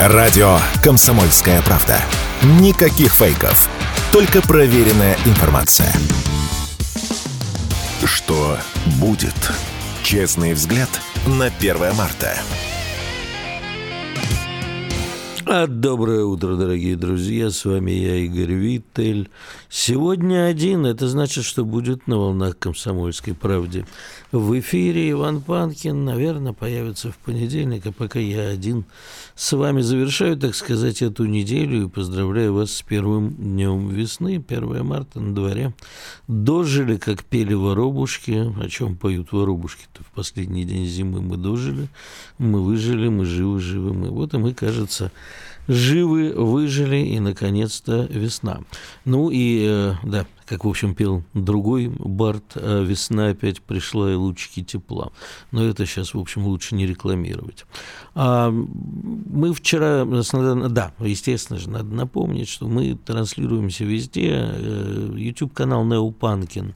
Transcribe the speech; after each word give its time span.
Радио 0.00 0.58
«Комсомольская 0.80 1.60
правда». 1.62 2.00
Никаких 2.60 3.12
фейков. 3.12 3.68
Только 4.12 4.40
проверенная 4.40 5.16
информация. 5.24 5.92
Что 8.04 8.56
будет? 9.00 9.34
Честный 10.04 10.54
взгляд 10.54 10.88
на 11.26 11.46
1 11.46 11.94
марта. 11.96 12.32
Доброе 15.48 16.24
утро, 16.24 16.56
дорогие 16.56 16.94
друзья. 16.94 17.48
С 17.48 17.64
вами 17.64 17.92
я, 17.92 18.16
Игорь 18.16 18.52
Виттель. 18.52 19.30
Сегодня 19.70 20.44
один. 20.44 20.84
Это 20.84 21.08
значит, 21.08 21.44
что 21.46 21.64
будет 21.64 22.06
на 22.06 22.18
волнах 22.18 22.58
«Комсомольской 22.58 23.32
правде». 23.32 23.86
В 24.30 24.60
эфире 24.60 25.10
Иван 25.10 25.40
Панкин, 25.40 26.04
наверное, 26.04 26.52
появится 26.52 27.10
в 27.10 27.16
понедельник, 27.16 27.86
а 27.86 27.92
пока 27.92 28.18
я 28.18 28.48
один 28.48 28.84
с 29.36 29.50
вами 29.56 29.80
завершаю, 29.80 30.36
так 30.36 30.54
сказать, 30.54 31.00
эту 31.00 31.24
неделю 31.24 31.86
и 31.86 31.88
поздравляю 31.88 32.52
вас 32.52 32.72
с 32.72 32.82
первым 32.82 33.30
днем 33.30 33.88
весны, 33.88 34.44
1 34.46 34.84
марта 34.84 35.18
на 35.18 35.34
дворе. 35.34 35.72
Дожили, 36.26 36.98
как 36.98 37.24
пели 37.24 37.54
воробушки, 37.54 38.52
о 38.62 38.68
чем 38.68 38.96
поют 38.96 39.32
воробушки-то 39.32 40.04
в 40.04 40.12
последний 40.14 40.64
день 40.64 40.84
зимы 40.84 41.22
мы 41.22 41.38
дожили, 41.38 41.88
мы 42.36 42.62
выжили, 42.62 43.08
мы 43.08 43.24
живы-живы, 43.24 43.94
мы. 43.94 44.10
Вот 44.10 44.34
и 44.34 44.36
мы, 44.36 44.52
кажется, 44.52 45.10
живы, 45.68 46.32
выжили, 46.32 46.96
и, 46.96 47.20
наконец-то, 47.20 48.06
весна. 48.10 48.62
Ну 49.04 49.30
и, 49.30 49.66
э, 49.68 49.94
да, 50.02 50.26
как, 50.46 50.64
в 50.64 50.68
общем, 50.68 50.94
пел 50.94 51.22
другой 51.34 51.88
Барт, 51.88 52.52
а 52.56 52.82
весна 52.82 53.28
опять 53.28 53.60
пришла 53.60 54.10
и 54.10 54.14
лучики 54.14 54.62
тепла. 54.62 55.12
Но 55.50 55.62
это 55.62 55.84
сейчас, 55.84 56.14
в 56.14 56.18
общем, 56.18 56.46
лучше 56.46 56.74
не 56.74 56.86
рекламировать. 56.86 57.66
А 58.14 58.50
мы 58.50 59.52
вчера, 59.52 60.06
да, 60.06 60.92
естественно 61.00 61.58
же, 61.58 61.68
надо 61.68 61.94
напомнить, 61.94 62.48
что 62.48 62.66
мы 62.66 62.94
транслируемся 62.94 63.84
везде. 63.84 64.30
Э, 64.32 65.12
YouTube-канал 65.14 65.84
Неопанкин 65.84 66.74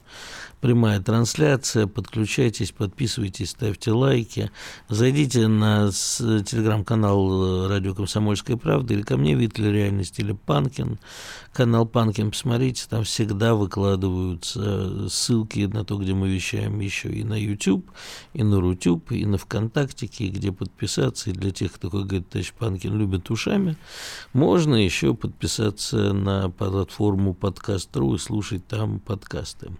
прямая 0.63 1.01
трансляция. 1.01 1.87
Подключайтесь, 1.87 2.71
подписывайтесь, 2.71 3.49
ставьте 3.49 3.91
лайки. 3.91 4.49
Зайдите 4.87 5.49
на 5.49 5.91
телеграм-канал 5.91 7.67
«Радио 7.67 7.93
Комсомольская 7.93 8.55
правда» 8.55 8.93
или 8.93 9.01
ко 9.01 9.17
мне, 9.17 9.35
Витли 9.35 9.67
Реальность, 9.67 10.19
или 10.19 10.31
Панкин. 10.31 10.99
Канал 11.51 11.85
Панкин, 11.85 12.31
посмотрите, 12.31 12.85
там 12.89 13.03
всегда 13.03 13.55
выкладываются 13.55 15.09
ссылки 15.09 15.59
на 15.65 15.83
то, 15.83 15.97
где 15.97 16.13
мы 16.13 16.29
вещаем 16.29 16.79
еще 16.79 17.13
и 17.13 17.25
на 17.25 17.33
YouTube, 17.33 17.91
и 18.33 18.41
на 18.41 18.61
Рутюб, 18.61 19.11
и 19.11 19.25
на 19.25 19.37
ВКонтактике, 19.37 20.29
где 20.29 20.53
подписаться. 20.53 21.29
И 21.29 21.33
для 21.33 21.51
тех, 21.51 21.73
кто, 21.73 21.89
как 21.89 22.07
говорит 22.07 22.29
товарищ 22.29 22.53
Панкин, 22.57 22.97
любит 22.97 23.29
ушами, 23.29 23.75
можно 24.31 24.75
еще 24.75 25.13
подписаться 25.13 26.13
на 26.13 26.49
платформу 26.49 27.33
подкаст.ру 27.33 28.15
и 28.15 28.17
слушать 28.17 28.65
там 28.65 29.01
подкасты. 29.01 29.73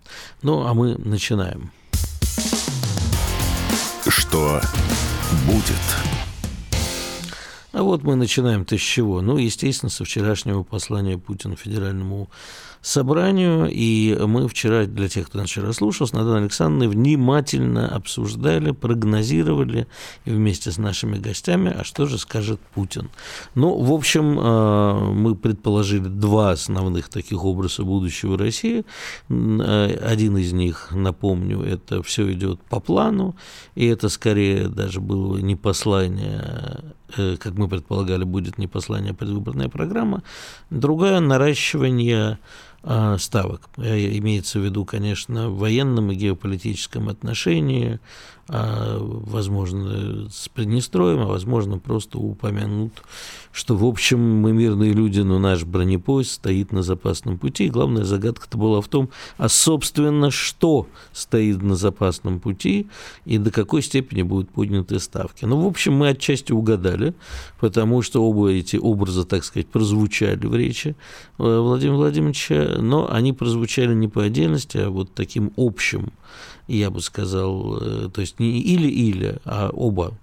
Ну, 0.44 0.68
а 0.68 0.73
а 0.74 0.76
мы 0.76 0.96
начинаем. 0.98 1.72
Что 4.08 4.60
будет? 5.46 5.84
А 7.74 7.84
вот 7.84 8.02
мы 8.02 8.16
начинаем-то 8.16 8.76
с 8.76 8.82
чего? 8.82 9.22
Ну, 9.22 9.38
естественно, 9.38 9.92
со 9.92 10.04
вчерашнего 10.04 10.64
послания 10.64 11.20
Путина 11.20 11.56
Федеральному 11.56 12.28
собранию, 12.84 13.70
и 13.72 14.16
мы 14.28 14.48
вчера, 14.50 14.86
для 14.86 15.08
тех, 15.08 15.28
кто 15.28 15.44
вчера 15.44 15.72
слушал, 15.72 16.06
с 16.06 16.12
Натальей 16.12 16.42
Александровной 16.42 16.90
внимательно 16.90 17.88
обсуждали, 17.88 18.72
прогнозировали 18.72 19.88
вместе 20.26 20.70
с 20.70 20.78
нашими 20.78 21.18
гостями, 21.18 21.74
а 21.80 21.86
что 21.86 22.06
же 22.06 22.18
скажет 22.18 22.60
Путин. 22.74 23.10
Ну, 23.56 23.80
в 23.80 23.94
общем, 23.94 24.38
э, 24.38 25.12
мы 25.14 25.36
предположили 25.36 26.10
два 26.10 26.52
основных 26.52 27.08
таких 27.08 27.46
образа 27.46 27.84
будущего 27.84 28.38
России. 28.38 28.84
Э, 29.30 29.98
один 30.04 30.38
из 30.38 30.52
них, 30.52 30.90
напомню, 30.92 31.62
это 31.62 32.04
все 32.04 32.32
идет 32.34 32.60
по 32.64 32.82
плану, 32.82 33.36
и 33.76 33.86
это 33.86 34.10
скорее 34.10 34.68
даже 34.68 35.00
было 35.00 35.38
не 35.38 35.56
послание 35.56 36.84
э, 37.16 37.38
как 37.38 37.54
мы 37.54 37.70
предполагали, 37.70 38.26
будет 38.26 38.58
не 38.58 38.68
послание, 38.68 39.12
а 39.12 39.14
предвыборная 39.14 39.70
программа. 39.70 40.24
Другая– 40.70 41.20
наращивание 41.22 42.40
ставок. 43.18 43.70
Э, 43.78 44.18
имеется 44.18 44.60
в 44.60 44.64
виду, 44.64 44.84
конечно, 44.86 45.50
в 45.50 45.58
военном 45.58 46.12
и 46.12 46.16
геополитическом 46.16 47.10
отношении, 47.10 48.00
а, 48.50 48.98
возможно, 49.00 50.30
с 50.30 50.50
Приднестровьем, 50.50 51.22
а 51.22 51.28
возможно, 51.28 51.80
просто 51.80 52.20
упомянут, 52.20 52.92
что, 53.54 53.74
в 53.74 53.86
общем, 53.86 54.20
мы 54.20 54.52
мирные 54.52 54.92
люди, 54.92 55.22
но 55.22 55.40
наш 55.40 55.64
бронепоезд 55.64 56.32
стоит 56.32 56.74
на 56.74 56.84
запасном 56.84 57.38
пути. 57.38 57.68
И 57.68 57.70
главная 57.70 58.04
загадка-то 58.04 58.58
была 58.58 58.82
в 58.82 58.90
том, 58.90 59.10
а, 59.38 59.48
собственно, 59.48 60.30
что 60.30 60.88
стоит 61.14 61.62
на 61.62 61.76
запасном 61.76 62.42
пути 62.42 62.88
и 63.24 63.38
до 63.38 63.50
какой 63.50 63.82
степени 63.82 64.24
будут 64.24 64.50
подняты 64.50 65.00
ставки. 65.00 65.46
Ну, 65.46 65.62
в 65.62 65.66
общем, 65.66 65.94
мы 65.94 66.10
отчасти 66.10 66.52
угадали, 66.52 67.14
потому 67.62 68.02
что 68.02 68.26
оба 68.26 68.52
эти 68.52 68.76
образа, 68.76 69.24
так 69.24 69.46
сказать, 69.46 69.68
прозвучали 69.68 70.46
в 70.46 70.54
речи 70.54 70.98
э, 71.40 71.60
Владимира 71.60 71.96
Владимировича, 71.96 72.73
но 72.80 73.12
они 73.12 73.34
прозвучали 73.34 73.94
не 73.94 74.08
по 74.08 74.24
отдельности, 74.24 74.78
а 74.78 74.90
вот 74.90 75.14
таким 75.14 75.52
общим 75.58 76.12
я 76.68 76.90
бы 76.90 77.02
сказал, 77.02 77.78
э, 77.82 78.10
то 78.14 78.22
есть 78.22 78.40
не 78.40 78.62
или-или, 78.62 79.40
а 79.46 79.70
оба 79.70 80.14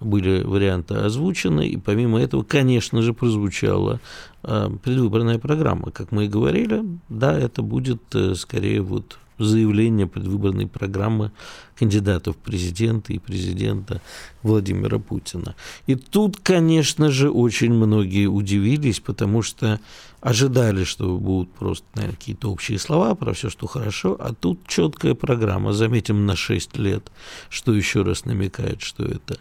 были 0.00 0.42
варианты 0.42 0.94
озвучены, 0.94 1.68
и 1.68 1.76
помимо 1.76 2.20
этого, 2.20 2.42
конечно 2.42 3.02
же, 3.02 3.12
прозвучала 3.14 4.00
э, 4.42 4.70
предвыборная 4.82 5.38
программа. 5.38 5.90
Как 5.90 6.12
мы 6.12 6.24
и 6.24 6.28
говорили, 6.28 6.82
да, 7.08 7.38
это 7.38 7.62
будет 7.62 8.02
э, 8.14 8.34
скорее 8.34 8.82
вот 8.82 9.18
заявление 9.38 10.06
предвыборной 10.06 10.66
программы 10.66 11.32
кандидатов 11.78 12.36
в 12.36 12.38
президенты 12.38 13.14
и 13.14 13.18
президента 13.18 14.00
Владимира 14.42 14.98
Путина. 14.98 15.54
И 15.86 15.94
тут, 15.94 16.38
конечно 16.40 17.10
же, 17.10 17.30
очень 17.30 17.72
многие 17.72 18.26
удивились, 18.26 19.00
потому 19.00 19.42
что 19.42 19.80
ожидали, 20.22 20.84
что 20.84 21.18
будут 21.18 21.52
просто 21.52 21.84
наверное, 21.96 22.16
какие-то 22.16 22.50
общие 22.50 22.78
слова 22.78 23.14
про 23.16 23.32
все, 23.32 23.50
что 23.50 23.66
хорошо, 23.66 24.16
а 24.20 24.32
тут 24.32 24.60
четкая 24.68 25.14
программа, 25.14 25.72
заметим, 25.72 26.26
на 26.26 26.36
6 26.36 26.78
лет, 26.78 27.10
что 27.50 27.74
еще 27.74 28.02
раз 28.02 28.24
намекает, 28.24 28.82
что 28.82 29.04
это. 29.04 29.38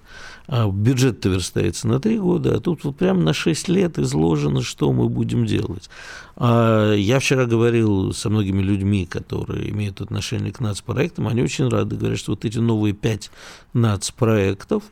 А 0.47 0.68
бюджет-то 0.68 1.30
верстается 1.30 1.88
на 1.88 2.00
3 2.00 2.18
года, 2.18 2.56
а 2.56 2.59
тут 2.59 2.84
вот 2.84 2.97
прямо 2.97 3.22
на 3.22 3.34
6 3.34 3.70
лет 3.70 4.00
изложено, 4.00 4.64
что 4.64 4.91
мы 4.91 5.08
будем 5.08 5.46
делать. 5.46 5.88
А 6.36 6.94
я 6.96 7.20
вчера 7.20 7.46
говорил 7.46 8.12
со 8.14 8.31
многими 8.31 8.64
людьми, 8.64 9.06
которые 9.06 9.70
имеют 9.70 10.02
отношение 10.02 10.52
к 10.52 10.59
нацпроектам, 10.59 11.28
они 11.28 11.44
очень 11.44 11.70
рады, 11.70 11.96
говорят, 11.96 12.18
что 12.22 12.32
вот 12.34 12.46
эти 12.46 12.59
новые 12.59 12.94
5 12.94 13.32
нацпроектов, 13.74 14.84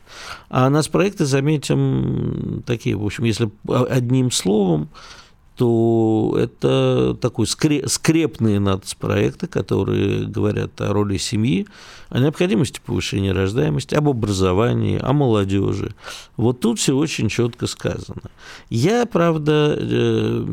а 0.48 0.68
нацпроекты, 0.68 1.24
заметим, 1.24 2.62
такие, 2.66 2.96
в 2.96 3.04
общем, 3.04 3.24
если 3.24 3.50
одним 3.68 4.30
словом, 4.30 4.88
то 5.60 6.38
это 6.40 7.14
такой 7.20 7.46
скрепные 7.46 8.58
нацпроекты, 8.60 9.46
которые 9.46 10.24
говорят 10.24 10.80
о 10.80 10.90
роли 10.94 11.18
семьи, 11.18 11.66
о 12.08 12.18
необходимости 12.18 12.80
повышения 12.82 13.32
рождаемости, 13.32 13.94
об 13.94 14.08
образовании, 14.08 14.98
о 14.98 15.12
молодежи. 15.12 15.94
Вот 16.38 16.60
тут 16.60 16.78
все 16.78 16.96
очень 16.96 17.28
четко 17.28 17.66
сказано. 17.66 18.22
Я, 18.70 19.04
правда, 19.04 19.76
э, 19.78 20.44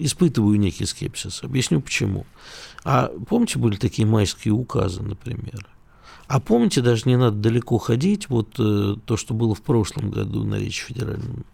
испытываю 0.00 0.58
некий 0.58 0.84
скепсис. 0.84 1.44
Объясню 1.44 1.80
почему. 1.80 2.26
А 2.88 3.10
помните, 3.28 3.58
были 3.58 3.74
такие 3.74 4.06
майские 4.06 4.54
указы, 4.54 5.02
например? 5.02 5.66
А 6.28 6.38
помните, 6.38 6.82
даже 6.82 7.02
не 7.06 7.16
надо 7.16 7.36
далеко 7.36 7.78
ходить, 7.78 8.28
вот 8.28 8.60
э, 8.60 8.94
то, 9.04 9.16
что 9.16 9.34
было 9.34 9.56
в 9.56 9.62
прошлом 9.62 10.12
году 10.12 10.44
на 10.44 10.54
Речи 10.54 10.84
Федеральном 10.84 11.44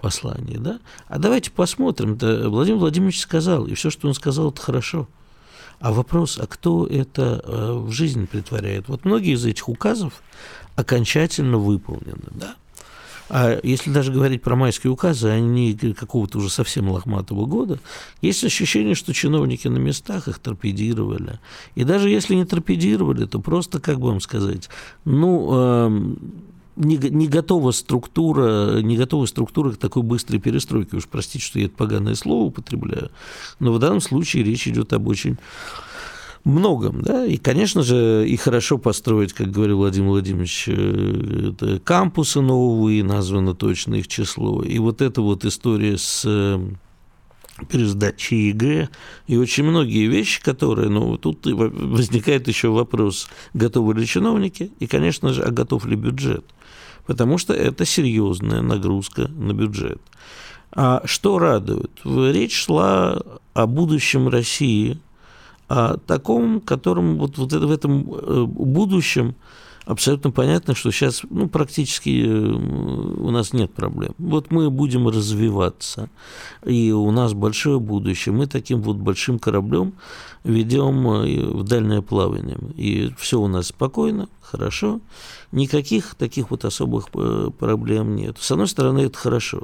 послании, 0.00 0.58
да? 0.58 0.78
А 1.08 1.18
давайте 1.18 1.50
посмотрим. 1.50 2.12
Это 2.12 2.48
Владимир 2.48 2.78
Владимирович 2.78 3.18
сказал, 3.18 3.66
и 3.66 3.74
все, 3.74 3.90
что 3.90 4.06
он 4.06 4.14
сказал, 4.14 4.50
это 4.50 4.60
хорошо. 4.60 5.08
А 5.80 5.92
вопрос, 5.92 6.38
а 6.40 6.46
кто 6.46 6.86
это 6.86 7.42
э, 7.42 7.72
в 7.72 7.90
жизнь 7.90 8.28
притворяет? 8.28 8.86
Вот 8.86 9.04
многие 9.04 9.34
из 9.34 9.44
этих 9.44 9.68
указов 9.68 10.22
окончательно 10.76 11.58
выполнены, 11.58 12.28
да? 12.30 12.54
А 13.28 13.58
если 13.62 13.90
даже 13.90 14.12
говорить 14.12 14.42
про 14.42 14.54
майские 14.54 14.92
указы, 14.92 15.28
они 15.28 15.74
какого-то 15.74 16.38
уже 16.38 16.48
совсем 16.48 16.88
лохматого 16.88 17.46
года, 17.46 17.78
есть 18.22 18.44
ощущение, 18.44 18.94
что 18.94 19.12
чиновники 19.12 19.66
на 19.68 19.78
местах 19.78 20.28
их 20.28 20.38
торпедировали. 20.38 21.40
И 21.74 21.84
даже 21.84 22.08
если 22.08 22.34
не 22.34 22.44
торпедировали, 22.44 23.26
то 23.26 23.40
просто, 23.40 23.80
как 23.80 23.98
бы 23.98 24.08
вам 24.08 24.20
сказать, 24.20 24.68
ну, 25.04 25.48
э, 25.52 26.14
не, 26.76 26.96
не 26.96 27.26
готова 27.26 27.72
структура, 27.72 28.80
не 28.80 28.96
готова 28.96 29.26
структура 29.26 29.72
к 29.72 29.78
такой 29.78 30.02
быстрой 30.02 30.40
перестройке. 30.40 30.96
Уж 30.96 31.06
простите, 31.06 31.44
что 31.44 31.58
я 31.58 31.66
это 31.66 31.74
поганое 31.74 32.14
слово 32.14 32.44
употребляю, 32.44 33.10
но 33.58 33.72
в 33.72 33.78
данном 33.78 34.00
случае 34.00 34.44
речь 34.44 34.68
идет 34.68 34.92
об 34.92 35.08
очень 35.08 35.38
многом, 36.46 37.02
да, 37.02 37.26
и, 37.26 37.36
конечно 37.36 37.82
же, 37.82 38.24
и 38.26 38.36
хорошо 38.36 38.78
построить, 38.78 39.32
как 39.32 39.50
говорил 39.50 39.78
Владимир 39.78 40.10
Владимирович, 40.10 40.68
э, 40.68 41.78
кампусы 41.82 42.40
новые, 42.40 43.02
названо 43.02 43.54
точно 43.54 43.96
их 43.96 44.06
число, 44.06 44.62
и 44.62 44.78
вот 44.78 45.02
эта 45.02 45.22
вот 45.22 45.44
история 45.44 45.98
с 45.98 46.22
э, 46.24 46.60
пересдачи 47.68 48.34
ЕГЭ 48.34 48.88
и 49.26 49.36
очень 49.36 49.64
многие 49.64 50.06
вещи, 50.06 50.40
которые, 50.40 50.88
ну, 50.88 51.16
тут 51.16 51.46
возникает 51.46 52.46
еще 52.46 52.68
вопрос, 52.68 53.28
готовы 53.52 53.94
ли 53.94 54.06
чиновники 54.06 54.70
и, 54.78 54.86
конечно 54.86 55.32
же, 55.32 55.42
а 55.42 55.50
готов 55.50 55.84
ли 55.84 55.96
бюджет, 55.96 56.44
потому 57.06 57.38
что 57.38 57.54
это 57.54 57.84
серьезная 57.84 58.62
нагрузка 58.62 59.28
на 59.28 59.52
бюджет. 59.52 60.00
А 60.70 61.02
что 61.06 61.38
радует? 61.38 61.90
Речь 62.04 62.54
шла 62.54 63.20
о 63.54 63.66
будущем 63.66 64.28
России, 64.28 65.00
о 65.68 65.96
таком, 65.96 66.60
котором 66.60 67.18
вот, 67.18 67.38
вот 67.38 67.52
это, 67.52 67.66
в 67.66 67.70
этом 67.70 68.12
э, 68.12 68.44
будущем 68.44 69.34
абсолютно 69.86 70.32
понятно, 70.32 70.74
что 70.74 70.90
сейчас 70.90 71.22
ну, 71.30 71.48
практически 71.48 72.24
э, 72.24 72.28
у 72.28 73.30
нас 73.30 73.52
нет 73.52 73.72
проблем. 73.72 74.14
Вот 74.18 74.50
мы 74.50 74.68
будем 74.70 75.08
развиваться, 75.08 76.10
и 76.64 76.90
у 76.92 77.10
нас 77.10 77.32
большое 77.32 77.80
будущее. 77.80 78.34
Мы 78.34 78.46
таким 78.46 78.82
вот 78.82 78.96
большим 78.96 79.38
кораблем 79.38 79.94
ведем 80.46 81.08
э, 81.08 81.44
в 81.44 81.64
дальнее 81.64 82.02
плавание. 82.02 82.58
И 82.76 83.12
все 83.18 83.40
у 83.40 83.48
нас 83.48 83.68
спокойно, 83.68 84.28
хорошо. 84.40 85.00
Никаких 85.52 86.14
таких 86.14 86.50
вот 86.50 86.64
особых 86.64 87.08
э, 87.14 87.50
проблем 87.58 88.14
нет. 88.14 88.36
С 88.40 88.50
одной 88.52 88.68
стороны, 88.68 89.00
это 89.00 89.18
хорошо. 89.18 89.62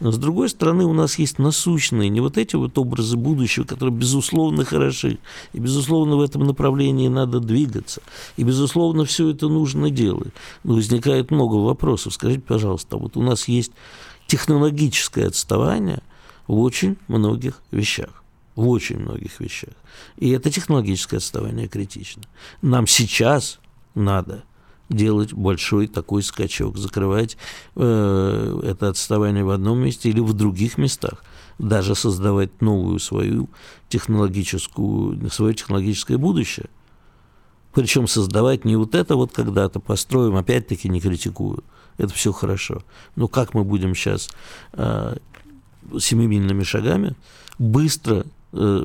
Но 0.00 0.10
с 0.10 0.18
другой 0.18 0.48
стороны, 0.48 0.84
у 0.84 0.92
нас 0.92 1.18
есть 1.18 1.38
насущные, 1.38 2.08
не 2.08 2.20
вот 2.20 2.36
эти 2.36 2.56
вот 2.56 2.76
образы 2.78 3.16
будущего, 3.16 3.64
которые, 3.64 3.94
безусловно, 3.94 4.64
хороши. 4.64 5.18
И, 5.52 5.60
безусловно, 5.60 6.16
в 6.16 6.20
этом 6.20 6.44
направлении 6.44 7.08
надо 7.08 7.38
двигаться. 7.38 8.02
И, 8.36 8.42
безусловно, 8.42 9.04
все 9.04 9.30
это 9.30 9.48
нужно 9.48 9.90
делать. 9.90 10.32
Но 10.64 10.74
возникает 10.74 11.30
много 11.30 11.56
вопросов. 11.56 12.14
Скажите, 12.14 12.42
пожалуйста, 12.42 12.96
вот 12.96 13.16
у 13.16 13.22
нас 13.22 13.46
есть 13.46 13.72
технологическое 14.26 15.28
отставание 15.28 16.02
в 16.48 16.58
очень 16.58 16.96
многих 17.06 17.62
вещах 17.70 18.23
в 18.54 18.68
очень 18.68 18.98
многих 18.98 19.40
вещах. 19.40 19.74
И 20.16 20.30
это 20.30 20.50
технологическое 20.50 21.18
отставание 21.18 21.68
критично. 21.68 22.22
Нам 22.62 22.86
сейчас 22.86 23.58
надо 23.94 24.44
делать 24.88 25.32
большой 25.32 25.86
такой 25.88 26.22
скачок, 26.22 26.76
закрывать 26.76 27.36
э, 27.74 28.60
это 28.64 28.88
отставание 28.88 29.44
в 29.44 29.50
одном 29.50 29.78
месте 29.78 30.10
или 30.10 30.20
в 30.20 30.32
других 30.34 30.78
местах, 30.78 31.24
даже 31.58 31.94
создавать 31.94 32.60
новую 32.60 32.98
свою 32.98 33.48
технологическую, 33.88 35.30
свое 35.30 35.54
технологическое 35.54 36.18
будущее. 36.18 36.66
Причем 37.72 38.06
создавать 38.06 38.64
не 38.64 38.76
вот 38.76 38.94
это 38.94 39.16
вот 39.16 39.32
когда-то 39.32 39.80
построим, 39.80 40.36
опять-таки 40.36 40.88
не 40.88 41.00
критикую, 41.00 41.64
это 41.96 42.12
все 42.12 42.32
хорошо. 42.32 42.82
Но 43.16 43.26
как 43.26 43.54
мы 43.54 43.64
будем 43.64 43.94
сейчас 43.94 44.28
э, 44.74 45.16
семимильными 45.98 46.62
шагами 46.62 47.16
быстро 47.58 48.26
Э, 48.56 48.84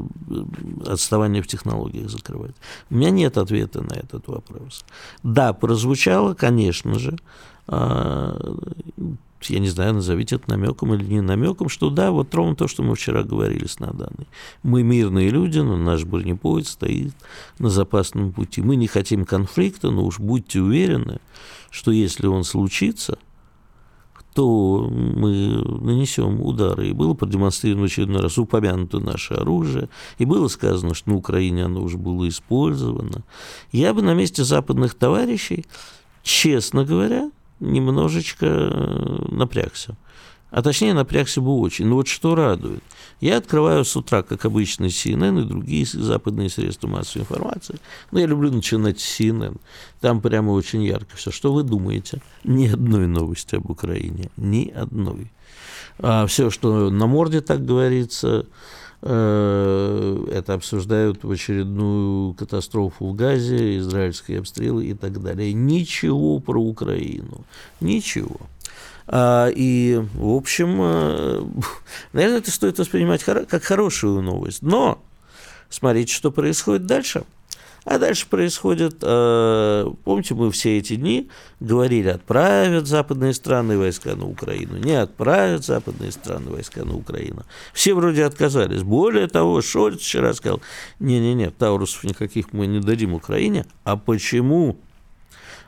отставание 0.88 1.44
в 1.44 1.48
технологиях 1.48 2.10
закрывать? 2.10 2.56
У 2.90 2.96
меня 2.96 3.12
нет 3.12 3.38
ответа 3.38 3.82
на 3.82 3.94
этот 3.94 4.28
вопрос. 4.28 4.84
Да, 5.22 5.54
прозвучало, 5.54 6.34
конечно 6.34 6.98
же, 6.98 7.20
а, 7.68 8.36
я 9.44 9.60
не 9.60 9.70
знаю, 9.70 9.94
назовите 9.94 10.38
это 10.38 10.50
намеком 10.50 10.96
или 10.96 11.04
не 11.04 11.22
намеком, 11.22 11.70
что 11.70 11.92
да, 11.92 12.10
вот 12.10 12.34
ровно 12.34 12.56
то, 12.56 12.68
что 12.68 12.82
мы 12.82 12.96
вчера 12.96 13.22
говорили 13.22 13.68
с 13.68 13.80
Наданой. 13.80 14.28
Мы 14.64 14.82
мирные 14.82 15.30
люди, 15.30 15.60
но 15.60 15.78
наш 15.78 16.04
бронепоезд 16.04 16.70
стоит 16.70 17.14
на 17.60 17.70
запасном 17.70 18.34
пути. 18.34 18.64
Мы 18.64 18.76
не 18.76 18.88
хотим 18.88 19.24
конфликта, 19.24 19.92
но 19.92 20.04
уж 20.04 20.20
будьте 20.20 20.62
уверены, 20.62 21.20
что 21.70 21.92
если 21.92 22.26
он 22.26 22.44
случится– 22.44 23.20
то 24.34 24.88
мы 24.90 25.64
нанесем 25.82 26.42
удары. 26.42 26.90
И 26.90 26.94
было 26.94 27.14
продемонстрировано 27.14 27.86
очередной 27.86 28.22
раз 28.22 28.38
упомянуто 28.38 29.00
наше 29.00 29.34
оружие, 29.34 29.90
и 30.18 30.26
было 30.26 30.48
сказано, 30.48 30.94
что 30.94 31.10
на 31.10 31.16
Украине 31.16 31.66
оно 31.66 31.82
уже 31.82 31.98
было 31.98 32.28
использовано. 32.28 33.24
Я 33.72 33.94
бы 33.94 34.02
на 34.02 34.14
месте 34.14 34.44
западных 34.44 34.96
товарищей, 34.96 35.66
честно 36.24 36.86
говоря, 36.86 37.32
немножечко 37.60 38.46
э, 38.46 39.26
напрягся. 39.30 39.98
А 40.52 40.62
точнее, 40.62 40.94
напрягся 40.94 41.42
бы 41.42 41.58
очень. 41.60 41.86
Но 41.86 41.96
вот 41.96 42.08
что 42.08 42.36
радует. 42.36 42.84
Я 43.22 43.38
открываю 43.38 43.86
с 43.86 43.96
утра, 43.96 44.24
как 44.24 44.46
обычно, 44.46 44.86
CNN 44.86 45.42
и 45.42 45.46
другие 45.46 45.86
западные 45.86 46.50
средства 46.50 46.88
массовой 46.88 47.24
информации. 47.24 47.76
Но 48.12 48.20
я 48.20 48.26
люблю 48.26 48.52
начинать 48.52 49.00
с 49.00 49.20
CNN. 49.20 49.58
Там 50.00 50.22
прямо 50.22 50.52
очень 50.52 50.84
ярко 50.84 51.16
все. 51.16 51.32
Что 51.32 51.54
вы 51.54 51.64
думаете? 51.64 52.22
Ни 52.44 52.68
одной 52.68 53.08
новости 53.08 53.56
об 53.56 53.70
Украине. 53.70 54.32
Ни 54.38 54.70
одной. 54.70 55.32
А 56.00 56.26
все, 56.28 56.50
что 56.50 56.90
на 56.90 57.08
морде 57.08 57.42
так 57.42 57.66
говорится, 57.66 58.46
э, 59.02 60.28
это 60.32 60.54
обсуждают 60.54 61.24
в 61.24 61.32
очередную 61.32 62.34
катастрофу 62.34 63.08
в 63.08 63.16
Газе, 63.16 63.78
израильские 63.78 64.40
обстрелы 64.40 64.86
и 64.88 64.94
так 64.94 65.22
далее. 65.22 65.54
Ничего 65.54 66.40
про 66.40 66.60
Украину. 66.60 67.44
Ничего. 67.82 68.38
А, 69.12 69.48
и, 69.48 70.00
в 70.14 70.36
общем, 70.36 70.78
э, 70.82 71.44
наверное, 72.14 72.38
это 72.38 72.52
стоит 72.52 72.78
воспринимать 72.78 73.24
как 73.24 73.64
хорошую 73.64 74.22
новость. 74.22 74.62
Но 74.62 75.02
смотрите, 75.70 76.14
что 76.14 76.32
происходит 76.32 76.86
дальше. 76.86 77.24
А 77.86 77.98
дальше 77.98 78.28
происходит, 78.28 78.98
э, 79.02 79.92
помните, 80.04 80.36
мы 80.36 80.52
все 80.52 80.78
эти 80.78 80.96
дни 80.96 81.30
говорили, 81.60 82.10
отправят 82.10 82.86
западные 82.86 83.34
страны 83.34 83.80
войска 83.80 84.16
на 84.16 84.28
Украину, 84.28 84.78
не 84.78 84.92
отправят 84.92 85.66
западные 85.66 86.12
страны 86.12 86.52
войска 86.52 86.86
на 86.86 86.96
Украину. 86.96 87.46
Все 87.74 87.96
вроде 87.96 88.26
отказались. 88.26 88.84
Более 88.84 89.28
того, 89.28 89.62
Шольц 89.62 90.02
вчера 90.02 90.36
сказал, 90.36 90.62
не-не-не, 91.00 91.50
Таурусов 91.50 92.04
никаких 92.04 92.54
мы 92.54 92.68
не 92.68 92.80
дадим 92.80 93.16
Украине. 93.16 93.66
А 93.86 93.98
почему? 93.98 94.78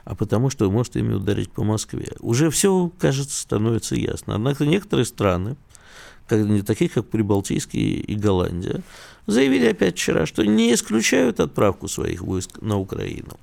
А 0.04 0.14
потому 0.14 0.50
что 0.50 0.70
может 0.70 0.96
ими 0.96 1.14
ударить 1.14 1.50
по 1.50 1.64
Москве. 1.64 2.12
Уже 2.20 2.50
все, 2.50 2.90
кажется, 2.98 3.40
становится 3.40 3.94
ясно. 3.94 4.34
Однако 4.34 4.66
некоторые 4.66 5.06
страны, 5.06 5.56
как, 6.26 6.40
не 6.40 6.62
такие 6.62 6.90
как 6.90 7.08
Прибалтийские 7.08 8.00
и 8.00 8.14
Голландия, 8.14 8.82
заявили 9.26 9.66
опять 9.66 9.96
вчера, 9.96 10.26
что 10.26 10.44
не 10.44 10.74
исключают 10.74 11.40
отправку 11.40 11.88
своих 11.88 12.22
войск 12.22 12.60
на 12.60 12.78
Украину. 12.78 13.38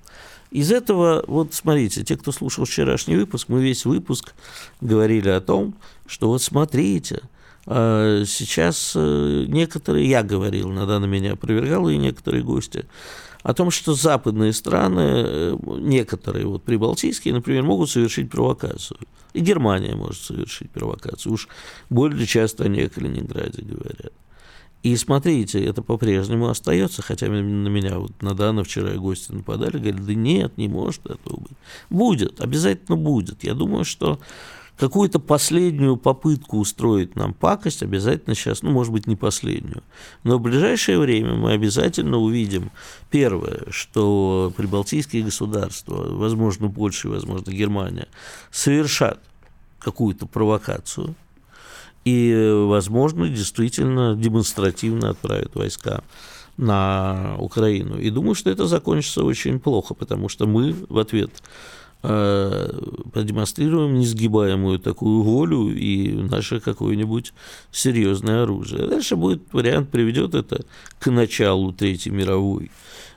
Из 0.52 0.72
этого, 0.72 1.24
вот 1.28 1.54
смотрите, 1.54 2.04
те, 2.04 2.18
кто 2.18 2.32
слушал 2.32 2.66
вчерашний 2.66 3.16
выпуск, 3.16 3.50
мы 3.50 3.62
весь 3.62 3.86
выпуск 3.86 4.34
говорили 4.82 5.30
о 5.30 5.42
том, 5.42 5.76
что 6.08 6.28
вот 6.28 6.42
смотрите, 6.42 7.22
а, 7.68 8.24
сейчас 8.26 8.94
э, 8.96 9.46
некоторые, 9.48 10.10
я 10.10 10.24
говорил, 10.24 10.70
на 10.70 11.06
меня 11.06 11.34
опровергал, 11.34 11.88
и 11.90 11.98
некоторые 11.98 12.44
гости, 12.44 12.86
о 13.44 13.54
том, 13.54 13.72
что 13.72 13.94
западные 13.94 14.54
страны, 14.54 15.02
э, 15.02 15.58
некоторые, 15.80 16.46
вот 16.46 16.64
прибалтийские, 16.64 17.34
например, 17.34 17.64
могут 17.64 17.90
совершить 17.90 18.30
провокацию. 18.30 19.00
И 19.34 19.40
Германия 19.40 19.96
может 19.96 20.22
совершить 20.22 20.72
провокацию. 20.72 21.34
Уж 21.34 21.48
более 21.90 22.26
часто 22.26 22.66
они 22.66 22.82
о 22.82 22.90
Калининграде 22.90 23.62
говорят. 23.62 24.12
И 24.82 24.96
смотрите, 24.96 25.64
это 25.64 25.82
по-прежнему 25.82 26.48
остается, 26.48 27.02
хотя 27.02 27.28
на 27.28 27.68
меня 27.68 28.00
вот 28.00 28.22
на 28.22 28.34
Дана 28.34 28.64
вчера 28.64 28.94
гости 28.96 29.34
нападали, 29.34 29.78
говорят, 29.78 30.06
да 30.06 30.14
нет, 30.14 30.58
не 30.58 30.70
может 30.70 31.06
этого 31.06 31.38
быть. 31.38 31.58
Будет, 31.90 32.40
обязательно 32.40 32.96
будет. 32.96 33.44
Я 33.44 33.56
думаю, 33.56 33.84
что 33.84 34.20
какую-то 34.80 35.20
последнюю 35.20 35.98
попытку 35.98 36.58
устроить 36.58 37.16
нам 37.16 37.34
пакость 37.34 37.84
обязательно 37.84 38.34
сейчас, 38.34 38.62
ну, 38.62 38.72
может 38.72 38.94
быть, 38.94 39.08
не 39.08 39.18
последнюю, 39.18 39.84
но 40.24 40.38
в 40.38 40.42
ближайшее 40.42 41.00
время 41.00 41.36
мы 41.36 41.52
обязательно 41.52 42.18
увидим, 42.18 42.72
первое, 43.12 43.66
что 43.72 44.54
прибалтийские 44.56 45.24
государства, 45.24 46.08
возможно, 46.10 46.70
Польша, 46.70 47.10
возможно, 47.10 47.52
Германия, 47.52 48.08
совершат 48.52 49.20
какую-то 49.80 50.26
провокацию 50.26 51.14
и, 52.06 52.66
возможно, 52.68 53.28
действительно 53.28 54.16
демонстративно 54.16 55.10
отправят 55.10 55.56
войска 55.56 56.04
на 56.56 57.36
Украину. 57.40 57.98
И 58.00 58.10
думаю, 58.10 58.36
что 58.36 58.50
это 58.50 58.66
закончится 58.66 59.24
очень 59.24 59.60
плохо, 59.60 59.94
потому 59.94 60.30
что 60.30 60.48
мы 60.48 60.74
в 60.88 60.98
ответ 60.98 61.32
продемонстрируем 62.02 64.00
несгибаемую 64.00 64.80
такую 64.80 65.22
волю 65.22 65.76
и 65.76 66.14
наше 66.14 66.60
какое-нибудь 66.60 67.34
серьезное 67.72 68.44
оружие. 68.44 68.88
Дальше 68.88 69.16
будет 69.16 69.42
вариант, 69.52 69.90
приведет 69.90 70.34
это 70.34 70.66
к 71.00 71.12
началу 71.12 71.74
Третьей 71.74 72.14
мировой 72.14 72.72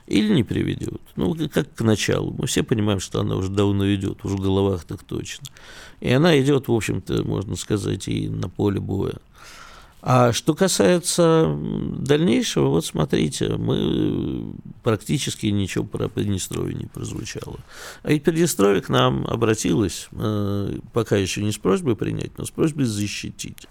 или 0.05 0.33
не 0.33 0.43
приведет. 0.43 1.01
Ну, 1.15 1.35
как 1.53 1.73
к 1.73 1.81
началу. 1.81 2.35
Мы 2.37 2.47
все 2.47 2.63
понимаем, 2.63 2.99
что 2.99 3.21
она 3.21 3.35
уже 3.35 3.49
давно 3.49 3.93
идет, 3.93 4.25
уже 4.25 4.35
в 4.35 4.41
головах 4.41 4.83
так 4.83 5.03
точно. 5.03 5.47
И 6.01 6.11
она 6.11 6.39
идет, 6.41 6.67
в 6.67 6.73
общем-то, 6.73 7.23
можно 7.23 7.55
сказать, 7.55 8.07
и 8.09 8.27
на 8.27 8.49
поле 8.49 8.81
боя. 8.81 9.15
А 10.05 10.33
что 10.33 10.53
касается 10.53 11.57
дальнейшего, 11.97 12.67
вот 12.67 12.85
смотрите, 12.85 13.55
мы 13.55 14.53
практически 14.83 15.45
ничего 15.45 15.85
про 15.85 16.09
Приднестровье 16.09 16.75
не 16.75 16.87
прозвучало. 16.87 17.57
А 18.01 18.11
ведь 18.11 18.23
Приднестровье 18.23 18.81
к 18.81 18.89
нам 18.89 19.25
обратилось, 19.25 20.09
э, 20.11 20.77
пока 20.91 21.15
еще 21.15 21.41
не 21.41 21.53
с 21.53 21.57
просьбой 21.57 21.95
принять, 21.95 22.37
но 22.37 22.43
с 22.43 22.51
просьбой 22.51 22.83
защитить. 22.83 23.65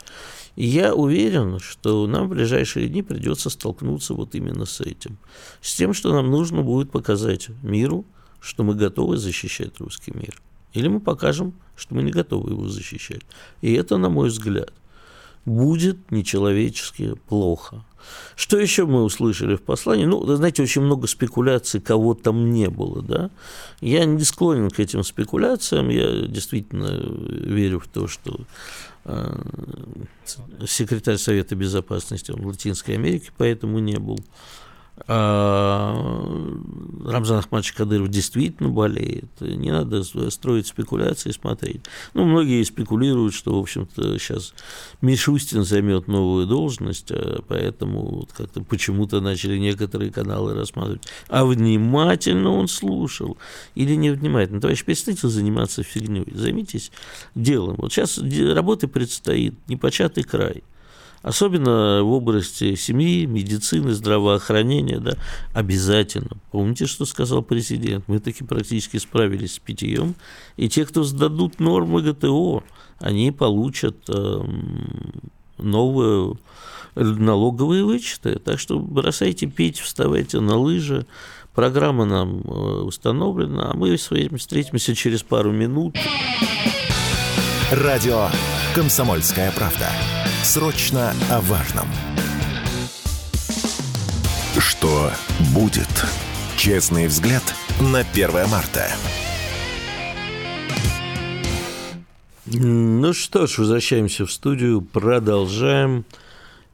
И 0.56 0.64
я 0.64 0.94
уверен, 0.94 1.58
что 1.58 2.06
нам 2.06 2.28
в 2.28 2.30
ближайшие 2.30 2.88
дни 2.88 3.02
придется 3.02 3.50
столкнуться 3.50 4.14
вот 4.14 4.34
именно 4.34 4.64
с 4.64 4.80
этим. 4.80 5.18
С 5.60 5.74
тем, 5.74 5.92
что 5.92 6.14
нам 6.14 6.30
нужно 6.30 6.62
будет 6.62 6.90
показать 6.90 7.50
миру, 7.62 8.06
что 8.40 8.64
мы 8.64 8.74
готовы 8.74 9.18
защищать 9.18 9.78
русский 9.80 10.12
мир. 10.14 10.40
Или 10.72 10.88
мы 10.88 11.00
покажем, 11.00 11.52
что 11.76 11.94
мы 11.94 12.02
не 12.02 12.10
готовы 12.10 12.52
его 12.52 12.68
защищать. 12.68 13.20
И 13.60 13.74
это, 13.74 13.98
на 13.98 14.08
мой 14.08 14.30
взгляд, 14.30 14.72
будет 15.44 16.10
нечеловечески 16.10 17.14
плохо. 17.28 17.84
Что 18.34 18.58
еще 18.58 18.86
мы 18.86 19.04
услышали 19.04 19.56
в 19.56 19.62
послании? 19.62 20.04
Ну, 20.04 20.24
знаете, 20.34 20.62
очень 20.62 20.82
много 20.82 21.06
спекуляций, 21.06 21.80
кого 21.80 22.14
там 22.14 22.50
не 22.50 22.68
было, 22.68 23.02
да. 23.02 23.30
Я 23.80 24.04
не 24.04 24.24
склонен 24.24 24.70
к 24.70 24.80
этим 24.80 25.04
спекуляциям, 25.04 25.88
я 25.88 26.26
действительно 26.26 26.90
верю 26.90 27.78
в 27.78 27.88
то, 27.88 28.08
что 28.08 28.40
э, 29.04 29.42
секретарь 30.66 31.18
Совета 31.18 31.54
Безопасности 31.54 32.32
в 32.32 32.46
Латинской 32.46 32.96
Америке 32.96 33.30
поэтому 33.36 33.78
не 33.78 33.98
был. 33.98 34.18
А, 35.08 35.94
Рамзан 37.04 37.38
Ахмадович 37.38 37.72
Кадыров 37.72 38.08
действительно 38.08 38.68
болеет. 38.68 39.28
Не 39.40 39.70
надо 39.70 40.02
строить 40.30 40.66
спекуляции, 40.66 41.30
смотреть. 41.30 41.82
Ну, 42.14 42.24
многие 42.24 42.62
спекулируют, 42.62 43.34
что, 43.34 43.56
в 43.56 43.62
общем-то, 43.62 44.18
сейчас 44.18 44.54
Мишустин 45.00 45.64
займет 45.64 46.08
новую 46.08 46.46
должность, 46.46 47.10
а 47.10 47.42
поэтому 47.46 48.02
вот 48.02 48.32
как-то 48.32 48.62
почему-то 48.62 49.20
начали 49.20 49.58
некоторые 49.58 50.12
каналы 50.12 50.54
рассматривать. 50.54 51.06
А 51.28 51.44
внимательно 51.44 52.50
он 52.50 52.68
слушал 52.68 53.36
или 53.74 53.94
невнимательно. 53.94 54.60
Товарищ, 54.60 54.84
перестаньте 54.84 55.28
заниматься 55.28 55.82
фигней, 55.82 56.26
займитесь 56.32 56.92
делом. 57.34 57.76
Вот 57.78 57.92
сейчас 57.92 58.18
работы 58.18 58.88
предстоит 58.88 59.54
непочатый 59.68 60.22
край 60.22 60.62
особенно 61.22 62.02
в 62.02 62.12
области 62.12 62.74
семьи, 62.74 63.26
медицины, 63.26 63.92
здравоохранения, 63.92 64.98
да, 64.98 65.16
обязательно. 65.54 66.36
Помните, 66.50 66.86
что 66.86 67.04
сказал 67.04 67.42
президент? 67.42 68.04
Мы 68.08 68.18
таки 68.18 68.44
практически 68.44 68.98
справились 68.98 69.54
с 69.54 69.58
питьем, 69.58 70.14
и 70.56 70.68
те, 70.68 70.84
кто 70.84 71.04
сдадут 71.04 71.60
нормы 71.60 72.02
ГТО, 72.02 72.62
они 72.98 73.32
получат 73.32 73.96
э, 74.08 74.44
новые 75.58 76.36
налоговые 76.94 77.84
вычеты. 77.84 78.38
Так 78.38 78.58
что 78.58 78.78
бросайте 78.78 79.46
пить, 79.46 79.80
вставайте 79.80 80.40
на 80.40 80.56
лыжи. 80.56 81.06
Программа 81.54 82.04
нам 82.04 82.40
э, 82.40 82.50
установлена, 82.82 83.70
а 83.70 83.74
мы 83.74 83.96
с 83.96 84.10
вами 84.10 84.36
встретимся 84.36 84.94
через 84.94 85.22
пару 85.22 85.52
минут. 85.52 85.96
Радио 87.80 88.28
«Комсомольская 88.74 89.50
правда». 89.50 89.88
Срочно 90.42 91.14
о 91.30 91.40
важном. 91.40 91.88
Что 94.58 95.10
будет? 95.54 95.88
Честный 96.58 97.06
взгляд 97.06 97.42
на 97.80 98.00
1 98.00 98.30
марта. 98.50 98.88
Ну 102.44 103.14
что 103.14 103.46
ж, 103.46 103.56
возвращаемся 103.56 104.26
в 104.26 104.32
студию, 104.32 104.82
продолжаем. 104.82 106.04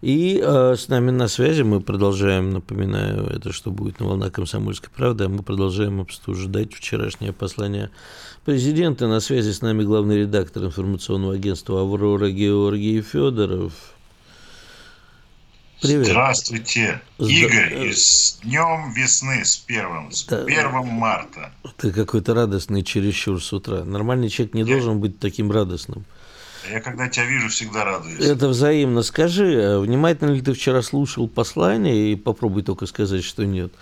И 0.01 0.41
э, 0.41 0.77
с 0.77 0.89
нами 0.89 1.11
на 1.11 1.27
связи 1.27 1.63
мы 1.63 1.81
продолжаем, 1.81 2.51
напоминаю, 2.51 3.27
это 3.27 3.53
что 3.53 3.73
будет 3.73 3.99
на 3.99 4.07
волнах 4.07 4.33
комсомольской 4.33 4.91
правды, 4.91 5.25
а 5.25 5.29
мы 5.29 5.43
продолжаем 5.43 6.01
обсуждать 6.01 6.73
вчерашнее 6.73 7.33
послание 7.33 7.91
президента. 8.45 9.09
На 9.09 9.19
связи 9.19 9.51
с 9.51 9.61
нами 9.61 9.83
главный 9.83 10.21
редактор 10.21 10.65
информационного 10.65 11.35
агентства 11.35 11.81
«Аврора» 11.81 12.31
Георгий 12.31 13.03
Федоров. 13.03 13.73
Привет. 15.83 16.07
Здравствуйте, 16.07 17.01
Игорь, 17.19 17.89
и 17.89 17.93
с 17.93 18.39
днем 18.43 18.93
весны, 18.93 19.45
с 19.45 19.57
первым, 19.57 20.13
с 20.13 20.25
да. 20.25 20.43
1 20.43 20.87
марта. 20.87 21.53
Ты 21.77 21.93
какой-то 21.93 22.35
радостный 22.35 22.83
чересчур 22.83 23.43
с 23.43 23.53
утра. 23.53 23.85
Нормальный 23.85 24.29
человек 24.29 24.55
не 24.55 24.63
Я... 24.63 24.67
должен 24.67 25.01
быть 25.01 25.19
таким 25.19 25.51
радостным. 25.53 26.05
Я 26.71 26.81
когда 26.81 27.09
тебя 27.09 27.27
вижу, 27.27 27.49
всегда 27.49 27.85
радуюсь. 27.85 28.25
Это 28.25 28.49
взаимно. 28.49 29.03
Скажи, 29.03 29.61
а 29.63 29.81
внимательно 29.81 30.31
ли 30.31 30.41
ты 30.41 30.53
вчера 30.53 30.83
слушал 30.83 31.29
послание, 31.29 32.13
и 32.13 32.17
попробуй 32.17 32.63
только 32.63 32.87
сказать, 32.87 33.25
что 33.25 33.45
нет. 33.45 33.73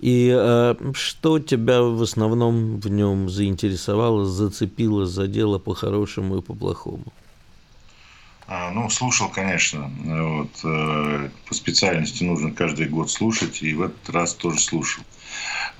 И 0.00 0.32
э, 0.32 0.74
что 0.94 1.40
тебя 1.40 1.82
в 1.82 2.00
основном 2.02 2.78
в 2.78 2.88
нем 2.88 3.28
заинтересовало, 3.28 4.24
зацепило, 4.24 5.06
задело 5.06 5.58
по-хорошему 5.58 6.38
и 6.38 6.42
по-плохому? 6.42 7.04
А, 8.46 8.70
ну, 8.70 8.88
слушал, 8.88 9.28
конечно. 9.28 9.90
Вот, 10.04 10.50
э, 10.64 11.28
по 11.46 11.54
специальности 11.54 12.22
нужно 12.22 12.52
каждый 12.52 12.88
год 12.88 13.10
слушать, 13.10 13.62
и 13.62 13.74
в 13.74 13.82
этот 13.82 14.08
раз 14.10 14.34
тоже 14.34 14.60
слушал. 14.60 15.02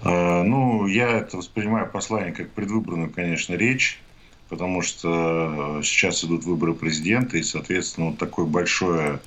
Э, 0.03 0.43
ну, 0.43 0.87
я 0.87 1.09
это 1.11 1.37
воспринимаю 1.37 1.89
послание 1.91 2.33
как 2.33 2.51
предвыборную, 2.51 3.11
конечно, 3.11 3.55
речь 3.55 4.01
потому 4.49 4.83
что 4.83 5.79
э, 5.79 5.83
сейчас 5.83 6.25
идут 6.25 6.45
выборы 6.45 6.75
президента, 6.75 7.37
и, 7.37 7.43
соответственно, 7.43 8.09
вот 8.09 8.19
такое 8.19 8.47
большое 8.47 9.21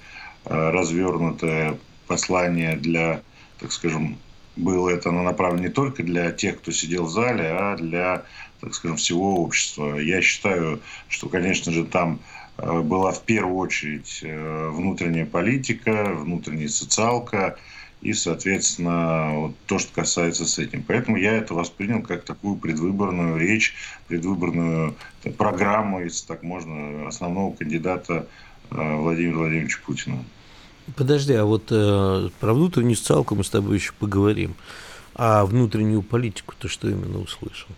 э, 0.46 0.70
развернутое 0.70 1.78
послание 2.08 2.76
для, 2.76 3.22
так 3.60 3.72
скажем, 3.72 4.18
было 4.56 4.90
это 4.90 5.12
направлено 5.12 5.68
не 5.68 5.70
только 5.70 6.04
для 6.04 6.32
тех, 6.32 6.60
кто 6.60 6.72
сидел 6.72 7.06
в 7.06 7.12
зале, 7.12 7.50
а 7.52 7.78
для, 7.78 8.24
так 8.60 8.74
скажем, 8.74 8.98
всего 8.98 9.42
общества. 9.42 9.98
Я 9.98 10.22
считаю, 10.22 10.82
что, 11.08 11.30
конечно 11.30 11.72
же, 11.72 11.86
там 11.86 12.20
э, 12.58 12.82
была 12.82 13.12
в 13.12 13.22
первую 13.24 13.58
очередь 13.58 14.22
внутренняя 14.24 15.26
политика, 15.26 16.14
внутренняя 16.14 16.68
социалка, 16.68 17.58
и, 18.02 18.14
соответственно, 18.14 19.32
вот 19.36 19.56
то, 19.68 19.80
что 19.80 19.94
касается 19.94 20.46
с 20.46 20.58
этим. 20.58 20.84
Поэтому 20.84 21.18
я 21.18 21.34
это 21.34 21.54
воспринял 21.54 22.02
как 22.02 22.24
такую 22.24 22.56
предвыборную 22.56 23.38
речь, 23.38 23.76
предвыборную 24.08 24.96
программу, 25.38 26.02
если 26.02 26.26
так 26.26 26.44
можно, 26.44 27.08
основного 27.08 27.56
кандидата 27.56 28.28
э, 28.72 28.96
Владимира 28.96 29.38
Владимировича 29.38 29.80
Путина. 29.86 30.24
Подожди, 30.96 31.34
а 31.34 31.46
вот 31.46 31.68
э, 31.70 32.30
про 32.40 32.54
внутреннюю 32.54 32.96
социалку 32.96 33.36
мы 33.36 33.44
с 33.44 33.50
тобой 33.50 33.76
еще 33.76 33.94
поговорим. 34.00 34.56
А 35.14 35.46
внутреннюю 35.46 36.02
политику 36.02 36.56
ты 36.58 36.68
что 36.68 36.90
именно 36.90 37.20
услышал? 37.20 37.70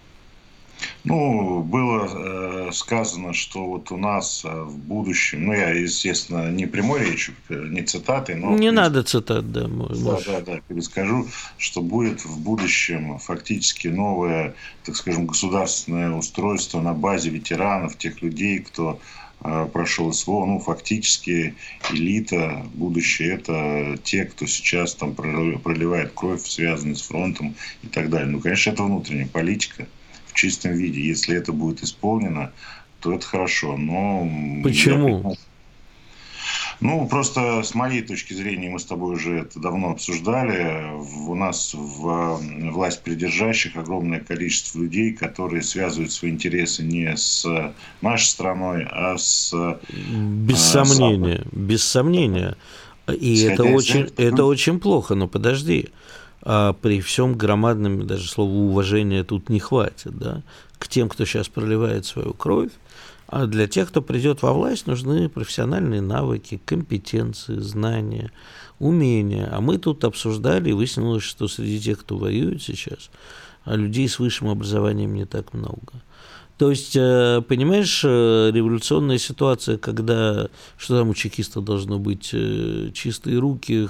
Ну, 1.05 1.61
было 1.63 2.07
э, 2.07 2.71
сказано, 2.71 3.33
что 3.33 3.65
вот 3.65 3.91
у 3.91 3.97
нас 3.97 4.43
э, 4.45 4.63
в 4.63 4.77
будущем, 4.77 5.47
ну, 5.47 5.53
я, 5.53 5.71
естественно, 5.71 6.49
не 6.49 6.65
прямой 6.65 7.03
речью, 7.03 7.35
не 7.49 7.81
цитатой, 7.81 8.35
но... 8.35 8.57
Не 8.57 8.71
надо 8.71 9.03
цитат, 9.03 9.51
да. 9.51 9.67
Да, 9.67 10.19
да, 10.25 10.39
да, 10.39 10.61
перескажу, 10.65 11.27
что 11.57 11.81
будет 11.81 12.23
в 12.23 12.39
будущем 12.39 13.19
фактически 13.19 13.89
новое, 13.89 14.55
так 14.85 14.95
скажем, 14.95 15.27
государственное 15.27 16.11
устройство 16.11 16.79
на 16.79 16.93
базе 16.93 17.31
ветеранов, 17.31 17.97
тех 17.97 18.21
людей, 18.21 18.59
кто 18.59 19.01
э, 19.41 19.67
прошел 19.73 20.13
СВО, 20.13 20.45
ну, 20.45 20.59
фактически 20.59 21.55
элита, 21.91 22.65
будущее, 22.75 23.33
это 23.33 23.97
те, 24.05 24.23
кто 24.23 24.45
сейчас 24.45 24.95
там 24.95 25.13
проливает 25.15 26.13
кровь, 26.15 26.45
связанный 26.45 26.95
с 26.95 27.01
фронтом 27.01 27.55
и 27.83 27.87
так 27.87 28.09
далее. 28.09 28.29
Ну, 28.29 28.39
конечно, 28.39 28.71
это 28.71 28.83
внутренняя 28.83 29.27
политика 29.27 29.85
в 30.33 30.35
чистом 30.35 30.73
виде. 30.73 31.01
Если 31.01 31.35
это 31.35 31.53
будет 31.53 31.83
исполнено, 31.83 32.51
то 32.99 33.13
это 33.13 33.25
хорошо. 33.25 33.77
Но 33.77 34.27
Почему? 34.63 35.35
Ну, 36.81 37.07
просто 37.07 37.63
с 37.63 37.75
моей 37.75 38.01
точки 38.01 38.33
зрения, 38.33 38.69
мы 38.69 38.79
с 38.79 38.83
тобой 38.83 39.15
уже 39.15 39.39
это 39.39 39.59
давно 39.59 39.91
обсуждали, 39.91 40.91
у 41.27 41.35
нас 41.35 41.73
в 41.73 42.39
власть 42.71 43.03
придержащих 43.03 43.77
огромное 43.77 44.19
количество 44.19 44.79
людей, 44.79 45.13
которые 45.13 45.61
связывают 45.61 46.11
свои 46.11 46.31
интересы 46.31 46.83
не 46.83 47.15
с 47.15 47.45
нашей 48.01 48.25
страной, 48.25 48.85
а 48.91 49.17
с... 49.17 49.53
Без 49.89 50.75
а, 50.75 50.83
сомнения, 50.83 51.45
с... 51.49 51.55
без 51.55 51.83
сомнения. 51.83 52.57
И 53.07 53.41
это 53.43 53.63
очень, 53.63 54.09
это 54.17 54.43
очень 54.43 54.79
плохо, 54.79 55.15
но 55.15 55.27
подожди 55.27 55.89
а 56.45 56.73
при 56.73 56.99
всем 56.99 57.35
громадном, 57.35 58.05
даже 58.05 58.29
слова 58.29 58.51
уважения 58.51 59.23
тут 59.23 59.49
не 59.49 59.59
хватит, 59.59 60.17
да, 60.17 60.43
к 60.77 60.87
тем, 60.89 61.07
кто 61.07 61.25
сейчас 61.25 61.47
проливает 61.47 62.05
свою 62.05 62.33
кровь, 62.33 62.71
а 63.27 63.45
для 63.45 63.67
тех, 63.67 63.87
кто 63.87 64.01
придет 64.01 64.41
во 64.41 64.51
власть, 64.51 64.85
нужны 64.85 65.29
профессиональные 65.29 66.01
навыки, 66.01 66.61
компетенции, 66.65 67.57
знания, 67.57 68.31
умения. 68.79 69.49
А 69.51 69.61
мы 69.61 69.77
тут 69.77 70.03
обсуждали, 70.03 70.69
и 70.69 70.73
выяснилось, 70.73 71.23
что 71.23 71.47
среди 71.47 71.79
тех, 71.79 71.99
кто 72.01 72.17
воюет 72.17 72.61
сейчас, 72.61 73.09
людей 73.65 74.09
с 74.09 74.19
высшим 74.19 74.49
образованием 74.49 75.15
не 75.15 75.25
так 75.25 75.53
много. 75.53 75.93
То 76.63 76.69
есть, 76.69 76.95
э, 76.95 77.41
понимаешь, 77.45 78.05
э, 78.05 78.49
революционная 78.53 79.17
ситуация, 79.17 79.77
когда 79.77 80.47
что 80.77 80.97
там 80.97 81.09
у 81.09 81.13
чекиста 81.13 81.59
должно 81.59 81.99
быть 81.99 82.29
э, 82.31 82.91
чистые 82.93 83.37
руки, 83.37 83.89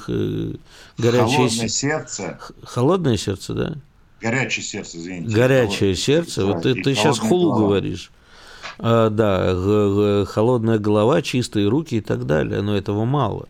горячее 0.98 1.38
холодное 1.38 1.68
сердце. 1.68 2.40
Холодное 2.64 3.18
сердце, 3.18 3.54
да? 3.54 3.76
Горячее 4.22 4.64
сердце, 4.64 4.98
извините. 4.98 5.36
Горячее 5.36 5.96
сердце. 5.96 6.42
Да, 6.42 6.48
вот 6.48 6.64
ты, 6.64 6.74
ты 6.74 6.96
сейчас 6.96 7.20
хулу 7.20 7.52
голова. 7.52 7.60
говоришь. 7.60 8.10
А, 8.80 9.12
да, 9.12 10.26
холодная 10.26 10.80
голова, 10.80 11.22
чистые 11.22 11.68
руки 11.68 11.98
и 11.98 12.02
так 12.02 12.26
далее, 12.26 12.64
но 12.64 12.76
этого 12.76 13.06
мало 13.06 13.48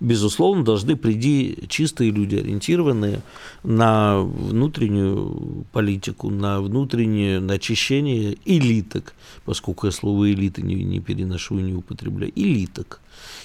безусловно, 0.00 0.64
должны 0.64 0.96
прийти 0.96 1.58
чистые 1.68 2.10
люди, 2.10 2.36
ориентированные 2.36 3.22
на 3.62 4.20
внутреннюю 4.20 5.66
политику, 5.72 6.30
на 6.30 6.60
внутреннее 6.60 7.38
очищение 7.38 8.36
элиток, 8.44 9.14
поскольку 9.44 9.86
я 9.86 9.92
слово 9.92 10.32
элиты 10.32 10.62
не, 10.62 10.74
не 10.74 11.00
переношу 11.00 11.58
и 11.58 11.62
не 11.62 11.74
употребляю, 11.74 12.32
элиток 12.34 13.00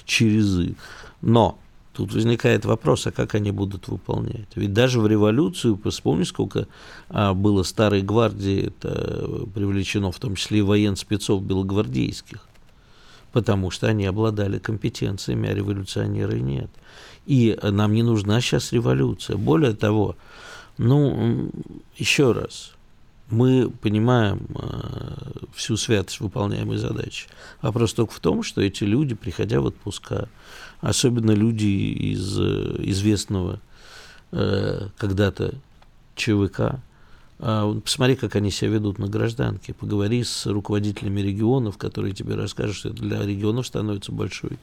через 0.06 0.60
«и». 0.60 0.76
Но 1.22 1.60
Тут 1.96 2.14
возникает 2.14 2.66
вопрос, 2.66 3.08
а 3.08 3.12
как 3.12 3.36
они 3.36 3.52
будут 3.52 3.88
выполнять? 3.88 4.50
Ведь 4.56 4.74
даже 4.74 5.00
в 5.00 5.08
революцию, 5.08 5.80
вспомни, 5.90 6.24
сколько 6.24 6.68
а, 7.08 7.34
было 7.34 7.64
старой 7.64 8.02
гвардии 8.02 8.68
это 8.68 9.48
привлечено, 9.54 10.12
в 10.12 10.20
том 10.20 10.36
числе 10.36 10.60
и 10.60 10.62
военспецов 10.62 11.42
белогвардейских 11.44 12.45
потому 13.36 13.70
что 13.70 13.88
они 13.88 14.06
обладали 14.06 14.60
компетенциями, 14.60 15.50
а 15.50 15.54
революционеры 15.54 16.40
нет. 16.40 16.70
И 17.26 17.60
нам 17.62 17.92
не 17.92 18.02
нужна 18.02 18.40
сейчас 18.40 18.72
революция. 18.72 19.36
Более 19.36 19.74
того, 19.74 20.16
ну, 20.78 21.52
еще 21.98 22.32
раз, 22.32 22.72
мы 23.30 23.70
понимаем 23.70 24.48
э, 24.56 25.42
всю 25.54 25.76
святость 25.76 26.22
выполняемой 26.22 26.78
задачи. 26.78 27.28
Вопрос 27.62 27.94
только 27.94 28.14
в 28.14 28.22
том, 28.22 28.42
что 28.42 28.62
эти 28.62 28.86
люди, 28.86 29.16
приходя 29.16 29.60
в 29.60 29.66
отпуска, 29.66 30.30
особенно 30.80 31.32
люди 31.32 31.66
из 31.66 32.40
э, 32.40 32.76
известного 32.84 33.60
э, 34.32 34.88
когда-то 34.98 35.56
ЧВК, 36.16 36.60
а, 36.62 36.80
посмотри, 37.38 38.16
как 38.16 38.36
они 38.36 38.52
себя 38.52 38.72
ведут 38.72 39.00
на 39.00 39.08
гражданке. 39.08 39.74
Поговори 39.74 40.24
с 40.24 40.46
руководителями 40.46 41.22
регионов, 41.22 41.78
которые 41.78 42.14
тебе 42.14 42.36
расскажут, 42.36 42.76
что 42.76 42.90
это 42.90 43.02
для 43.02 43.26
регионов 43.26 43.68
становится 43.68 44.12
большой 44.12 44.58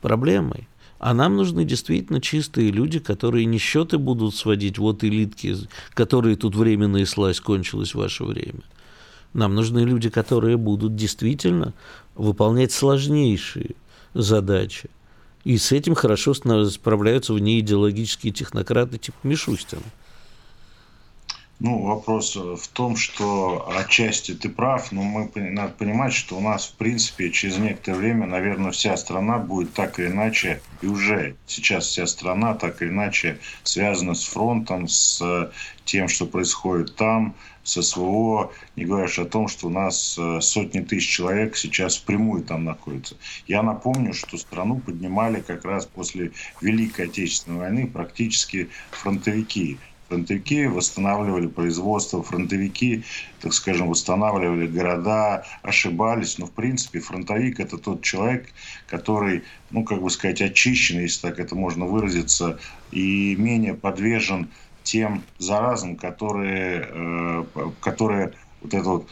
проблемой. 0.00 0.68
А 0.98 1.14
нам 1.14 1.36
нужны 1.36 1.64
действительно 1.64 2.20
чистые 2.20 2.70
люди, 2.70 3.00
которые 3.00 3.44
не 3.44 3.58
счеты 3.58 3.98
будут 3.98 4.36
сводить, 4.36 4.78
вот 4.78 5.02
элитки, 5.02 5.56
которые 5.94 6.36
тут 6.36 6.54
временная 6.54 7.06
слазь 7.06 7.40
кончилась 7.40 7.92
в 7.92 7.98
ваше 7.98 8.22
время. 8.22 8.60
Нам 9.32 9.56
нужны 9.56 9.80
люди, 9.80 10.10
которые 10.10 10.56
будут 10.56 10.94
действительно 10.94 11.72
выполнять 12.14 12.70
сложнейшие 12.70 13.74
задачи. 14.14 14.90
И 15.42 15.58
с 15.58 15.72
этим 15.72 15.96
хорошо 15.96 16.34
справляются 16.34 17.32
вне 17.32 17.58
идеологические 17.58 18.32
технократы 18.32 18.98
типа 18.98 19.16
Мишустина. 19.24 19.82
Ну, 21.64 21.78
вопрос 21.78 22.34
в 22.34 22.66
том, 22.72 22.96
что 22.96 23.72
отчасти 23.78 24.34
ты 24.34 24.48
прав, 24.48 24.90
но 24.90 25.02
мы 25.04 25.30
надо 25.36 25.72
понимать, 25.72 26.12
что 26.12 26.38
у 26.38 26.40
нас, 26.40 26.66
в 26.66 26.72
принципе, 26.72 27.30
через 27.30 27.58
некоторое 27.58 27.98
время, 27.98 28.26
наверное, 28.26 28.72
вся 28.72 28.96
страна 28.96 29.38
будет 29.38 29.72
так 29.72 30.00
или 30.00 30.08
иначе, 30.08 30.60
и 30.80 30.88
уже 30.88 31.36
сейчас 31.46 31.86
вся 31.86 32.08
страна 32.08 32.54
так 32.54 32.82
или 32.82 32.88
иначе 32.88 33.38
связана 33.62 34.14
с 34.14 34.24
фронтом, 34.24 34.88
с 34.88 35.52
тем, 35.84 36.08
что 36.08 36.26
происходит 36.26 36.96
там, 36.96 37.36
с 37.62 37.80
СВО, 37.80 38.50
не 38.74 38.84
говоря 38.84 39.06
о 39.06 39.24
том, 39.24 39.46
что 39.46 39.68
у 39.68 39.70
нас 39.70 40.16
э, 40.18 40.40
сотни 40.40 40.80
тысяч 40.80 41.10
человек 41.10 41.56
сейчас 41.56 41.96
впрямую 41.96 42.42
там 42.42 42.64
находятся. 42.64 43.16
Я 43.46 43.62
напомню, 43.62 44.14
что 44.14 44.36
страну 44.36 44.80
поднимали 44.80 45.40
как 45.40 45.64
раз 45.64 45.86
после 45.86 46.32
Великой 46.60 47.06
Отечественной 47.06 47.58
войны 47.58 47.86
практически 47.86 48.68
фронтовики 48.90 49.78
фронтовики 50.12 50.66
восстанавливали 50.66 51.46
производство, 51.46 52.22
фронтовики, 52.22 53.04
так 53.40 53.54
скажем, 53.54 53.88
восстанавливали 53.88 54.66
города, 54.66 55.44
ошибались. 55.62 56.38
Но, 56.38 56.46
в 56.46 56.52
принципе, 56.52 57.00
фронтовик– 57.00 57.60
это 57.60 57.78
тот 57.78 58.02
человек, 58.02 58.48
который, 58.86 59.42
ну, 59.70 59.84
как 59.84 60.02
бы 60.02 60.10
сказать, 60.10 60.42
очищен, 60.42 61.00
если 61.00 61.28
так 61.28 61.40
это 61.40 61.54
можно 61.54 61.86
выразиться, 61.86 62.58
и 62.90 63.34
менее 63.36 63.72
подвержен 63.72 64.50
тем 64.82 65.22
заразам, 65.38 65.96
которые, 65.96 66.86
э, 66.90 67.44
которые 67.80 68.34
вот 68.60 68.74
это 68.74 68.88
вот 68.88 69.08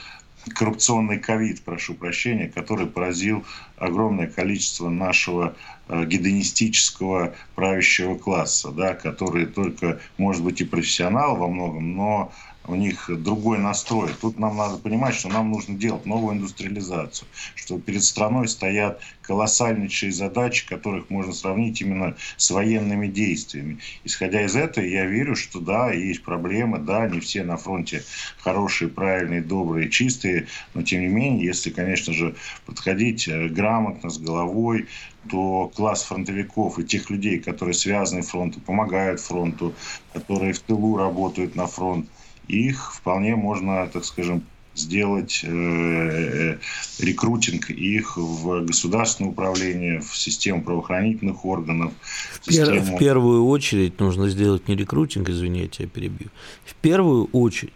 коррупционный 0.48 1.18
ковид, 1.18 1.62
прошу 1.62 1.94
прощения, 1.94 2.48
который 2.48 2.86
поразил 2.86 3.44
огромное 3.76 4.26
количество 4.26 4.88
нашего 4.88 5.54
э, 5.88 6.04
гедонистического 6.04 7.34
правящего 7.54 8.16
класса, 8.16 8.70
да, 8.70 8.94
который 8.94 9.46
только, 9.46 10.00
может 10.16 10.42
быть, 10.42 10.60
и 10.60 10.64
профессионал 10.64 11.36
во 11.36 11.48
многом, 11.48 11.94
но 11.94 12.32
у 12.70 12.76
них 12.76 13.10
другой 13.22 13.58
настрой. 13.58 14.10
Тут 14.20 14.38
нам 14.38 14.56
надо 14.56 14.78
понимать, 14.78 15.14
что 15.14 15.28
нам 15.28 15.50
нужно 15.50 15.76
делать 15.76 16.06
новую 16.06 16.36
индустриализацию, 16.36 17.28
что 17.54 17.78
перед 17.78 18.02
страной 18.02 18.48
стоят 18.48 19.00
колоссальнейшие 19.22 20.10
задачи, 20.10 20.66
которых 20.66 21.08
можно 21.08 21.32
сравнить 21.32 21.80
именно 21.80 22.16
с 22.36 22.50
военными 22.50 23.06
действиями. 23.06 23.78
Исходя 24.04 24.44
из 24.44 24.56
этого, 24.56 24.84
я 24.84 25.06
верю, 25.06 25.36
что 25.36 25.60
да, 25.60 25.92
есть 25.92 26.22
проблемы, 26.22 26.78
да, 26.78 27.06
не 27.06 27.20
все 27.20 27.44
на 27.44 27.56
фронте 27.56 28.02
хорошие, 28.38 28.88
правильные, 28.88 29.42
добрые, 29.42 29.88
чистые, 29.88 30.48
но 30.74 30.82
тем 30.82 31.02
не 31.02 31.08
менее, 31.08 31.46
если, 31.46 31.70
конечно 31.70 32.12
же, 32.12 32.34
подходить 32.66 33.28
э, 33.28 33.48
грамотно, 33.48 34.10
с 34.10 34.18
головой, 34.18 34.88
то 35.28 35.70
класс 35.74 36.02
фронтовиков 36.04 36.78
и 36.78 36.84
тех 36.84 37.10
людей, 37.10 37.38
которые 37.38 37.74
связаны 37.74 38.22
фронту, 38.22 38.60
помогают 38.60 39.20
фронту, 39.20 39.74
которые 40.12 40.52
в 40.52 40.60
тылу 40.60 40.96
работают 40.96 41.54
на 41.54 41.66
фронт, 41.66 42.08
их 42.50 42.94
вполне 42.94 43.36
можно, 43.36 43.86
так 43.86 44.04
скажем, 44.04 44.42
сделать 44.74 45.40
э, 45.44 45.48
э, 45.48 46.58
рекрутинг 47.00 47.70
их 47.70 48.16
в 48.16 48.64
государственное 48.64 49.30
управление, 49.30 50.00
в 50.00 50.16
систему 50.16 50.62
правоохранительных 50.62 51.44
органов. 51.44 51.92
В, 52.40 52.52
систему... 52.52 52.96
в 52.96 52.98
первую 52.98 53.46
очередь 53.46 53.98
нужно 54.00 54.28
сделать 54.28 54.68
не 54.68 54.76
рекрутинг, 54.76 55.28
извините, 55.28 55.84
я 55.84 55.88
перебью. 55.88 56.28
В 56.64 56.74
первую 56.76 57.26
очередь 57.32 57.72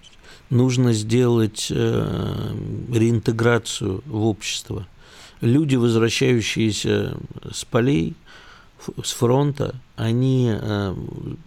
нужно 0.51 0.93
сделать 0.93 1.69
э, 1.71 2.55
реинтеграцию 2.93 4.03
в 4.07 4.25
общество. 4.25 4.87
Люди, 5.41 5.77
возвращающиеся 5.77 7.19
с 7.53 7.65
полей, 7.65 8.15
с 9.03 9.13
фронта, 9.13 9.75
они 9.97 10.51
э, 10.53 10.95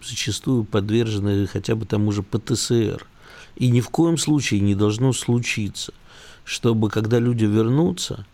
зачастую 0.04 0.64
подвержены 0.64 1.46
хотя 1.46 1.74
бы 1.74 1.86
тому 1.86 2.12
же 2.12 2.22
ПТСР– 2.22 3.06
и 3.58 3.68
ни 3.70 3.80
в 3.80 3.88
коем 3.90 4.16
случае 4.16 4.60
не 4.60 4.74
должно 4.74 5.12
случиться, 5.12 5.92
чтобы 6.44 6.88
когда 6.88 7.18
люди 7.18 7.44
вернутся, 7.44 8.24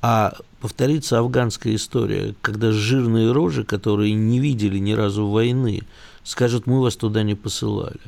а 0.00 0.34
повторится 0.60 1.18
афганская 1.18 1.74
история, 1.74 2.34
когда 2.40 2.70
жирные 2.70 3.32
рожи, 3.32 3.64
которые 3.64 4.14
не 4.14 4.38
видели 4.38 4.78
ни 4.78 4.92
разу 4.92 5.26
войны, 5.26 5.82
скажут, 6.22 6.66
мы 6.66 6.80
вас 6.80 6.96
туда 6.96 7.24
не 7.24 7.34
посылали. 7.34 8.00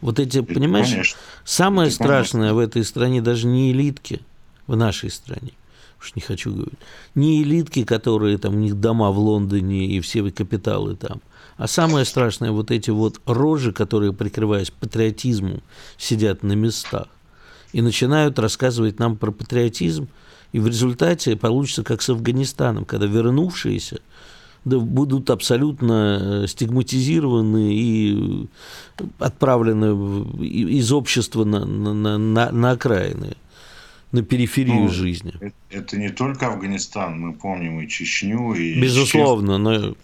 Вот 0.00 0.18
эти, 0.18 0.40
понимаешь, 0.42 0.90
Конечно. 0.90 1.18
самое 1.44 1.88
Это 1.88 1.94
страшное 1.94 2.52
в 2.52 2.58
этой 2.58 2.84
стране 2.84 3.22
даже 3.22 3.46
не 3.46 3.70
элитки, 3.70 4.20
в 4.66 4.76
нашей 4.76 5.10
стране, 5.10 5.52
уж 6.00 6.14
не 6.14 6.22
хочу 6.22 6.52
говорить, 6.52 6.78
не 7.14 7.42
элитки, 7.42 7.84
которые 7.84 8.38
там, 8.38 8.54
у 8.54 8.58
них 8.58 8.78
дома 8.80 9.10
в 9.10 9.18
Лондоне 9.18 9.86
и 9.86 10.00
все 10.00 10.28
капиталы 10.30 10.96
там, 10.96 11.20
а 11.56 11.66
самое 11.66 12.04
страшное, 12.04 12.52
вот 12.52 12.70
эти 12.70 12.90
вот 12.90 13.20
рожи, 13.26 13.72
которые, 13.72 14.12
прикрываясь 14.12 14.70
патриотизмом, 14.70 15.60
сидят 15.96 16.42
на 16.42 16.52
местах 16.52 17.08
и 17.72 17.82
начинают 17.82 18.38
рассказывать 18.38 18.98
нам 18.98 19.16
про 19.16 19.32
патриотизм, 19.32 20.08
и 20.52 20.60
в 20.60 20.66
результате 20.66 21.36
получится 21.36 21.82
как 21.82 22.00
с 22.00 22.08
Афганистаном, 22.08 22.84
когда 22.84 23.06
вернувшиеся 23.06 24.00
да, 24.64 24.78
будут 24.78 25.30
абсолютно 25.30 26.18
э, 26.20 26.46
стигматизированы 26.46 27.74
и 27.74 28.48
отправлены 29.18 30.26
из 30.42 30.92
общества 30.92 31.44
на, 31.44 31.64
на, 31.64 32.18
на, 32.18 32.50
на 32.50 32.70
окраины 32.70 33.36
на 34.12 34.22
периферию 34.22 34.82
ну, 34.82 34.88
жизни. 34.88 35.34
Это, 35.40 35.54
это 35.70 35.98
не 35.98 36.08
только 36.08 36.46
Афганистан, 36.46 37.20
мы 37.20 37.32
помним 37.32 37.80
и 37.80 37.88
Чечню, 37.88 38.54
и 38.54 38.80
Безусловно, 38.80 39.58
но 39.58 39.94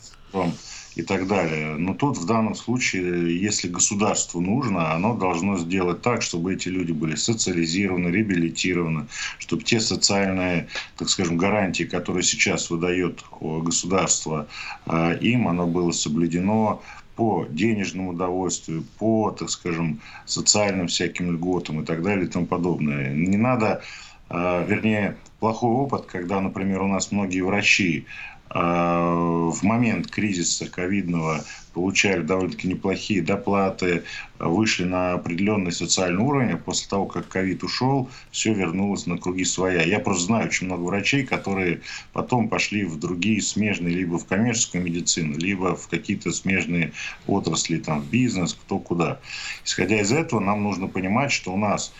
и 0.95 1.03
так 1.03 1.27
далее. 1.27 1.77
Но 1.77 1.95
тут 1.95 2.19
в 2.19 2.27
данном 2.27 2.55
случае, 2.55 3.41
если 3.41 3.69
государству 3.69 4.41
нужно, 4.41 4.93
оно 4.93 5.17
должно 5.17 5.59
сделать 5.59 6.03
так, 6.03 6.23
чтобы 6.23 6.55
эти 6.55 6.69
люди 6.69 6.93
были 6.93 7.17
социализированы, 7.17 8.09
реабилитированы, 8.09 9.07
чтобы 9.39 9.65
те 9.65 9.81
социальные, 9.81 10.69
так 10.97 11.09
скажем, 11.09 11.37
гарантии, 11.37 11.85
которые 11.85 12.23
сейчас 12.23 12.71
выдает 12.71 13.25
государство 13.41 14.47
а, 14.87 15.13
им, 15.15 15.49
оно 15.49 15.67
было 15.67 15.91
соблюдено 15.91 16.83
по 17.17 17.47
денежному 17.49 18.11
удовольствию, 18.11 18.85
по, 18.99 19.31
так 19.31 19.51
скажем, 19.51 20.01
социальным 20.27 20.89
всяким 20.89 21.33
льготам 21.33 21.81
и 21.83 21.85
так 21.85 22.03
далее 22.03 22.27
и 22.27 22.29
тому 22.29 22.47
подобное. 22.47 23.13
Не 23.13 23.37
надо 23.37 23.83
вернее, 24.31 25.17
плохой 25.39 25.71
опыт, 25.71 26.07
когда, 26.07 26.41
например, 26.41 26.83
у 26.83 26.89
нас 26.89 27.13
многие 27.13 27.43
врачи 27.43 28.07
в 28.51 29.63
момент 29.63 30.11
кризиса 30.11 30.69
ковидного 30.69 31.45
получали 31.73 32.23
довольно-таки 32.23 32.69
неплохие 32.69 33.21
доплаты, 33.21 34.05
вышли 34.39 34.85
на 34.85 35.15
определенный 35.15 35.73
социальный 35.73 36.23
уровень, 36.23 36.53
а 36.53 36.57
после 36.57 36.89
того, 36.89 37.07
как 37.07 37.27
ковид 37.29 37.65
ушел, 37.65 38.09
все 38.31 38.55
вернулось 38.55 39.07
на 39.07 39.19
круги 39.19 39.45
своя. 39.45 39.83
Я 39.83 39.99
просто 39.99 40.27
знаю 40.27 40.47
очень 40.47 40.67
много 40.67 40.83
врачей, 40.83 41.25
которые 41.25 41.81
потом 42.13 42.49
пошли 42.49 42.85
в 42.85 42.99
другие 42.99 43.43
смежные, 43.43 43.95
либо 43.95 44.19
в 44.19 44.27
коммерческую 44.27 44.85
медицину, 44.85 45.37
либо 45.37 45.75
в 45.75 45.89
какие-то 45.89 46.31
смежные 46.31 46.93
отрасли, 47.27 47.79
там, 47.79 48.03
в 48.03 48.09
бизнес, 48.09 48.55
кто 48.55 48.79
куда. 48.79 49.19
Исходя 49.65 50.01
из 50.01 50.13
этого, 50.13 50.39
нам 50.39 50.63
нужно 50.63 50.87
понимать, 50.87 51.33
что 51.33 51.53
у 51.53 51.57
нас 51.57 51.93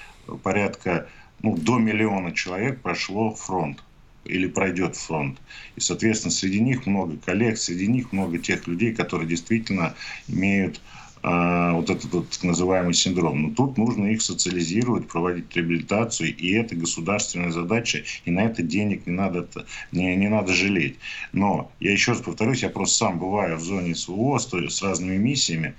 порядка 0.43 1.09
ну, 1.43 1.57
до 1.57 1.79
миллиона 1.79 2.33
человек 2.33 2.81
прошло 2.81 3.35
фронт 3.35 3.83
или 4.25 4.47
пройдет 4.47 4.97
фронт. 4.97 5.39
И, 5.77 5.81
соответственно, 5.81 6.33
среди 6.33 6.61
них 6.61 6.87
много 6.87 7.17
коллег, 7.17 7.59
среди 7.59 7.87
них 7.87 8.13
много 8.13 8.39
тех 8.39 8.67
людей, 8.67 8.95
которые 8.95 9.29
действительно 9.29 9.95
имеют 10.29 10.81
э, 11.23 11.73
вот 11.73 11.91
этот 11.91 12.13
вот 12.13 12.31
так 12.31 12.43
называемый 12.43 12.95
синдром. 12.95 13.43
Но 13.43 13.51
тут 13.51 13.79
нужно 13.79 14.07
их 14.07 14.23
социализировать, 14.23 15.09
проводить 15.09 15.55
реабилитацию, 15.55 16.35
и 16.37 16.53
это 16.53 16.75
государственная 16.77 17.51
задача, 17.51 18.05
и 18.25 18.31
на 18.31 18.41
это 18.41 18.63
денег 18.63 19.07
не 19.07 19.13
надо, 19.13 19.49
не, 19.93 20.15
не 20.17 20.29
надо 20.29 20.53
жалеть. 20.53 20.97
Но, 21.33 21.71
я 21.81 21.93
еще 21.93 22.13
раз 22.13 22.21
повторюсь, 22.21 22.63
я 22.63 22.69
просто 22.69 22.97
сам 22.97 23.19
бываю 23.19 23.57
в 23.57 23.63
зоне 23.63 23.95
СВО 23.95 24.39
с, 24.39 24.49
с 24.53 24.83
разными 24.83 25.17
миссиями, 25.17 25.75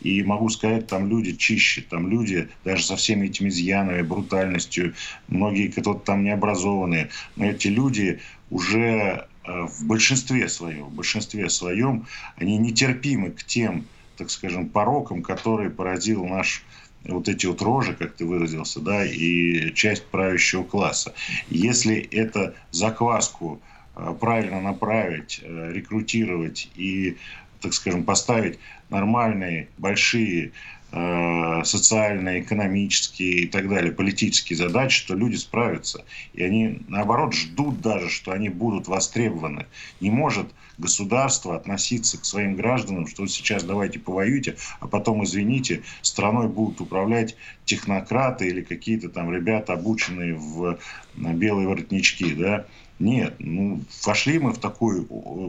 и 0.00 0.22
могу 0.22 0.48
сказать, 0.48 0.86
там 0.86 1.08
люди 1.08 1.32
чище, 1.32 1.82
там 1.82 2.08
люди 2.08 2.48
даже 2.64 2.84
со 2.84 2.96
всеми 2.96 3.26
этими 3.26 3.48
изъянами, 3.48 4.02
брутальностью, 4.02 4.94
многие 5.28 5.68
кто-то 5.68 6.00
там 6.00 6.24
необразованные, 6.24 7.10
но 7.36 7.46
эти 7.46 7.68
люди 7.68 8.20
уже 8.50 9.26
э, 9.44 9.62
в 9.66 9.86
большинстве 9.86 10.48
своем, 10.48 10.84
в 10.86 10.94
большинстве 10.94 11.48
своем, 11.50 12.06
они 12.36 12.58
нетерпимы 12.58 13.30
к 13.30 13.44
тем, 13.44 13.86
так 14.16 14.30
скажем, 14.30 14.68
порокам, 14.68 15.22
которые 15.22 15.70
поразил 15.70 16.24
наш 16.26 16.64
вот 17.04 17.28
эти 17.28 17.46
вот 17.46 17.62
рожи, 17.62 17.94
как 17.94 18.14
ты 18.14 18.24
выразился, 18.26 18.80
да, 18.80 19.04
и 19.04 19.72
часть 19.74 20.04
правящего 20.06 20.62
класса. 20.62 21.14
Если 21.48 21.96
это 21.96 22.54
закваску 22.70 23.60
э, 23.96 24.14
правильно 24.20 24.60
направить, 24.60 25.40
э, 25.42 25.72
рекрутировать 25.72 26.70
и 26.74 27.16
так 27.60 27.74
скажем, 27.74 28.04
поставить 28.04 28.58
нормальные, 28.88 29.68
большие 29.78 30.52
э, 30.92 31.62
социальные, 31.64 32.40
экономические 32.40 33.42
и 33.42 33.46
так 33.46 33.68
далее, 33.68 33.92
политические 33.92 34.56
задачи, 34.56 35.06
то 35.06 35.14
люди 35.14 35.36
справятся. 35.36 36.04
И 36.32 36.42
они, 36.42 36.80
наоборот, 36.88 37.34
ждут 37.34 37.80
даже, 37.80 38.08
что 38.08 38.32
они 38.32 38.48
будут 38.48 38.88
востребованы. 38.88 39.66
Не 40.00 40.10
может 40.10 40.46
государство 40.80 41.54
относиться 41.54 42.18
к 42.18 42.24
своим 42.24 42.56
гражданам, 42.56 43.06
что 43.06 43.26
сейчас 43.26 43.62
давайте 43.62 43.98
повоюйте, 43.98 44.56
а 44.80 44.88
потом, 44.88 45.24
извините, 45.24 45.82
страной 46.02 46.48
будут 46.48 46.80
управлять 46.80 47.36
технократы 47.64 48.48
или 48.48 48.62
какие-то 48.62 49.10
там 49.10 49.32
ребята, 49.32 49.74
обученные 49.74 50.34
в 50.34 50.78
белые 51.14 51.68
воротнички, 51.68 52.34
да. 52.34 52.66
Нет, 52.98 53.36
ну, 53.38 53.80
вошли 54.04 54.38
мы 54.38 54.52
в 54.52 54.58
такой 54.58 55.06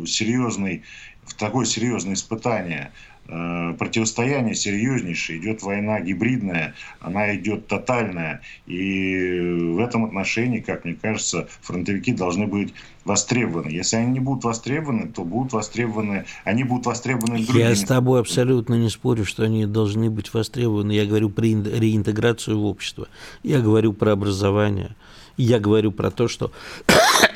серьезный 0.08 0.84
в 1.25 1.34
такое 1.36 1.65
серьезное 1.65 2.13
испытание, 2.13 2.91
э, 3.27 3.73
противостояние 3.77 4.55
серьезнейшее, 4.55 5.39
идет 5.39 5.62
война 5.62 5.99
гибридная, 6.01 6.73
она 6.99 7.36
идет 7.36 7.67
тотальная. 7.67 8.41
И 8.67 9.39
в 9.75 9.79
этом 9.79 10.05
отношении, 10.05 10.60
как 10.60 10.86
мне 10.86 10.95
кажется, 10.95 11.47
фронтовики 11.62 12.12
должны 12.13 12.47
быть 12.47 12.73
востребованы. 13.05 13.69
Если 13.69 13.97
они 13.97 14.12
не 14.12 14.19
будут 14.19 14.43
востребованы, 14.43 15.07
то 15.07 15.23
будут 15.23 15.53
востребованы, 15.53 16.25
они 16.43 16.63
будут 16.63 16.86
востребованы 16.86 17.43
другими. 17.43 17.60
Я 17.60 17.75
с 17.75 17.84
тобой 17.84 18.19
абсолютно 18.19 18.75
не 18.75 18.89
спорю, 18.89 19.25
что 19.25 19.43
они 19.43 19.65
должны 19.65 20.10
быть 20.10 20.34
востребованы. 20.34 20.91
Я 20.91 21.05
говорю 21.05 21.29
про 21.29 21.43
реинтеграцию 21.43 22.60
в 22.60 22.65
общество. 22.65 23.07
Я 23.43 23.60
говорю 23.60 23.93
про 23.93 24.12
образование. 24.12 24.95
Я 25.38 25.60
говорю 25.60 25.91
про 25.91 26.12
то, 26.12 26.27
что 26.27 26.51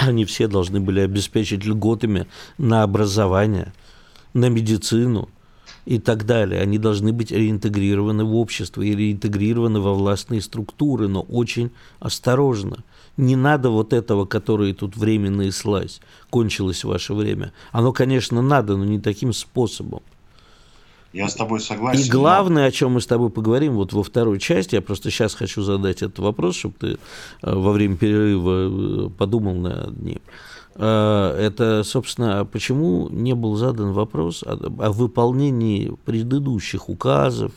они 0.08 0.26
все 0.26 0.48
должны 0.48 0.80
были 0.80 1.00
обеспечить 1.00 1.66
льготами 1.66 2.28
на 2.58 2.84
образование, 2.84 3.74
на 4.34 4.50
медицину 4.50 5.30
и 5.86 6.00
так 6.00 6.26
далее. 6.26 6.62
Они 6.62 6.78
должны 6.78 7.14
быть 7.14 7.32
реинтегрированы 7.32 8.24
в 8.24 8.36
общество 8.36 8.82
и 8.82 8.96
реинтегрированы 8.96 9.80
во 9.80 9.94
властные 9.94 10.42
структуры, 10.42 11.08
но 11.08 11.22
очень 11.22 11.72
осторожно. 12.00 12.84
Не 13.18 13.36
надо 13.36 13.70
вот 13.70 13.94
этого, 13.94 14.26
который 14.26 14.74
тут 14.74 14.98
временный 14.98 15.52
слазь. 15.52 16.02
Кончилось 16.30 16.84
ваше 16.84 17.14
время. 17.14 17.54
Оно, 17.72 17.94
конечно, 17.94 18.42
надо, 18.42 18.76
но 18.76 18.86
не 18.86 19.00
таким 19.00 19.32
способом. 19.32 20.02
Я 21.16 21.30
с 21.30 21.36
тобой 21.36 21.62
согласен. 21.62 22.04
И 22.04 22.10
главное, 22.10 22.64
но... 22.64 22.68
о 22.68 22.72
чем 22.72 22.92
мы 22.92 23.02
с 23.02 23.08
тобой 23.08 23.30
поговорим, 23.30 23.76
вот 23.76 23.94
во 23.94 24.04
второй 24.04 24.38
части, 24.38 24.76
я 24.76 24.82
просто 24.82 25.10
сейчас 25.10 25.34
хочу 25.34 25.62
задать 25.62 26.02
этот 26.02 26.20
вопрос, 26.20 26.58
чтобы 26.58 26.76
ты 26.78 26.88
э, 26.88 26.98
во 27.42 27.72
время 27.72 27.96
перерыва 27.96 29.08
э, 29.08 29.10
подумал 29.18 29.56
над 29.56 29.98
ним. 30.02 30.20
Э, 30.76 31.38
это, 31.40 31.84
собственно, 31.84 32.44
почему 32.44 33.08
не 33.08 33.34
был 33.34 33.56
задан 33.56 33.94
вопрос 33.94 34.44
о, 34.44 34.56
о 34.56 34.92
выполнении 34.92 35.96
предыдущих 36.04 36.90
указов, 36.90 37.54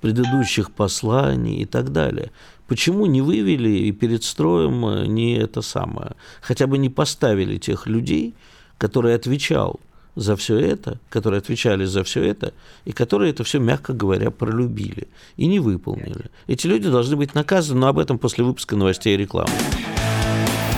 предыдущих 0.00 0.70
посланий 0.70 1.56
и 1.56 1.66
так 1.66 1.92
далее. 1.92 2.30
Почему 2.66 3.04
не 3.04 3.20
вывели 3.20 3.68
и 3.68 3.92
перед 3.92 4.24
строем 4.24 5.04
не 5.12 5.36
это 5.36 5.60
самое, 5.60 6.12
хотя 6.40 6.66
бы 6.66 6.78
не 6.78 6.88
поставили 6.88 7.58
тех 7.58 7.86
людей, 7.86 8.34
которые 8.78 9.16
отвечал 9.16 9.80
за 10.16 10.34
все 10.34 10.58
это, 10.58 10.98
которые 11.10 11.38
отвечали 11.38 11.84
за 11.84 12.02
все 12.02 12.24
это, 12.24 12.52
и 12.84 12.92
которые 12.92 13.30
это 13.30 13.44
все, 13.44 13.60
мягко 13.60 13.92
говоря, 13.92 14.30
пролюбили 14.30 15.08
и 15.36 15.46
не 15.46 15.60
выполнили. 15.60 16.30
Эти 16.46 16.66
люди 16.66 16.88
должны 16.90 17.16
быть 17.16 17.34
наказаны, 17.34 17.80
но 17.80 17.88
об 17.88 17.98
этом 17.98 18.18
после 18.18 18.42
выпуска 18.42 18.74
новостей 18.74 19.14
и 19.14 19.18
рекламы. 19.18 19.52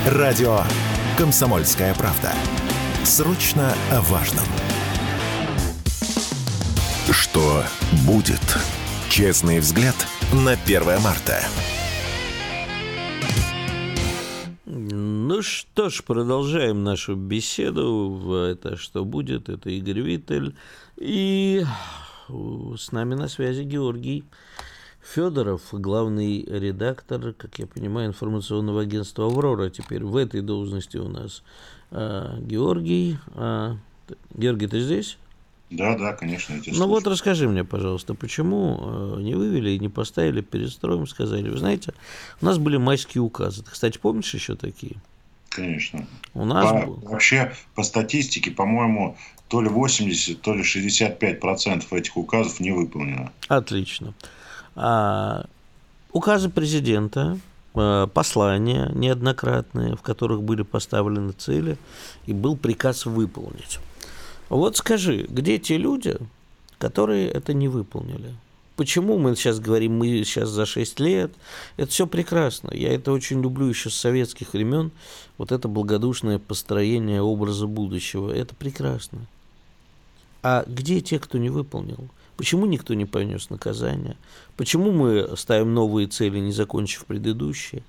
Радио 0.05 0.59
«Комсомольская 1.17 1.93
правда». 1.95 2.33
Срочно 3.03 3.73
о 3.91 4.01
важном. 4.01 4.45
Что 7.11 7.63
будет? 8.05 8.39
Честный 9.09 9.59
взгляд 9.59 9.95
на 10.31 10.51
1 10.51 11.01
марта. 11.01 11.41
Ну 15.39 15.43
что 15.43 15.87
ж, 15.87 16.03
продолжаем 16.03 16.83
нашу 16.83 17.15
беседу. 17.15 18.33
Это 18.51 18.75
«Что 18.75 19.05
будет?» 19.05 19.47
Это 19.47 19.69
Игорь 19.69 20.01
Виттель. 20.01 20.53
И 20.97 21.63
с 22.27 22.91
нами 22.91 23.15
на 23.15 23.29
связи 23.29 23.61
Георгий 23.61 24.25
Федоров, 25.01 25.61
главный 25.71 26.43
редактор, 26.43 27.31
как 27.31 27.57
я 27.57 27.67
понимаю, 27.67 28.09
информационного 28.09 28.81
агентства 28.81 29.27
«Аврора». 29.27 29.69
Теперь 29.69 30.03
в 30.03 30.17
этой 30.17 30.41
должности 30.41 30.97
у 30.97 31.07
нас 31.07 31.41
а, 31.89 32.37
Георгий. 32.41 33.17
А, 33.35 33.77
Георгий, 34.33 34.67
ты 34.67 34.81
здесь? 34.81 35.17
Да, 35.69 35.97
да, 35.97 36.11
конечно. 36.11 36.55
Я 36.65 36.73
ну 36.73 36.85
вот 36.87 37.07
расскажи 37.07 37.47
мне, 37.47 37.63
пожалуйста, 37.63 38.13
почему 38.13 39.15
э, 39.15 39.21
не 39.21 39.35
вывели 39.35 39.69
и 39.69 39.79
не 39.79 39.87
поставили 39.87 40.41
перед 40.41 40.69
строем, 40.69 41.07
сказали, 41.07 41.47
вы 41.49 41.57
знаете, 41.57 41.93
у 42.41 42.45
нас 42.45 42.57
были 42.57 42.75
майские 42.75 43.21
указы. 43.21 43.63
Ты, 43.63 43.71
кстати, 43.71 43.97
помнишь 43.97 44.33
еще 44.33 44.55
такие? 44.57 44.97
Конечно. 45.49 46.05
У 46.33 46.45
нас 46.45 46.71
по, 46.71 46.85
был... 46.85 46.95
Вообще, 47.03 47.53
по 47.75 47.83
статистике, 47.83 48.51
по-моему, 48.51 49.17
то 49.47 49.61
ли 49.61 49.69
80, 49.69 50.41
то 50.41 50.53
ли 50.53 50.63
65 50.63 51.39
процентов 51.39 51.91
этих 51.91 52.15
указов 52.17 52.59
не 52.59 52.71
выполнено. 52.71 53.31
Отлично. 53.47 54.13
А, 54.75 55.45
указы 56.11 56.49
президента, 56.49 57.39
а, 57.73 58.07
послания 58.07 58.91
неоднократные, 58.93 59.95
в 59.95 60.01
которых 60.01 60.43
были 60.43 60.61
поставлены 60.61 61.33
цели, 61.33 61.77
и 62.27 62.33
был 62.33 62.55
приказ 62.55 63.05
выполнить. 63.05 63.79
Вот 64.49 64.77
скажи, 64.77 65.25
где 65.29 65.57
те 65.57 65.77
люди, 65.77 66.17
которые 66.77 67.29
это 67.29 67.53
не 67.53 67.67
выполнили? 67.67 68.33
Почему 68.79 69.17
мы 69.17 69.35
сейчас 69.35 69.59
говорим, 69.59 69.97
мы 69.97 70.07
сейчас 70.23 70.47
за 70.47 70.65
6 70.65 71.01
лет? 71.01 71.33
Это 71.75 71.91
все 71.91 72.07
прекрасно. 72.07 72.71
Я 72.73 72.93
это 72.93 73.11
очень 73.11 73.41
люблю 73.41 73.65
еще 73.65 73.89
с 73.89 73.95
советских 73.95 74.53
времен. 74.53 74.91
Вот 75.37 75.51
это 75.51 75.67
благодушное 75.67 76.39
построение 76.39 77.21
образа 77.21 77.67
будущего. 77.67 78.31
Это 78.31 78.55
прекрасно. 78.55 79.19
А 80.43 80.63
где 80.65 81.01
те, 81.01 81.19
кто 81.19 81.37
не 81.37 81.49
выполнил? 81.49 82.07
Почему 82.37 82.65
никто 82.67 82.93
не 82.93 83.03
понес 83.03 83.49
наказание? 83.49 84.15
Почему 84.55 84.93
мы 84.93 85.35
ставим 85.35 85.73
новые 85.73 86.07
цели, 86.07 86.39
не 86.39 86.53
закончив 86.53 87.03
предыдущие? 87.03 87.83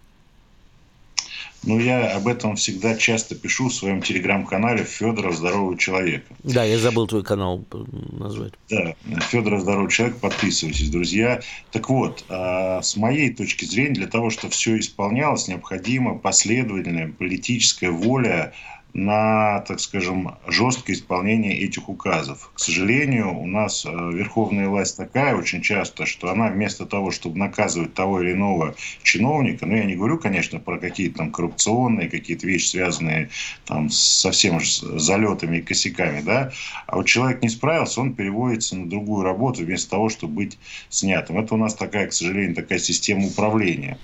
Ну, 1.63 1.79
я 1.79 2.17
об 2.17 2.27
этом 2.27 2.57
всегда 2.57 2.97
часто 2.97 3.35
пишу 3.35 3.69
в 3.69 3.75
своем 3.75 4.01
телеграм-канале 4.01 4.85
Федора 4.85 5.31
Здорового 5.31 5.77
человека. 5.77 6.25
Да, 6.43 6.65
я 6.65 6.79
забыл 6.79 7.07
твой 7.07 7.23
канал 7.23 7.65
назвать. 8.13 8.55
Да, 8.71 8.95
Федора 9.29 9.61
Здорового 9.61 9.91
человека, 9.91 10.19
подписывайтесь, 10.21 10.89
друзья. 10.89 11.41
Так 11.71 11.91
вот, 11.91 12.25
а, 12.29 12.81
с 12.81 12.97
моей 12.97 13.33
точки 13.35 13.67
зрения, 13.67 13.95
для 13.95 14.07
того, 14.07 14.31
чтобы 14.31 14.55
все 14.55 14.79
исполнялось, 14.79 15.49
необходима 15.49 16.19
последовательная 16.19 17.09
политическая 17.09 17.91
воля 17.91 18.55
на, 18.93 19.61
так 19.61 19.81
скажем, 19.81 20.37
жесткое 20.47 20.97
исполнение 20.97 21.59
этих 21.59 21.89
указов. 21.89 22.51
К 22.55 22.59
сожалению, 22.59 23.37
у 23.37 23.47
нас 23.47 23.87
э, 23.87 23.91
верховная 23.91 24.69
власть 24.69 24.97
такая 24.97 25.35
очень 25.37 25.63
часто, 25.63 26.07
что 26.07 26.31
она 26.31 26.49
вместо 26.49 26.87
того, 26.87 27.11
чтобы 27.11 27.39
наказывать 27.39 27.95
того 27.95 28.21
или 28.21 28.33
иного 28.33 28.75
чиновника, 29.03 29.67
ну 29.67 29.77
я 29.77 29.85
не 29.85 29.97
говорю, 29.97 30.19
конечно, 30.19 30.59
про 30.59 30.79
какие-то 30.79 31.19
там 31.19 31.31
коррупционные 31.31 32.09
какие-то 32.09 32.47
вещи, 32.47 32.69
связанные 32.69 33.31
там 33.65 33.91
совсем 33.91 34.61
с 34.61 34.81
залетами 34.81 35.59
и 35.59 35.63
косяками, 35.63 36.21
да, 36.23 36.53
а 36.87 36.97
вот 36.97 37.07
человек 37.07 37.43
не 37.43 37.49
справился, 37.49 38.01
он 38.01 38.15
переводится 38.15 38.77
на 38.77 38.89
другую 38.89 39.23
работу 39.23 39.65
вместо 39.65 39.91
того, 39.91 40.09
чтобы 40.09 40.35
быть 40.35 40.59
снятым. 40.89 41.39
Это 41.39 41.55
у 41.55 41.59
нас 41.59 41.75
такая, 41.75 42.09
к 42.09 42.13
сожалению, 42.13 42.55
такая 42.55 42.79
система 42.79 43.27
управления 43.27 43.99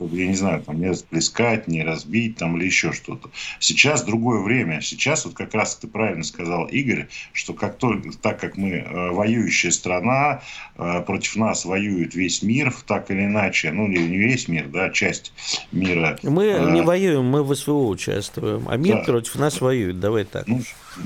чтобы, 0.00 0.16
я 0.16 0.28
не 0.28 0.34
знаю, 0.34 0.62
там, 0.62 0.80
не 0.80 0.88
расплескать, 0.88 1.68
не 1.68 1.82
разбить 1.82 2.36
там, 2.36 2.56
или 2.56 2.64
еще 2.64 2.92
что-то. 2.92 3.28
Сейчас 3.58 4.02
другое 4.02 4.40
время. 4.40 4.80
Сейчас, 4.80 5.26
вот 5.26 5.34
как 5.34 5.52
раз 5.52 5.76
ты 5.76 5.88
правильно 5.88 6.24
сказал, 6.24 6.66
Игорь, 6.68 7.08
что 7.34 7.52
как 7.52 7.76
только, 7.76 8.10
так 8.16 8.40
как 8.40 8.56
мы 8.56 8.70
э, 8.70 9.10
воюющая 9.10 9.70
страна, 9.70 10.40
э, 10.78 11.02
против 11.02 11.36
нас 11.36 11.66
воюет 11.66 12.14
весь 12.14 12.42
мир, 12.42 12.74
так 12.86 13.10
или 13.10 13.26
иначе, 13.26 13.72
ну, 13.72 13.86
не, 13.88 13.98
не 13.98 14.16
весь 14.16 14.48
мир, 14.48 14.68
да, 14.68 14.88
часть 14.88 15.34
мира. 15.70 16.18
Мы 16.22 16.46
э, 16.46 16.70
не 16.70 16.80
воюем, 16.80 17.26
мы 17.26 17.44
в 17.44 17.54
СВО 17.54 17.88
участвуем, 17.88 18.66
а 18.70 18.78
мир 18.78 18.96
да. 18.96 19.02
против 19.02 19.34
нас 19.36 19.60
воюет, 19.60 20.00
давай 20.00 20.24
так. 20.24 20.46
Ну, 20.46 20.62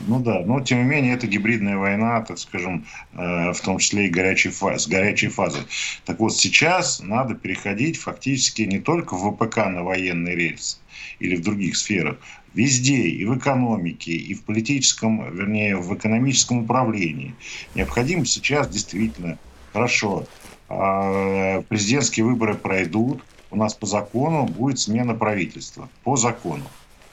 ну 0.06 0.20
да, 0.20 0.40
но 0.40 0.60
тем 0.60 0.78
не 0.78 0.84
менее 0.84 1.14
это 1.14 1.26
гибридная 1.26 1.76
война, 1.76 2.20
так 2.22 2.38
скажем, 2.38 2.86
э, 3.12 3.52
в 3.52 3.60
том 3.60 3.78
числе 3.78 4.06
и 4.06 4.10
горячей 4.10 4.50
фаз, 4.50 4.84
с 4.84 4.86
горячей 4.86 5.28
фазой. 5.28 5.62
Так 6.04 6.20
вот 6.20 6.34
сейчас 6.36 7.00
надо 7.00 7.34
переходить 7.34 7.98
фактически 7.98 8.62
не 8.62 8.78
только 8.78 9.14
в 9.14 9.30
ВПК 9.30 9.56
на 9.66 9.82
военный 9.82 10.34
рельс 10.34 10.80
или 11.18 11.36
в 11.36 11.42
других 11.42 11.76
сферах, 11.76 12.16
везде, 12.54 13.08
и 13.08 13.24
в 13.24 13.36
экономике, 13.36 14.12
и 14.12 14.34
в 14.34 14.42
политическом, 14.44 15.34
вернее, 15.34 15.76
в 15.76 15.94
экономическом 15.94 16.64
управлении. 16.64 17.34
Необходимо 17.74 18.24
сейчас 18.24 18.68
действительно, 18.68 19.38
хорошо, 19.72 20.26
а, 20.68 21.62
президентские 21.62 22.24
выборы 22.24 22.54
пройдут, 22.54 23.22
у 23.50 23.56
нас 23.56 23.74
по 23.74 23.86
закону 23.86 24.46
будет 24.46 24.78
смена 24.78 25.14
правительства. 25.14 25.88
По 26.02 26.16
закону 26.16 26.64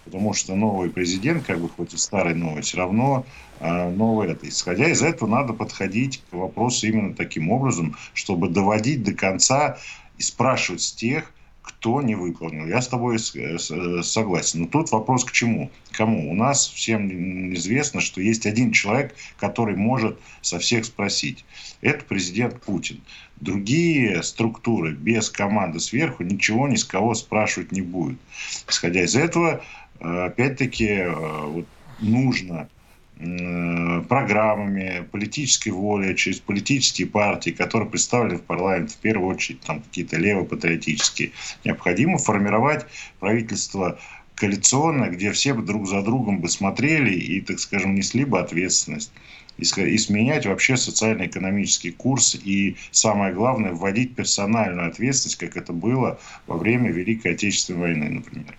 потому 0.06 0.34
что 0.34 0.56
новый 0.56 0.90
президент, 0.90 1.46
как 1.46 1.60
бы 1.60 1.70
хоть 1.70 1.94
и 1.94 1.98
старый 1.98 2.36
новый, 2.36 2.62
все 2.62 2.78
равно 2.78 3.26
э, 3.60 3.90
новый 3.90 4.30
это. 4.32 4.48
Исходя 4.48 4.90
из 4.90 5.02
этого, 5.02 5.30
надо 5.30 5.54
подходить 5.54 6.22
к 6.30 6.34
вопросу 6.34 6.88
именно 6.88 7.14
таким 7.14 7.52
образом, 7.52 7.96
чтобы 8.14 8.50
доводить 8.50 9.04
до 9.04 9.14
конца 9.14 9.78
и 10.18 10.22
спрашивать 10.22 10.82
с 10.82 10.92
тех, 10.92 11.32
кто 11.62 12.02
не 12.02 12.16
выполнил. 12.16 12.66
Я 12.68 12.82
с 12.82 12.88
тобой 12.88 13.20
согласен. 13.20 14.62
Но 14.62 14.68
тут 14.68 14.92
вопрос 14.92 15.24
к 15.24 15.32
чему? 15.32 15.70
Кому? 15.92 16.32
У 16.32 16.34
нас 16.34 16.68
всем 16.68 17.54
известно, 17.54 18.02
что 18.02 18.22
есть 18.22 18.46
один 18.46 18.72
человек, 18.72 19.16
который 19.38 19.76
может 19.76 20.20
со 20.42 20.60
всех 20.60 20.86
спросить. 20.86 21.46
Это 21.82 22.04
президент 22.06 22.62
Путин. 22.62 23.02
Другие 23.38 24.22
структуры 24.24 24.94
без 24.94 25.30
команды 25.30 25.80
сверху 25.80 26.24
ничего 26.24 26.68
ни 26.68 26.76
с 26.76 26.84
кого 26.84 27.14
спрашивать 27.14 27.72
не 27.72 27.82
будут. 27.82 28.20
Исходя 28.68 29.04
из 29.04 29.16
этого, 29.16 29.64
опять-таки 30.02 31.04
э, 31.06 31.64
нужно 32.00 32.70
э, 33.18 34.02
программами, 34.10 35.08
политической 35.12 35.70
волей, 35.70 36.16
через 36.16 36.40
политические 36.40 37.08
партии, 37.08 37.52
которые 37.52 37.90
представлены 37.90 38.40
в 38.40 38.44
парламент, 38.44 38.92
в 38.92 38.98
первую 38.98 39.30
очередь 39.30 39.62
там 39.62 39.82
какие-то 39.82 40.18
левопатриотические, 40.18 41.32
необходимо 41.64 42.18
формировать 42.18 42.86
правительство 43.20 44.00
коалиционное, 44.36 45.12
где 45.12 45.32
все 45.32 45.54
бы 45.54 45.62
друг 45.62 45.88
за 45.88 46.02
другом 46.02 46.40
бы 46.40 46.50
смотрели 46.50 47.14
и, 47.14 47.42
так 47.42 47.60
скажем, 47.60 47.94
несли 47.94 48.26
бы 48.26 48.40
ответственность. 48.40 49.12
И 49.58 49.98
сменять 49.98 50.48
вообще 50.48 50.76
социально-экономический 50.76 51.92
курс 51.92 52.34
и, 52.34 52.78
самое 52.90 53.32
главное, 53.32 53.74
вводить 53.74 54.16
персональную 54.16 54.88
ответственность, 54.88 55.38
как 55.38 55.56
это 55.56 55.72
было 55.72 56.20
во 56.48 56.58
время 56.58 56.90
Великой 56.90 57.34
Отечественной 57.34 57.80
войны, 57.80 58.10
например. 58.10 58.56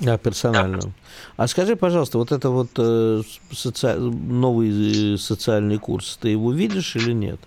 Да, 0.00 0.16
персональную. 0.16 0.92
А 1.36 1.48
скажи, 1.48 1.74
пожалуйста, 1.76 2.18
вот 2.18 2.32
это 2.32 2.50
вот 2.50 2.70
э, 2.76 3.22
соци... 3.52 3.94
новый 3.94 5.14
э, 5.14 5.16
социальный 5.18 5.78
курс, 5.78 6.18
ты 6.20 6.28
его 6.28 6.52
видишь 6.52 6.96
или 6.96 7.12
нет? 7.12 7.40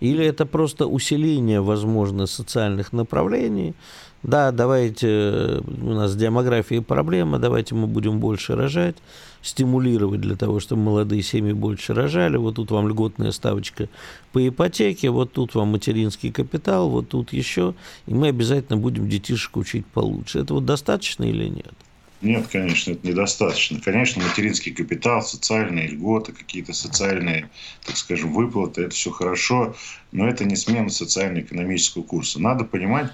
Или 0.00 0.24
это 0.24 0.46
просто 0.46 0.86
усиление, 0.86 1.60
возможно, 1.60 2.26
социальных 2.26 2.92
направлений, 2.92 3.74
да, 4.22 4.52
давайте, 4.52 5.62
у 5.66 5.94
нас 5.94 6.12
с 6.12 6.16
демографией 6.16 6.82
проблема, 6.82 7.38
давайте 7.38 7.74
мы 7.74 7.86
будем 7.86 8.20
больше 8.20 8.54
рожать, 8.54 8.96
стимулировать 9.42 10.20
для 10.20 10.36
того, 10.36 10.60
чтобы 10.60 10.82
молодые 10.82 11.22
семьи 11.22 11.52
больше 11.52 11.94
рожали. 11.94 12.36
Вот 12.36 12.56
тут 12.56 12.70
вам 12.70 12.88
льготная 12.88 13.32
ставочка 13.32 13.88
по 14.32 14.46
ипотеке, 14.46 15.10
вот 15.10 15.32
тут 15.32 15.54
вам 15.54 15.68
материнский 15.68 16.30
капитал, 16.30 16.90
вот 16.90 17.08
тут 17.08 17.32
еще. 17.32 17.74
И 18.06 18.12
мы 18.12 18.28
обязательно 18.28 18.76
будем 18.76 19.08
детишек 19.08 19.56
учить 19.56 19.86
получше. 19.86 20.40
Это 20.40 20.54
вот 20.54 20.66
достаточно 20.66 21.24
или 21.24 21.48
нет? 21.48 21.72
Нет, 22.20 22.48
конечно, 22.48 22.92
это 22.92 23.06
недостаточно. 23.06 23.80
Конечно, 23.80 24.22
материнский 24.22 24.72
капитал, 24.72 25.22
социальные 25.22 25.88
льготы, 25.88 26.32
какие-то 26.32 26.74
социальные, 26.74 27.48
так 27.86 27.96
скажем, 27.96 28.34
выплаты, 28.34 28.82
это 28.82 28.94
все 28.94 29.10
хорошо, 29.10 29.74
но 30.12 30.28
это 30.28 30.44
не 30.44 30.56
смена 30.56 30.90
социально-экономического 30.90 32.02
курса. 32.02 32.38
Надо 32.38 32.64
понимать, 32.64 33.10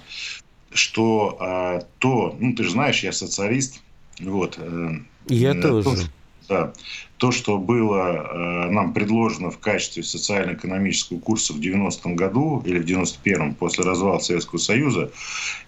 что 0.77 1.37
а, 1.41 1.81
то, 1.99 2.37
ну 2.39 2.55
ты 2.55 2.65
же 2.65 2.71
знаешь, 2.71 3.03
я 3.03 3.13
социалист, 3.13 3.83
вот. 4.21 4.59
Э, 4.59 4.91
я 5.29 5.51
э, 5.51 5.61
тоже. 5.61 5.85
То, 5.85 6.07
да, 6.49 6.73
то, 7.17 7.33
что 7.33 7.59
было 7.59 8.67
э, 8.67 8.71
нам 8.71 8.93
предложено 8.93 9.51
в 9.51 9.59
качестве 9.59 10.03
социально-экономического 10.03 11.19
курса 11.19 11.53
в 11.53 11.59
90-м 11.59 12.15
году 12.15 12.63
или 12.65 12.79
в 12.79 12.85
91-м 12.85 13.55
после 13.55 13.85
развала 13.85 14.19
Советского 14.21 14.59
Союза, 14.59 15.11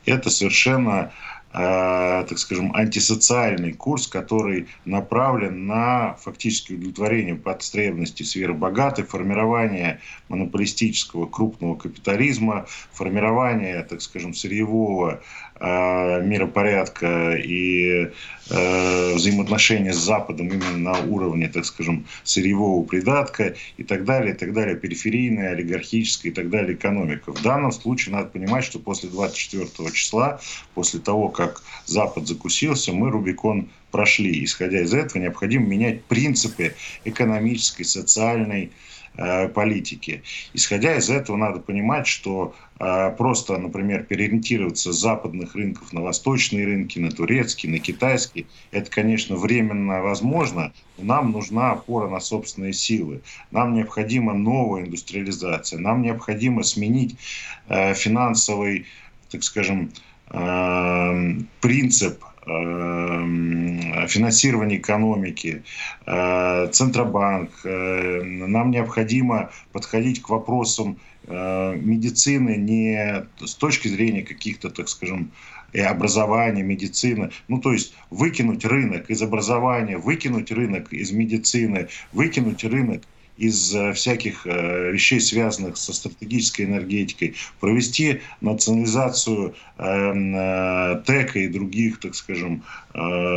это 0.05 0.31
совершенно 0.31 1.11
Э, 1.11 1.38
так 1.51 2.39
скажем, 2.39 2.75
антисоциальный 2.75 3.73
курс, 3.73 4.07
который 4.07 4.69
направлен 4.85 5.67
на 5.67 6.15
фактически 6.15 6.75
удовлетворение 6.75 7.35
потребностей 7.37 8.25
сферы 8.25 8.53
богатой, 8.53 9.05
формирование 9.05 10.01
монополистического 10.29 11.27
крупного 11.27 11.75
капитализма, 11.75 12.67
формирование, 12.93 13.83
так 13.83 14.03
скажем, 14.03 14.35
сырьевого 14.35 15.09
Э, 15.09 15.21
миропорядка 15.61 17.35
и 17.37 18.11
э, 18.51 19.15
взаимоотношения 19.15 19.93
с 19.93 19.99
Западом 19.99 20.49
именно 20.49 20.77
на 20.77 21.01
уровне, 21.01 21.49
так 21.49 21.65
скажем, 21.65 22.07
сырьевого 22.25 22.85
придатка 22.85 23.55
и 23.77 23.83
так 23.83 24.05
далее, 24.05 24.35
и 24.35 24.37
так 24.37 24.53
далее, 24.53 24.77
периферийная, 24.77 25.53
олигархическая 25.53 26.33
и 26.33 26.35
так 26.35 26.51
далее 26.51 26.75
экономика. 26.75 27.33
В 27.33 27.43
данном 27.43 27.73
случае 27.73 28.15
надо 28.15 28.29
понимать, 28.29 28.65
что 28.65 28.79
после 28.79 29.09
24 29.09 29.69
числа, 29.93 30.41
после 30.75 31.01
того, 31.01 31.29
как 31.29 31.63
Запад 31.87 32.27
закусился, 32.27 32.93
мы 32.93 33.11
Рубикон 33.11 33.69
прошли. 33.91 34.45
Исходя 34.45 34.83
из 34.83 34.95
этого, 34.95 35.23
необходимо 35.23 35.67
менять 35.67 36.05
принципы 36.05 36.75
экономической, 37.05 37.85
социальной, 37.85 38.71
политики. 39.49 40.23
Исходя 40.55 40.97
из 40.97 41.11
этого, 41.11 41.37
надо 41.37 41.61
понимать, 41.61 42.07
что 42.07 42.55
э, 42.79 43.15
просто, 43.17 43.59
например, 43.59 44.05
переориентироваться 44.05 44.93
с 44.93 44.97
западных 44.97 45.55
рынков 45.55 45.93
на 45.93 46.03
восточные 46.03 46.65
рынки, 46.65 46.99
на 46.99 47.11
турецкие, 47.11 47.73
на 47.73 47.79
китайские, 47.79 48.47
это, 48.71 48.91
конечно, 48.91 49.37
временно 49.37 50.03
возможно, 50.03 50.73
но 50.99 51.05
нам 51.05 51.33
нужна 51.33 51.73
опора 51.73 52.09
на 52.09 52.21
собственные 52.21 52.73
силы. 52.73 53.23
Нам 53.51 53.75
необходима 53.75 54.35
новая 54.35 54.85
индустриализация, 54.85 55.81
нам 55.81 56.03
необходимо 56.03 56.63
сменить 56.63 57.17
э, 57.69 57.95
финансовый, 57.95 58.87
так 59.31 59.43
скажем, 59.43 59.91
принцип 61.61 62.23
финансирование 64.09 64.79
экономики, 64.79 65.63
э, 66.07 66.69
Центробанк. 66.73 67.51
Э, 67.65 68.23
нам 68.23 68.71
необходимо 68.71 69.51
подходить 69.73 70.23
к 70.23 70.31
вопросам 70.31 70.99
э, 71.27 71.77
медицины 71.77 72.57
не 72.57 73.27
с 73.45 73.55
точки 73.55 73.89
зрения 73.89 74.23
каких-то, 74.23 74.71
так 74.71 74.89
скажем, 74.89 75.31
и 75.73 75.81
образования, 75.81 76.63
медицины. 76.63 77.31
Ну, 77.49 77.61
то 77.61 77.73
есть 77.73 77.95
выкинуть 78.11 78.65
рынок 78.65 79.11
из 79.11 79.23
образования, 79.23 79.99
выкинуть 79.99 80.51
рынок 80.51 80.93
из 80.93 81.13
медицины, 81.13 81.89
выкинуть 82.13 82.65
рынок 82.65 83.03
из 83.39 83.75
э, 83.75 83.93
всяких 83.93 84.47
э, 84.47 84.91
вещей, 84.91 85.21
связанных 85.21 85.77
со 85.77 85.93
стратегической 85.93 86.67
энергетикой, 86.67 87.37
провести 87.61 88.21
национализацию 88.41 89.55
э, 89.79 91.03
ТЭКа 91.07 91.39
и 91.39 91.49
других, 91.49 92.01
так 92.01 92.15
скажем, 92.15 92.65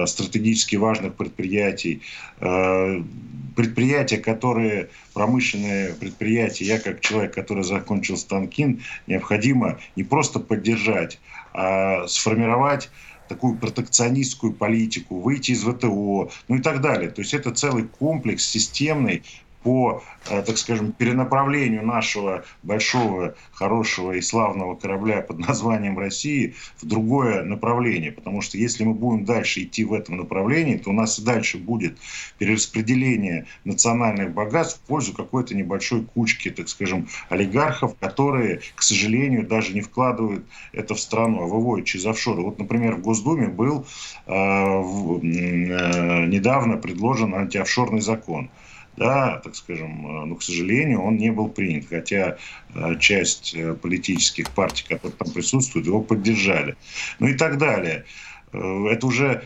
стратегически 0.05 0.75
важных 0.75 1.13
предприятий, 1.15 2.01
предприятия, 2.39 4.17
которые 4.17 4.89
промышленные 5.13 5.93
предприятия, 5.93 6.65
я 6.65 6.79
как 6.79 7.01
человек, 7.01 7.35
который 7.35 7.63
закончил 7.63 8.17
Станкин, 8.17 8.81
необходимо 9.05 9.79
не 9.95 10.03
просто 10.03 10.39
поддержать, 10.39 11.19
а 11.53 12.07
сформировать 12.07 12.89
такую 13.27 13.55
протекционистскую 13.57 14.53
политику, 14.53 15.19
выйти 15.19 15.51
из 15.51 15.63
ВТО, 15.63 16.31
ну 16.47 16.55
и 16.55 16.61
так 16.61 16.81
далее. 16.81 17.09
То 17.09 17.21
есть 17.21 17.33
это 17.33 17.51
целый 17.51 17.83
комплекс 17.83 18.45
системный, 18.45 19.23
по, 19.63 20.03
э, 20.29 20.41
так 20.41 20.57
скажем, 20.57 20.91
перенаправлению 20.91 21.85
нашего 21.85 22.43
большого, 22.63 23.35
хорошего 23.51 24.13
и 24.13 24.21
славного 24.21 24.75
корабля 24.75 25.21
под 25.21 25.39
названием 25.39 25.97
России 25.97 26.55
в 26.81 26.85
другое 26.85 27.43
направление. 27.43 28.11
Потому 28.11 28.41
что 28.41 28.57
если 28.57 28.83
мы 28.83 28.93
будем 28.93 29.25
дальше 29.25 29.63
идти 29.63 29.85
в 29.85 29.93
этом 29.93 30.17
направлении, 30.17 30.77
то 30.77 30.89
у 30.89 30.93
нас 30.93 31.19
и 31.19 31.23
дальше 31.23 31.57
будет 31.57 31.97
перераспределение 32.37 33.45
национальных 33.63 34.33
богатств 34.33 34.79
в 34.79 34.87
пользу 34.87 35.13
какой-то 35.13 35.55
небольшой 35.55 36.03
кучки, 36.03 36.49
так 36.49 36.69
скажем, 36.69 37.07
олигархов, 37.29 37.95
которые, 37.99 38.61
к 38.75 38.81
сожалению, 38.81 39.47
даже 39.47 39.73
не 39.73 39.81
вкладывают 39.81 40.45
это 40.73 40.95
в 40.95 40.99
страну, 40.99 41.43
а 41.43 41.45
выводят 41.45 41.85
через 41.85 42.05
офшоры. 42.05 42.41
Вот, 42.41 42.59
например, 42.59 42.95
в 42.95 43.01
Госдуме 43.01 43.47
был 43.47 43.85
э, 44.25 44.31
в, 44.31 45.19
э, 45.23 46.25
недавно 46.27 46.77
предложен 46.77 47.35
антиофшорный 47.35 48.01
закон 48.01 48.49
да, 48.97 49.39
так 49.43 49.55
скажем, 49.55 50.05
э, 50.05 50.25
но, 50.25 50.35
к 50.35 50.43
сожалению, 50.43 51.01
он 51.01 51.17
не 51.17 51.31
был 51.31 51.47
принят, 51.47 51.85
хотя 51.89 52.37
э, 52.73 52.99
часть 52.99 53.53
э, 53.55 53.73
политических 53.73 54.49
партий, 54.51 54.85
которые 54.87 55.15
там 55.17 55.31
присутствуют, 55.31 55.87
его 55.87 56.01
поддержали. 56.01 56.75
Ну 57.19 57.27
и 57.27 57.33
так 57.33 57.57
далее. 57.57 58.05
Это 58.51 59.07
уже, 59.07 59.45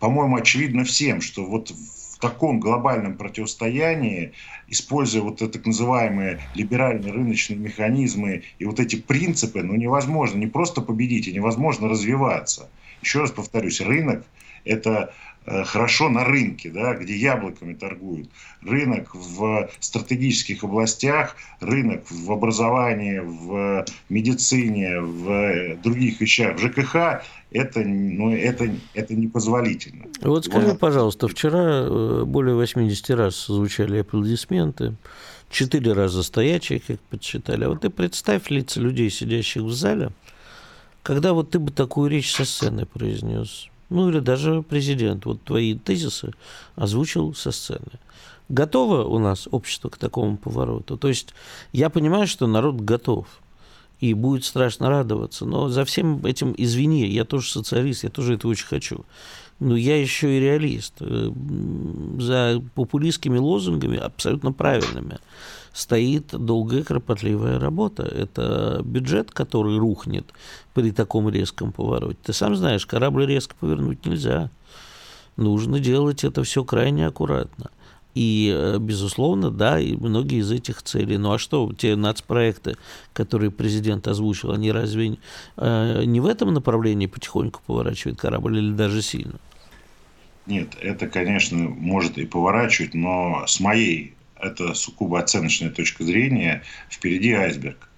по-моему, 0.00 0.36
очевидно 0.36 0.84
всем, 0.84 1.20
что 1.20 1.44
вот 1.44 1.70
в 1.70 2.18
таком 2.18 2.60
глобальном 2.60 3.18
противостоянии, 3.18 4.32
используя 4.68 5.22
вот 5.22 5.38
так 5.38 5.66
называемые 5.66 6.40
либеральные 6.54 7.12
рыночные 7.12 7.58
механизмы 7.58 8.42
и 8.58 8.64
вот 8.64 8.80
эти 8.80 8.96
принципы, 8.96 9.62
ну 9.62 9.74
невозможно 9.74 10.38
не 10.38 10.46
просто 10.46 10.80
победить, 10.80 11.28
а 11.28 11.30
невозможно 11.30 11.88
развиваться. 11.88 12.70
Еще 13.02 13.20
раз 13.20 13.30
повторюсь, 13.30 13.82
рынок– 13.82 14.24
это 14.64 15.12
хорошо 15.46 16.08
на 16.08 16.24
рынке, 16.24 16.70
да, 16.70 16.94
где 16.94 17.16
яблоками 17.16 17.74
торгуют. 17.74 18.28
Рынок 18.62 19.14
в 19.14 19.68
стратегических 19.80 20.64
областях, 20.64 21.36
рынок 21.60 22.04
в 22.10 22.30
образовании, 22.30 23.18
в 23.18 23.84
медицине, 24.08 25.00
в 25.00 25.76
других 25.82 26.20
вещах, 26.20 26.56
в 26.56 26.60
ЖКХ, 26.60 27.22
это, 27.52 27.80
ну, 27.80 28.32
это, 28.32 28.70
это 28.94 29.14
непозволительно. 29.14 30.04
Вот 30.22 30.44
скажи, 30.44 30.68
вот. 30.68 30.78
пожалуйста, 30.78 31.26
вчера 31.26 31.84
э, 31.84 32.24
более 32.24 32.54
80 32.54 33.10
раз 33.10 33.46
звучали 33.46 33.98
аплодисменты, 33.98 34.94
четыре 35.50 35.92
раза 35.92 36.22
стоячие, 36.22 36.80
как 36.80 37.00
подсчитали. 37.00 37.64
А 37.64 37.70
вот 37.70 37.80
ты 37.80 37.90
представь 37.90 38.50
лица 38.50 38.80
людей, 38.80 39.10
сидящих 39.10 39.62
в 39.62 39.72
зале, 39.72 40.10
когда 41.02 41.32
вот 41.32 41.50
ты 41.50 41.58
бы 41.58 41.72
такую 41.72 42.10
речь 42.10 42.32
со 42.32 42.44
сцены 42.44 42.86
произнес 42.86 43.68
ну 43.90 44.08
или 44.08 44.20
даже 44.20 44.62
президент, 44.62 45.26
вот 45.26 45.42
твои 45.42 45.74
тезисы 45.74 46.32
озвучил 46.76 47.34
со 47.34 47.50
сцены. 47.50 47.98
Готово 48.48 49.04
у 49.04 49.18
нас 49.18 49.48
общество 49.50 49.90
к 49.90 49.98
такому 49.98 50.36
повороту? 50.36 50.96
То 50.96 51.08
есть 51.08 51.34
я 51.72 51.90
понимаю, 51.90 52.26
что 52.26 52.46
народ 52.46 52.80
готов 52.80 53.26
и 54.00 54.14
будет 54.14 54.44
страшно 54.44 54.88
радоваться, 54.88 55.44
но 55.44 55.68
за 55.68 55.84
всем 55.84 56.24
этим, 56.24 56.54
извини, 56.56 57.06
я 57.06 57.24
тоже 57.24 57.50
социалист, 57.50 58.02
я 58.02 58.10
тоже 58.10 58.34
это 58.34 58.48
очень 58.48 58.66
хочу. 58.66 59.04
Но 59.60 59.76
я 59.76 60.00
еще 60.00 60.36
и 60.36 60.40
реалист. 60.40 60.94
Э, 61.00 61.30
за 62.18 62.62
популистскими 62.74 63.38
лозунгами, 63.38 63.98
абсолютно 63.98 64.52
правильными, 64.52 65.18
стоит 65.72 66.28
долгая 66.28 66.82
кропотливая 66.82 67.58
работа. 67.58 68.02
Это 68.02 68.82
бюджет, 68.84 69.30
который 69.30 69.78
рухнет 69.78 70.26
при 70.74 70.90
таком 70.90 71.28
резком 71.28 71.72
повороте. 71.72 72.18
Ты 72.22 72.32
сам 72.32 72.56
знаешь, 72.56 72.86
корабль 72.86 73.26
резко 73.26 73.54
повернуть 73.58 74.04
нельзя. 74.06 74.50
Нужно 75.36 75.80
делать 75.80 76.24
это 76.24 76.42
все 76.42 76.64
крайне 76.64 77.06
аккуратно. 77.06 77.70
И, 78.14 78.52
э, 78.52 78.78
безусловно, 78.78 79.50
да, 79.50 79.78
и 79.78 79.94
многие 79.94 80.40
из 80.40 80.50
этих 80.50 80.82
целей. 80.82 81.16
Ну 81.16 81.32
а 81.32 81.38
что, 81.38 81.72
те 81.72 81.94
нацпроекты, 81.94 82.76
которые 83.12 83.52
президент 83.52 84.08
озвучил, 84.08 84.50
они 84.50 84.72
разве 84.72 85.18
э, 85.56 86.04
не 86.04 86.20
в 86.20 86.26
этом 86.26 86.52
направлении 86.52 87.06
потихоньку 87.06 87.60
поворачивает 87.64 88.18
корабль 88.18 88.58
или 88.58 88.72
даже 88.72 89.00
сильно? 89.00 89.38
Нет, 90.46 90.76
это, 90.80 91.06
конечно, 91.06 91.56
может 91.56 92.18
и 92.18 92.26
поворачивать, 92.26 92.94
но 92.94 93.44
с 93.46 93.60
моей 93.60 94.14
это 94.42 94.74
сугубо 94.74 95.18
оценочная 95.18 95.70
точка 95.70 96.04
зрения, 96.04 96.62
впереди 96.90 97.32
айсберг. 97.32 97.90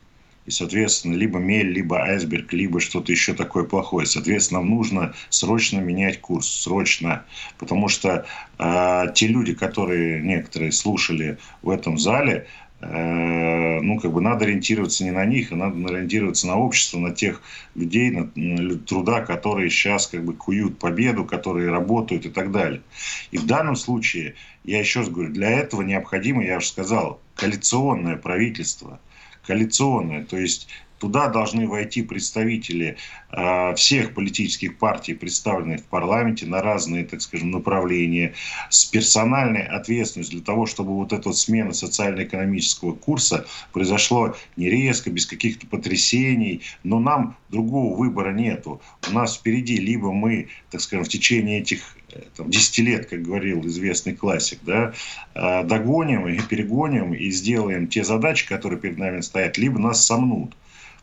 И, 0.44 0.50
соответственно, 0.50 1.14
либо 1.14 1.38
мель, 1.38 1.68
либо 1.70 2.02
айсберг, 2.02 2.52
либо 2.52 2.80
что-то 2.80 3.12
еще 3.12 3.32
такое 3.32 3.62
плохое. 3.62 4.06
Соответственно, 4.06 4.60
нам 4.60 4.70
нужно 4.70 5.14
срочно 5.28 5.78
менять 5.78 6.20
курс, 6.20 6.48
срочно. 6.48 7.24
Потому 7.58 7.86
что 7.88 8.26
э, 8.58 9.04
те 9.14 9.28
люди, 9.28 9.54
которые 9.54 10.20
некоторые 10.20 10.72
слушали 10.72 11.38
в 11.62 11.70
этом 11.70 11.96
зале, 11.96 12.48
ну, 12.82 14.00
как 14.00 14.12
бы 14.12 14.20
надо 14.20 14.44
ориентироваться 14.44 15.04
не 15.04 15.12
на 15.12 15.24
них, 15.24 15.52
а 15.52 15.56
надо 15.56 15.94
ориентироваться 15.94 16.48
на 16.48 16.56
общество, 16.56 16.98
на 16.98 17.12
тех 17.12 17.40
людей, 17.74 18.10
на, 18.10 18.30
на 18.34 18.76
труда, 18.78 19.20
которые 19.20 19.70
сейчас 19.70 20.08
как 20.08 20.24
бы 20.24 20.34
куют 20.34 20.78
победу, 20.78 21.24
которые 21.24 21.70
работают 21.70 22.26
и 22.26 22.30
так 22.30 22.50
далее. 22.50 22.82
И 23.30 23.38
в 23.38 23.46
данном 23.46 23.76
случае, 23.76 24.34
я 24.64 24.80
еще 24.80 25.00
раз 25.00 25.08
говорю, 25.08 25.32
для 25.32 25.50
этого 25.50 25.82
необходимо, 25.82 26.44
я 26.44 26.56
уже 26.56 26.66
сказал, 26.66 27.20
коалиционное 27.36 28.16
правительство, 28.16 29.00
коалиционное, 29.46 30.24
то 30.24 30.36
есть 30.36 30.68
Туда 31.02 31.26
должны 31.26 31.66
войти 31.66 32.02
представители 32.02 32.96
э, 33.32 33.74
всех 33.74 34.14
политических 34.14 34.78
партий, 34.78 35.14
представленных 35.14 35.80
в 35.80 35.84
парламенте 35.86 36.46
на 36.46 36.62
разные, 36.62 37.04
так 37.04 37.20
скажем, 37.22 37.50
направления, 37.50 38.34
с 38.70 38.84
персональной 38.84 39.62
ответственностью 39.62 40.38
для 40.38 40.46
того, 40.46 40.66
чтобы 40.66 40.94
вот 40.94 41.12
эта 41.12 41.32
смена 41.32 41.72
социально-экономического 41.72 42.92
курса 42.92 43.46
произошло 43.72 44.36
не 44.56 44.70
резко, 44.70 45.10
без 45.10 45.26
каких-то 45.26 45.66
потрясений, 45.66 46.62
но 46.84 47.00
нам 47.00 47.36
другого 47.48 47.96
выбора 47.96 48.32
нету. 48.32 48.80
У 49.10 49.12
нас 49.12 49.36
впереди 49.36 49.78
либо 49.78 50.12
мы, 50.12 50.50
так 50.70 50.80
скажем, 50.80 51.04
в 51.04 51.08
течение 51.08 51.58
этих 51.58 51.96
э, 52.12 52.20
там, 52.36 52.48
10 52.48 52.78
лет, 52.78 53.06
как 53.06 53.22
говорил 53.22 53.66
известный 53.66 54.14
классик, 54.14 54.60
да, 54.62 54.92
э, 55.34 55.64
догоним 55.64 56.28
и 56.28 56.40
перегоним 56.40 57.12
и 57.12 57.28
сделаем 57.32 57.88
те 57.88 58.04
задачи, 58.04 58.46
которые 58.46 58.78
перед 58.78 58.98
нами 58.98 59.20
стоят, 59.20 59.58
либо 59.58 59.80
нас 59.80 60.06
сомнут. 60.06 60.54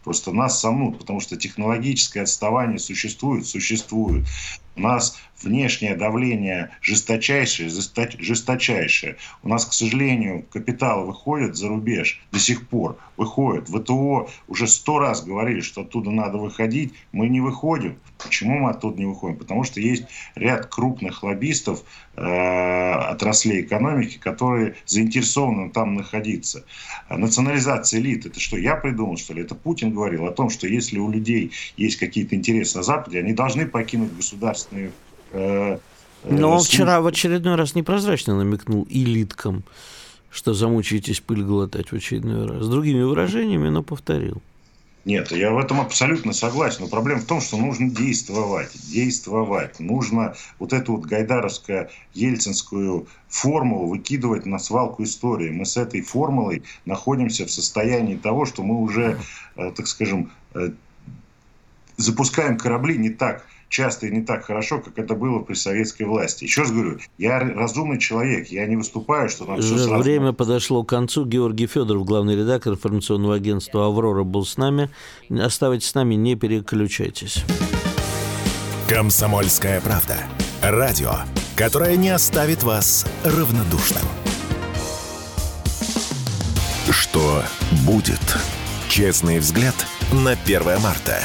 Просто 0.04 0.32
нас 0.32 0.60
сомнут, 0.60 0.98
потому 1.00 1.20
что 1.20 1.36
технологическое 1.36 2.24
отставание 2.24 2.80
существует, 2.80 3.46
существует. 3.46 4.26
У 4.76 4.82
нас 4.82 5.20
внешнее 5.42 5.96
давление 5.96 6.72
жесточайшее, 6.82 7.70
жесточайшее. 7.70 9.18
У 9.44 9.50
нас, 9.50 9.66
к 9.66 9.74
сожалению, 9.74 10.46
капитал 10.50 11.06
выходит 11.06 11.58
за 11.58 11.68
рубеж 11.68 12.22
до 12.32 12.40
сих 12.40 12.68
пор. 12.68 12.98
Выходит. 13.18 13.68
ВТО 13.68 14.30
уже 14.48 14.68
сто 14.68 15.00
раз 15.00 15.24
говорили, 15.24 15.60
что 15.60 15.82
оттуда 15.82 16.12
надо 16.12 16.38
выходить. 16.38 16.94
Мы 17.12 17.28
не 17.28 17.42
выходим. 17.42 18.00
Почему 18.22 18.60
мы 18.60 18.72
оттуда 18.72 19.00
не 19.00 19.06
выходим? 19.06 19.38
Потому 19.38 19.64
что 19.64 19.80
есть 19.80 20.04
ряд 20.36 20.66
крупных 20.68 21.24
лоббистов 21.24 21.84
э, 22.16 22.22
отраслей 22.22 23.62
экономики, 23.62 24.18
которые 24.18 24.76
заинтересованы 24.86 25.70
там 25.70 25.96
находиться. 25.96 26.66
Национализация 27.10 28.02
элит, 28.02 28.26
это 28.26 28.40
что, 28.40 28.58
я 28.58 28.76
придумал, 28.76 29.18
что 29.18 29.34
ли? 29.34 29.44
Это 29.44 29.56
Путин 29.56 29.94
говорил 29.94 30.26
о 30.26 30.32
том, 30.32 30.50
что 30.50 30.68
если 30.68 31.00
у 31.00 31.10
людей 31.10 31.52
есть 31.78 31.98
какие-то 31.98 32.36
интересы 32.36 32.78
на 32.78 32.84
Западе, 32.84 33.20
они 33.20 33.34
должны 33.34 33.66
покинуть 33.66 34.14
государственные 34.16 34.92
э, 35.32 35.80
э, 36.24 36.36
но 36.36 36.52
он 36.52 36.62
вчера 36.62 37.00
в 37.02 37.08
очередной 37.08 37.56
раз 37.56 37.76
непрозрачно 37.76 38.38
намекнул 38.38 38.86
элиткам, 38.90 39.64
что 40.30 40.54
замучаетесь 40.54 41.22
пыль 41.22 41.44
глотать 41.44 41.92
в 41.92 41.96
очередной 41.96 42.48
раз. 42.48 42.64
С 42.64 42.68
другими 42.68 43.02
выражениями, 43.02 43.70
но 43.70 43.82
повторил. 43.82 44.42
Нет, 45.10 45.32
я 45.32 45.52
в 45.52 45.58
этом 45.58 45.82
абсолютно 45.82 46.34
согласен. 46.34 46.82
Но 46.82 46.88
проблема 46.88 47.20
в 47.20 47.26
том, 47.26 47.42
что 47.42 47.58
нужно 47.58 47.90
действовать. 47.90 48.70
Действовать. 48.92 49.80
Нужно 49.80 50.36
вот 50.60 50.72
эту 50.72 50.98
вот 50.98 51.08
гайдаровскую 51.08 51.90
ельцинскую 52.14 53.08
формулу 53.28 53.88
выкидывать 53.88 54.46
на 54.46 54.60
свалку 54.60 55.02
истории. 55.02 55.50
Мы 55.50 55.66
с 55.66 55.78
этой 55.78 56.02
формулой 56.02 56.62
находимся 56.86 57.48
в 57.48 57.52
состоянии 57.52 58.18
того, 58.18 58.46
что 58.46 58.62
мы 58.62 58.80
уже, 58.80 59.18
э, 59.56 59.72
так 59.76 59.88
скажем, 59.88 60.32
э, 60.54 60.74
запускаем 61.98 62.60
корабли 62.60 62.96
не 62.96 63.10
так, 63.10 63.48
часто 63.70 64.08
и 64.08 64.12
не 64.12 64.22
так 64.22 64.46
хорошо, 64.46 64.80
как 64.80 64.98
это 64.98 65.16
было 65.16 65.40
при 65.40 65.54
советской 65.54 66.04
власти. 66.04 66.44
Еще 66.44 66.62
раз 66.62 66.72
говорю, 66.72 67.00
я 67.18 67.40
разумный 67.40 68.00
человек, 68.00 68.48
я 68.48 68.66
не 68.66 68.76
выступаю, 68.76 69.30
что 69.30 69.46
нам 69.46 69.62
все 69.62 69.78
сразу... 69.78 70.04
Время 70.04 70.34
подошло 70.34 70.84
к 70.84 70.90
концу. 70.90 71.26
Георгий 71.26 71.68
Федоров, 71.68 72.06
главный 72.06 72.36
редактор 72.36 72.74
информационного 72.74 73.36
агентства 73.36 73.86
«Аврора» 73.86 74.24
был 74.24 74.46
с 74.46 74.58
нами. 74.58 74.90
Оставайтесь 75.30 75.88
с 75.88 75.96
нами, 75.96 76.16
не 76.16 76.36
переключайтесь. 76.36 77.46
«Комсомольская 78.90 79.80
правда». 79.82 80.18
Радио, 80.62 81.12
которое 81.56 81.96
не 81.96 82.10
оставит 82.10 82.64
вас 82.64 83.06
равнодушным. 83.24 84.04
Что 86.92 87.44
будет? 87.86 88.20
Честный 88.90 89.40
взгляд 89.40 89.76
на 90.12 90.32
1 90.32 90.82
марта. 90.82 91.22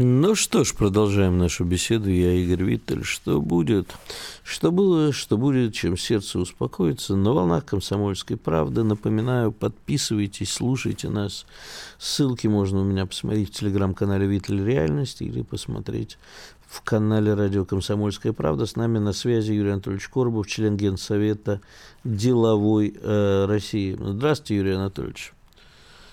Ну 0.00 0.36
что 0.36 0.62
ж, 0.62 0.76
продолжаем 0.76 1.38
нашу 1.38 1.64
беседу. 1.64 2.08
Я 2.08 2.32
Игорь 2.32 2.62
Виттель. 2.62 3.02
Что 3.02 3.40
будет? 3.40 3.96
Что 4.44 4.70
было, 4.70 5.12
что 5.12 5.36
будет, 5.36 5.74
чем 5.74 5.96
сердце 5.96 6.38
успокоится. 6.38 7.16
На 7.16 7.32
волнах 7.32 7.64
комсомольской 7.64 8.36
правды. 8.36 8.84
Напоминаю, 8.84 9.50
подписывайтесь, 9.50 10.52
слушайте 10.52 11.08
нас. 11.08 11.46
Ссылки 11.98 12.46
можно 12.46 12.78
у 12.78 12.84
меня 12.84 13.06
посмотреть 13.06 13.48
в 13.48 13.58
телеграм-канале 13.58 14.28
Виттель 14.28 14.64
Реальность 14.64 15.20
или 15.20 15.42
посмотреть 15.42 16.16
в 16.68 16.80
канале 16.82 17.34
Радио 17.34 17.64
Комсомольская 17.64 18.32
правда. 18.32 18.66
С 18.66 18.76
нами 18.76 18.98
на 18.98 19.12
связи 19.12 19.50
Юрий 19.50 19.72
Анатольевич 19.72 20.06
Коробов, 20.10 20.46
член 20.46 20.76
Генсовета 20.76 21.60
деловой 22.04 22.94
э, 23.02 23.46
России. 23.46 23.98
Здравствуйте, 23.98 24.58
Юрий 24.58 24.74
Анатольевич. 24.74 25.32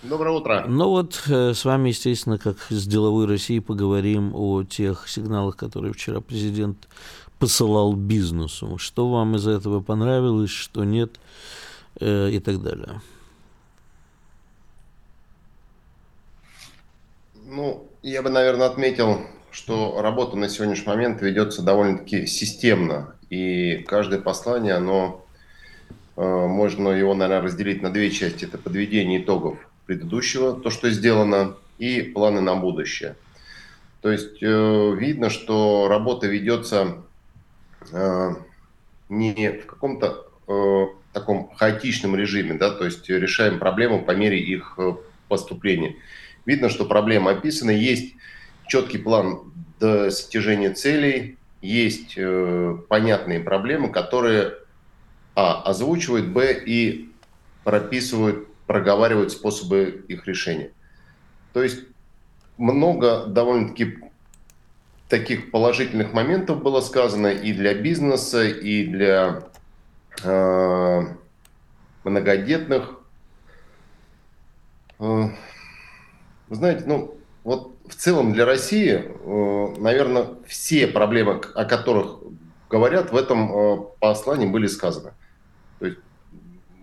Доброе 0.10 0.36
утро. 0.36 0.66
Ну 0.68 0.90
вот 0.90 1.24
э, 1.28 1.54
с 1.56 1.66
вами, 1.66 1.90
естественно, 1.90 2.38
как 2.38 2.58
с 2.70 2.86
деловой 2.86 3.26
России, 3.26 3.58
поговорим 3.58 4.36
о 4.36 4.64
тех 4.64 5.10
сигналах, 5.10 5.58
которые 5.58 5.94
вчера 5.94 6.22
президент 6.22 6.88
посылал 7.40 7.94
бизнесу. 7.94 8.78
Что 8.78 9.10
вам 9.10 9.36
из 9.36 9.48
этого 9.48 9.82
понравилось, 9.82 10.52
что 10.52 10.84
нет 10.84 11.20
э, 12.00 12.30
и 12.30 12.40
так 12.40 12.62
далее. 12.62 13.02
Ну, 17.48 17.90
я 18.04 18.22
бы, 18.22 18.30
наверное, 18.30 18.68
отметил, 18.68 19.22
что 19.50 20.02
работа 20.02 20.38
на 20.38 20.50
сегодняшний 20.50 20.88
момент 20.88 21.22
ведется 21.24 21.64
довольно-таки 21.64 22.28
системно. 22.28 23.16
И 23.32 23.78
каждое 23.88 24.20
послание, 24.20 24.76
оно 24.76 25.26
э, 26.16 26.22
можно 26.22 26.90
его, 26.90 27.16
наверное, 27.16 27.48
разделить 27.48 27.82
на 27.82 27.92
две 27.92 28.12
части. 28.12 28.46
Это 28.46 28.60
подведение 28.60 29.24
итогов 29.24 29.58
предыдущего, 29.86 30.60
то, 30.60 30.70
что 30.70 30.90
сделано, 30.90 31.56
и 31.78 32.02
планы 32.02 32.42
на 32.42 32.56
будущее. 32.56 33.16
То 34.02 34.12
есть 34.12 34.42
э, 34.42 34.96
видно, 34.98 35.30
что 35.30 35.88
работа 35.90 36.28
ведется 36.28 36.98
э, 37.92 38.30
не 39.10 39.52
в 39.52 39.66
каком-то 39.66 40.28
э, 40.48 40.86
таком 41.12 41.50
хаотичном 41.56 42.16
режиме, 42.16 42.54
да, 42.56 42.72
то 42.72 42.86
есть 42.86 43.10
решаем 43.10 43.60
проблемы 43.60 44.04
по 44.04 44.12
мере 44.12 44.40
их 44.40 44.76
э, 44.78 44.94
поступления. 45.28 45.96
Видно, 46.46 46.70
что 46.70 46.86
проблема 46.86 47.32
описана, 47.32 47.72
есть 47.72 48.16
четкий 48.68 49.00
план 49.00 49.52
достижения 49.80 50.72
целей, 50.72 51.38
есть 51.62 52.14
э, 52.16 52.78
понятные 52.88 53.40
проблемы, 53.40 53.92
которые 53.92 54.54
а, 55.36 55.62
озвучивают, 55.64 56.28
б, 56.28 56.64
и 56.66 57.10
прописывают 57.64 58.48
проговаривают 58.68 59.32
способы 59.32 60.06
их 60.08 60.28
решения. 60.28 60.72
То 61.54 61.64
есть 61.64 61.84
много 62.58 63.26
довольно-таки 63.26 63.98
таких 65.10 65.52
положительных 65.52 66.14
моментов 66.14 66.62
было 66.62 66.82
сказано 66.82 67.28
и 67.28 67.54
для 67.54 67.74
бизнеса, 67.74 68.44
и 68.44 68.86
для 68.86 69.44
э, 70.24 71.02
многодетных. 72.04 73.00
Э, 75.00 75.30
знаете, 76.50 76.84
ну 76.88 77.18
вот 77.44 77.76
в 77.88 77.96
целом 77.96 78.34
для 78.34 78.46
России, 78.46 78.94
э, 78.94 79.76
наверное, 79.80 80.30
все 80.48 80.88
проблемы, 80.88 81.42
о 81.54 81.66
которых 81.66 82.18
говорят, 82.70 83.12
в 83.12 83.16
этом 83.16 83.52
э, 83.52 83.78
послании 84.00 84.48
были 84.48 84.68
сказаны. 84.68 85.12
Есть 85.12 85.25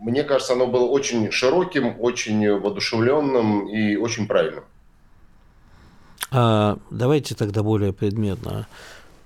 мне 0.03 0.25
кажется, 0.25 0.55
оно 0.55 0.67
было 0.67 0.85
очень 0.85 1.31
широким, 1.31 1.97
очень 2.01 2.59
воодушевленным 2.59 3.69
и 3.69 3.97
очень 3.97 4.27
правильным. 4.27 4.65
А, 6.33 6.79
давайте 6.91 7.35
тогда 7.35 7.63
более 7.63 7.93
предметно. 7.93 8.67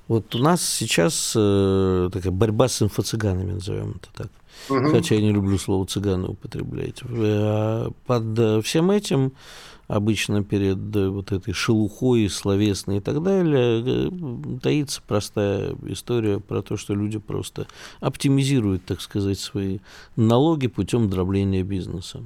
Вот 0.09 0.35
у 0.35 0.39
нас 0.39 0.63
сейчас 0.63 1.33
э, 1.37 2.11
такая 2.13 2.33
борьба 2.33 2.69
с 2.69 2.83
инфо-цыганами, 2.83 3.53
назовем 3.53 3.97
это 3.97 4.09
так. 4.25 4.31
Угу. 4.69 4.91
Хотя 4.91 5.15
я 5.17 5.21
не 5.21 5.33
люблю 5.33 5.59
слово 5.59 5.87
цыганы 5.87 6.29
употреблять. 6.29 7.03
Э, 7.09 7.89
под 8.07 8.39
э, 8.39 8.61
всем 8.63 8.91
этим 8.91 9.33
обычно 9.89 10.43
перед 10.43 10.95
э, 10.97 11.09
вот 11.09 11.33
этой 11.33 11.53
шелухой 11.53 12.29
словесной 12.29 12.99
и 12.99 13.01
так 13.01 13.23
далее 13.23 13.83
э, 13.87 14.11
таится 14.63 15.01
простая 15.07 15.75
история 15.87 16.41
про 16.41 16.63
то, 16.63 16.77
что 16.77 16.95
люди 16.95 17.19
просто 17.19 17.67
оптимизируют, 18.01 18.85
так 18.85 19.01
сказать, 19.01 19.39
свои 19.39 19.79
налоги 20.17 20.67
путем 20.67 21.09
дробления 21.09 21.63
бизнеса. 21.63 22.23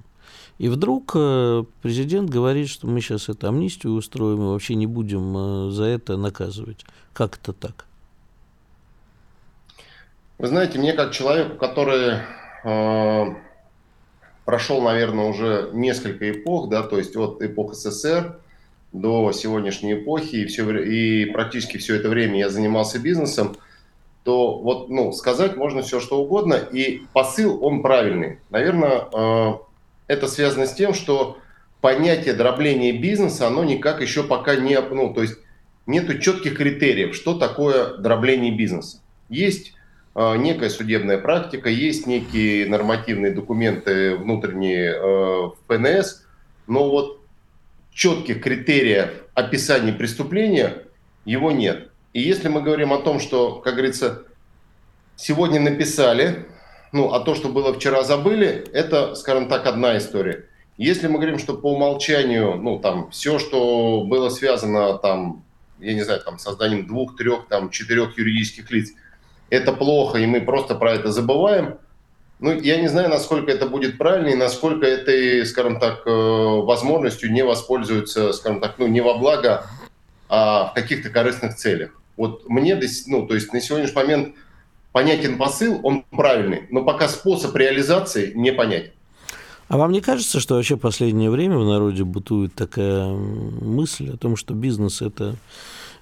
И 0.58 0.68
вдруг 0.68 1.12
э, 1.14 1.64
президент 1.82 2.30
говорит, 2.30 2.68
что 2.68 2.86
мы 2.86 3.00
сейчас 3.00 3.28
это 3.28 3.48
амнистию 3.48 3.94
устроим 3.94 4.40
и 4.40 4.46
вообще 4.46 4.74
не 4.74 4.86
будем 4.86 5.70
за 5.70 5.84
это 5.84 6.16
наказывать. 6.16 6.84
Как 7.12 7.38
это 7.38 7.52
так? 7.52 7.86
Вы 10.38 10.48
знаете, 10.48 10.78
мне 10.78 10.94
как 10.94 11.12
человеку, 11.12 11.56
который 11.56 12.20
прошел, 14.51 14.82
наверное, 14.82 15.26
уже 15.26 15.70
несколько 15.72 16.28
эпох, 16.28 16.68
да, 16.68 16.82
то 16.82 16.98
есть 16.98 17.16
от 17.16 17.40
эпох 17.40 17.72
СССР 17.72 18.36
до 18.92 19.30
сегодняшней 19.30 19.94
эпохи, 19.94 20.34
и, 20.34 20.46
все, 20.46 20.68
и 20.82 21.26
практически 21.26 21.76
все 21.78 21.94
это 21.94 22.09
время 22.09 22.36
я 22.40 22.48
занимался 22.48 22.98
бизнесом, 22.98 23.57
то 24.24 24.59
вот, 24.59 24.88
ну, 24.88 25.12
сказать 25.12 25.57
можно 25.57 25.82
все, 25.82 26.01
что 26.01 26.20
угодно, 26.20 26.55
и 26.55 27.03
посыл, 27.12 27.64
он 27.64 27.80
правильный. 27.80 28.40
Наверное, 28.51 29.05
э, 29.12 29.53
это 30.09 30.26
связано 30.26 30.66
с 30.66 30.74
тем, 30.74 30.94
что 30.94 31.38
понятие 31.80 32.34
дробления 32.34 32.90
бизнеса, 32.90 33.46
оно 33.46 33.62
никак 33.62 34.01
еще 34.01 34.24
пока 34.24 34.57
не, 34.57 34.80
ну, 34.80 35.14
то 35.14 35.22
есть 35.22 35.38
нету 35.86 36.18
четких 36.18 36.57
критериев, 36.57 37.14
что 37.14 37.38
такое 37.38 37.98
дробление 37.98 38.51
бизнеса. 38.51 39.01
Есть 39.28 39.74
некая 40.14 40.70
судебная 40.70 41.18
практика, 41.18 41.68
есть 41.68 42.06
некие 42.06 42.68
нормативные 42.68 43.32
документы 43.32 44.16
внутренние 44.16 44.90
э, 44.90 44.98
в 44.98 45.56
ПНС, 45.66 46.24
но 46.66 46.90
вот 46.90 47.20
четких 47.92 48.42
критериев 48.42 49.11
описания 49.34 49.92
преступления 49.92 50.84
его 51.24 51.52
нет. 51.52 51.90
И 52.12 52.20
если 52.20 52.48
мы 52.48 52.61
говорим 52.61 52.92
о 52.92 52.98
том, 52.98 53.20
что, 53.20 53.56
как 53.61 53.74
говорится, 53.74 54.24
сегодня 55.14 55.61
написали, 55.61 56.46
ну, 56.92 57.12
а 57.12 57.20
то, 57.20 57.36
что 57.36 57.48
было 57.48 57.72
вчера 57.72 58.02
забыли, 58.02 58.68
это, 58.72 59.14
скажем 59.14 59.48
так, 59.48 59.66
одна 59.66 59.96
история. 59.96 60.46
Если 60.76 61.06
мы 61.06 61.16
говорим, 61.16 61.38
что 61.38 61.54
по 61.54 61.72
умолчанию, 61.74 62.56
ну, 62.56 62.80
там, 62.80 63.11
все, 63.11 63.38
что 63.38 64.02
было 64.04 64.28
связано, 64.28 64.98
там, 64.98 65.44
я 65.78 65.94
не 65.94 66.00
знаю, 66.00 66.20
там, 66.20 66.38
созданием 66.38 66.86
двух, 66.88 67.16
трех, 67.16 67.46
там, 67.46 67.70
четырех 67.70 68.18
юридических 68.18 68.68
лиц– 68.72 68.90
это 69.51 69.72
плохо, 69.72 70.18
и 70.18 70.26
мы 70.26 70.40
просто 70.40 70.74
про 70.74 70.94
это 70.94 71.12
забываем. 71.12 71.76
Ну, 72.38 72.59
я 72.59 72.80
не 72.80 72.88
знаю, 72.88 73.11
насколько 73.11 73.51
это 73.51 73.66
будет 73.66 73.98
правильно 73.98 74.28
и 74.28 74.34
насколько 74.34 74.86
этой, 74.86 75.44
скажем 75.44 75.78
так, 75.78 76.07
э, 76.07 76.11
возможностью 76.11 77.30
не 77.30 77.44
воспользуются, 77.44 78.32
скажем 78.32 78.61
так, 78.61 78.76
ну, 78.78 78.86
не 78.86 79.03
во 79.03 79.18
благо, 79.18 79.66
а 80.28 80.66
в 80.66 80.74
каких-то 80.74 81.11
корыстных 81.11 81.57
целях. 81.57 81.90
Вот 82.16 82.48
мне, 82.48 82.80
ну, 83.09 83.26
то 83.26 83.34
есть 83.34 83.53
на 83.53 83.61
сегодняшний 83.61 83.94
момент 83.94 84.34
понятен 84.92 85.36
посыл, 85.36 85.80
он 85.82 86.05
правильный, 86.11 86.62
но 86.70 86.82
пока 86.82 87.09
способ 87.09 87.55
реализации 87.57 88.32
не 88.34 88.53
понятен. 88.53 88.92
А 89.68 89.76
вам 89.76 89.92
не 89.92 90.01
кажется, 90.01 90.40
что 90.40 90.57
вообще 90.57 90.76
в 90.76 90.80
последнее 90.80 91.30
время 91.30 91.59
в 91.59 91.64
народе 91.64 92.05
бытует 92.05 92.55
такая 92.55 93.07
мысль 93.07 94.12
о 94.12 94.16
том, 94.16 94.36
что 94.36 94.55
бизнес– 94.55 95.01
это 95.03 95.36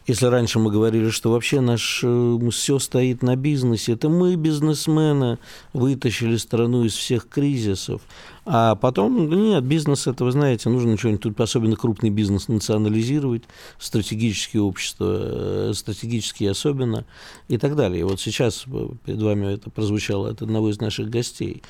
если 0.09 0.25
раньше 0.25 0.59
мы 0.59 0.73
говорили, 0.73 1.11
что 1.11 1.31
вообще 1.31 1.61
наш 1.61 2.01
э, 2.03 2.39
все 2.51 2.79
стоит 2.79 3.23
на 3.23 3.37
бизнесе, 3.37 3.93
это 3.93 4.09
мы, 4.09 4.37
бизнесмены, 4.37 5.39
вытащили 5.75 6.37
страну 6.37 6.85
из 6.85 6.95
всех 6.95 7.29
кризисов. 7.29 8.01
А 8.47 8.75
потом, 8.75 9.29
нет, 9.29 9.63
бизнес 9.65 10.07
это, 10.07 10.25
вы 10.25 10.33
знаете, 10.33 10.71
нужно 10.71 10.97
что-нибудь 10.97 11.21
тут, 11.21 11.41
особенно 11.41 11.77
крупный 11.77 12.09
бизнес, 12.09 12.49
национализировать, 12.49 13.43
стратегические 13.79 14.63
общества, 14.63 15.15
э, 15.21 15.73
стратегические 15.75 16.53
особенно, 16.53 17.05
и 17.49 17.59
так 17.59 17.77
далее. 17.77 18.07
Вот 18.07 18.19
сейчас 18.19 18.65
э, 18.67 18.89
перед 19.05 19.21
вами 19.21 19.53
это 19.53 19.69
прозвучало 19.69 20.31
от 20.31 20.41
одного 20.41 20.71
из 20.71 20.81
наших 20.81 21.11
гостей. 21.11 21.63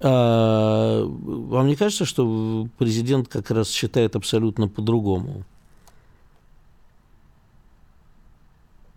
А, 0.00 1.04
вам 1.06 1.66
не 1.66 1.74
кажется, 1.74 2.04
что 2.04 2.68
президент 2.76 3.28
как 3.28 3.50
раз 3.50 3.70
считает 3.70 4.14
абсолютно 4.14 4.68
по-другому? 4.68 5.46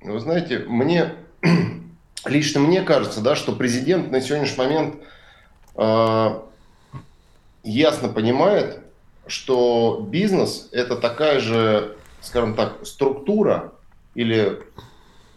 Вы 0.02 0.20
знаете, 0.20 0.60
мне 0.60 1.14
лично 2.26 2.60
мне 2.60 2.82
кажется, 2.82 3.22
да, 3.22 3.36
что 3.36 3.56
президент 3.56 4.12
на 4.12 4.20
сегодняшний 4.20 4.58
момент 4.58 4.96
э, 5.76 6.40
ясно 7.64 8.10
понимает, 8.10 8.80
что 9.28 10.06
бизнес 10.10 10.70
это 10.72 10.96
такая 10.96 11.40
же, 11.40 11.98
скажем 12.22 12.56
так, 12.56 12.86
структура 12.86 13.74
или 14.16 14.60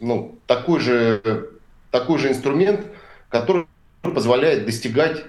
ну, 0.00 0.38
такой 0.46 0.80
же 0.80 1.50
такой 1.90 2.18
же 2.18 2.30
инструмент, 2.30 2.86
который 3.28 3.66
позволяет 4.02 4.66
достигать 4.66 5.24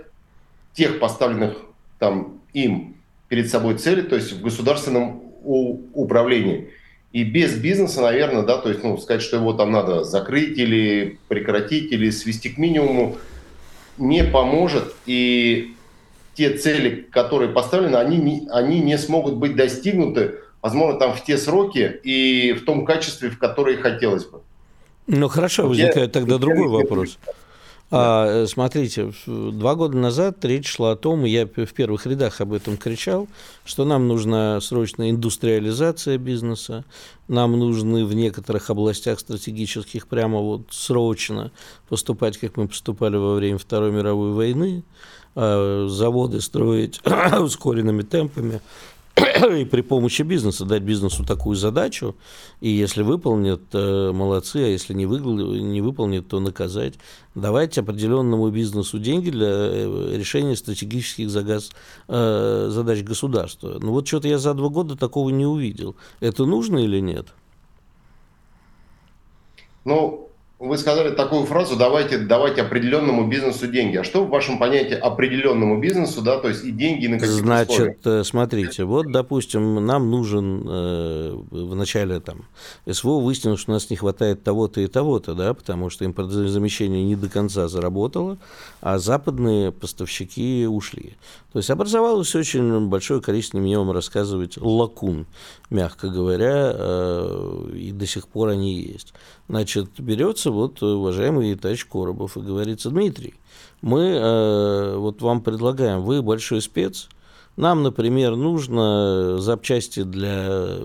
тех 0.73 0.99
поставленных 0.99 1.57
там 1.99 2.41
им 2.53 2.95
перед 3.27 3.49
собой 3.49 3.77
цели, 3.77 4.01
то 4.01 4.15
есть 4.15 4.31
в 4.31 4.41
государственном 4.41 5.21
управлении. 5.43 6.71
И 7.15 7.23
без 7.23 7.55
бизнеса, 7.55 8.01
наверное, 8.01 8.43
да, 8.43 8.57
то 8.57 8.67
есть, 8.67 8.83
ну, 8.83 8.97
сказать, 8.97 9.21
что 9.21 9.37
его 9.37 9.53
там 9.53 9.71
надо 9.71 10.03
закрыть 10.03 10.57
или 10.57 11.17
прекратить, 11.29 11.89
или 11.93 12.09
свести 12.09 12.49
к 12.49 12.57
минимуму, 12.57 13.15
не 13.97 14.25
поможет. 14.25 14.93
И 15.05 15.75
те 16.33 16.57
цели, 16.57 17.07
которые 17.09 17.53
поставлены, 17.53 17.95
они 17.95 18.17
не, 18.17 18.49
они 18.51 18.81
не 18.81 18.97
смогут 18.97 19.35
быть 19.35 19.55
достигнуты, 19.55 20.39
возможно, 20.61 20.99
там 20.99 21.13
в 21.13 21.23
те 21.23 21.37
сроки 21.37 22.01
и 22.03 22.51
в 22.51 22.65
том 22.65 22.83
качестве, 22.83 23.29
в 23.29 23.39
которое 23.39 23.77
хотелось 23.77 24.25
бы. 24.25 24.41
Ну 25.07 25.29
хорошо, 25.29 25.69
возникает 25.69 25.95
я, 25.95 26.07
тогда 26.09 26.37
другой 26.37 26.67
вопрос. 26.67 27.17
А, 27.91 28.43
э, 28.43 28.47
смотрите, 28.47 29.13
два 29.27 29.75
года 29.75 29.95
назад 29.95 30.43
речь 30.43 30.67
шла 30.67 30.93
о 30.93 30.95
том, 30.95 31.25
и 31.25 31.29
я 31.29 31.45
в 31.45 31.73
первых 31.73 32.07
рядах 32.07 32.41
об 32.41 32.53
этом 32.53 32.77
кричал, 32.77 33.27
что 33.63 33.85
нам 33.85 34.07
нужна 34.07 34.59
срочная 34.59 35.11
индустриализация 35.11 36.17
бизнеса, 36.17 36.83
нам 37.27 37.57
нужны 37.59 38.03
в 38.03 38.13
некоторых 38.15 38.71
областях 38.71 39.19
стратегических 39.19 40.07
прямо 40.07 40.39
вот 40.39 40.67
срочно 40.71 41.51
поступать, 41.87 42.37
как 42.37 42.57
мы 42.57 42.67
поступали 42.67 43.17
во 43.17 43.35
время 43.35 43.59
Второй 43.59 43.91
мировой 43.91 44.31
войны, 44.31 44.83
а, 45.35 45.87
заводы 45.87 46.41
строить 46.41 47.01
ускоренными 47.39 48.01
темпами, 48.01 48.61
и 49.15 49.65
при 49.65 49.81
помощи 49.81 50.23
бизнеса 50.23 50.65
дать 50.65 50.83
бизнесу 50.83 51.23
такую 51.23 51.55
задачу, 51.55 52.15
и 52.59 52.69
если 52.69 53.01
выполнят, 53.01 53.61
э, 53.73 54.11
молодцы, 54.11 54.57
а 54.57 54.67
если 54.67 54.93
не, 54.93 55.05
вы, 55.05 55.19
не 55.19 55.81
выполнят, 55.81 56.27
то 56.27 56.39
наказать. 56.39 56.95
Давайте 57.33 57.81
определенному 57.81 58.49
бизнесу 58.49 58.99
деньги 58.99 59.29
для 59.29 59.47
э, 59.47 60.17
решения 60.17 60.55
стратегических 60.55 61.29
загаз, 61.29 61.71
э, 62.07 62.67
задач 62.69 63.03
государства. 63.03 63.77
Ну 63.81 63.91
вот 63.91 64.07
что-то 64.07 64.27
я 64.27 64.37
за 64.37 64.53
два 64.53 64.69
года 64.69 64.97
такого 64.97 65.29
не 65.29 65.45
увидел. 65.45 65.95
Это 66.19 66.45
нужно 66.45 66.79
или 66.79 66.99
нет? 66.99 67.27
Ну, 69.85 70.24
вы 70.57 70.77
сказали 70.77 71.13
такую 71.13 71.45
фразу, 71.45 71.75
давайте, 71.75 72.17
давайте 72.17 72.61
определенному 72.61 73.27
бизнесу 73.27 73.67
деньги. 73.67 73.97
А 73.97 74.05
что 74.05 74.23
в 74.23 74.29
вашем 74.29 74.57
понятии 74.57 74.93
определенному 74.93 75.81
бизнесу, 75.81 76.21
да, 76.21 76.39
то 76.39 76.47
есть 76.47 76.63
и 76.63 76.71
деньги 76.71 77.07
на 77.07 77.19
каких 77.19 77.33
Значит, 77.33 77.71
условиях? 77.71 77.97
Э, 78.05 78.23
смотрите, 78.23 78.85
вот, 78.85 79.11
допустим, 79.11 79.85
нам 79.85 80.09
нужен 80.09 80.63
э, 80.65 81.35
в 81.51 81.75
начале 81.75 82.21
там 82.21 82.45
СВО 82.89 83.19
выяснилось, 83.19 83.59
что 83.59 83.71
у 83.71 83.73
нас 83.73 83.89
не 83.89 83.97
хватает 83.97 84.43
того-то 84.43 84.79
и 84.79 84.87
того-то, 84.87 85.35
да, 85.35 85.53
потому 85.53 85.89
что 85.89 86.05
импортозамещение 86.05 87.03
не 87.03 87.17
до 87.17 87.27
конца 87.27 87.67
заработало, 87.67 88.37
а 88.79 88.97
западные 88.97 89.73
поставщики 89.73 90.65
ушли. 90.65 91.17
То 91.51 91.59
есть 91.59 91.69
образовалось 91.69 92.33
очень 92.35 92.87
большое 92.87 93.21
количество, 93.21 93.59
мне 93.59 93.77
вам 93.77 93.91
рассказывать, 93.91 94.57
лакун, 94.57 95.25
мягко 95.75 96.09
говоря, 96.09 96.71
э, 96.73 97.71
и 97.75 97.91
до 97.91 98.07
сих 98.07 98.27
пор 98.27 98.49
они 98.49 98.81
есть. 98.81 99.13
Значит, 99.47 99.89
берется 99.99 100.51
вот 100.51 100.81
уважаемый 100.81 101.53
товарищ 101.55 101.85
Коробов 101.85 102.37
и 102.37 102.41
говорится, 102.41 102.89
Дмитрий, 102.89 103.35
мы 103.81 104.01
э, 104.01 104.95
вот 104.97 105.21
вам 105.21 105.41
предлагаем, 105.41 106.01
вы 106.01 106.21
большой 106.21 106.61
спец, 106.61 107.09
нам, 107.57 107.83
например, 107.83 108.35
нужно 108.35 109.37
запчасти 109.39 110.03
для 110.03 110.79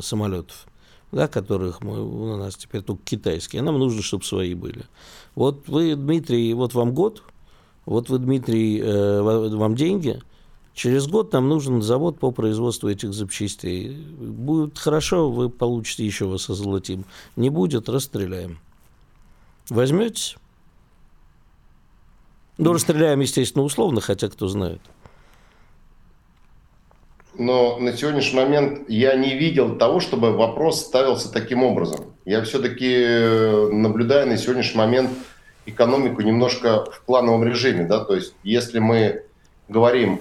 самолетов, 0.00 0.66
да, 1.10 1.26
которых 1.26 1.82
мы, 1.82 2.02
у 2.02 2.36
нас 2.36 2.54
теперь 2.56 2.82
только 2.82 3.02
китайские, 3.04 3.62
нам 3.62 3.78
нужно, 3.78 4.02
чтобы 4.02 4.24
свои 4.24 4.54
были. 4.54 4.84
Вот 5.34 5.68
вы, 5.68 5.96
Дмитрий, 5.96 6.54
вот 6.54 6.74
вам 6.74 6.94
год, 6.94 7.22
вот 7.86 8.08
вы, 8.08 8.18
Дмитрий, 8.18 8.80
э, 8.80 9.20
вам 9.22 9.74
деньги– 9.74 10.20
Через 10.74 11.06
год 11.06 11.32
нам 11.32 11.48
нужен 11.48 11.82
завод 11.82 12.18
по 12.18 12.32
производству 12.32 12.90
этих 12.90 13.14
запчастей. 13.14 13.90
Будет 14.18 14.76
хорошо, 14.76 15.30
вы 15.30 15.48
получите 15.48 16.04
еще 16.04 16.26
вас 16.26 16.50
озолотим. 16.50 17.04
Не 17.36 17.48
будет, 17.48 17.88
расстреляем. 17.88 18.58
Возьметесь? 19.70 20.36
Ну, 22.58 22.72
расстреляем, 22.72 23.20
естественно, 23.20 23.64
условно, 23.64 24.00
хотя 24.00 24.28
кто 24.28 24.48
знает. 24.48 24.80
Но 27.36 27.78
на 27.78 27.96
сегодняшний 27.96 28.40
момент 28.40 28.88
я 28.88 29.14
не 29.14 29.38
видел 29.38 29.76
того, 29.76 30.00
чтобы 30.00 30.32
вопрос 30.32 30.80
ставился 30.80 31.32
таким 31.32 31.62
образом. 31.62 32.06
Я 32.24 32.42
все-таки 32.42 32.92
э, 32.94 33.68
наблюдаю 33.72 34.28
на 34.28 34.36
сегодняшний 34.36 34.78
момент 34.78 35.10
экономику 35.66 36.20
немножко 36.22 36.84
в 36.84 37.02
плановом 37.02 37.44
режиме. 37.44 37.86
Да? 37.86 38.04
То 38.04 38.14
есть 38.14 38.34
если 38.44 38.78
мы 38.78 39.24
говорим 39.68 40.20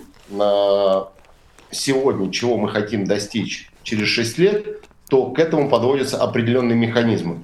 сегодня, 1.71 2.31
чего 2.31 2.57
мы 2.57 2.69
хотим 2.69 3.05
достичь 3.05 3.69
через 3.83 4.07
6 4.07 4.37
лет, 4.37 4.81
то 5.09 5.27
к 5.27 5.39
этому 5.39 5.69
подводятся 5.69 6.17
определенные 6.17 6.77
механизмы. 6.77 7.43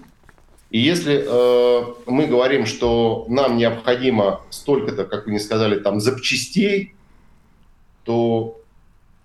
И 0.69 0.79
если 0.79 1.25
э, 1.25 1.85
мы 2.05 2.27
говорим, 2.27 2.65
что 2.65 3.25
нам 3.27 3.57
необходимо 3.57 4.41
столько-то, 4.51 5.05
как 5.05 5.25
вы 5.25 5.31
не 5.31 5.39
сказали, 5.39 5.79
там 5.79 5.99
запчастей, 5.99 6.93
то 8.03 8.61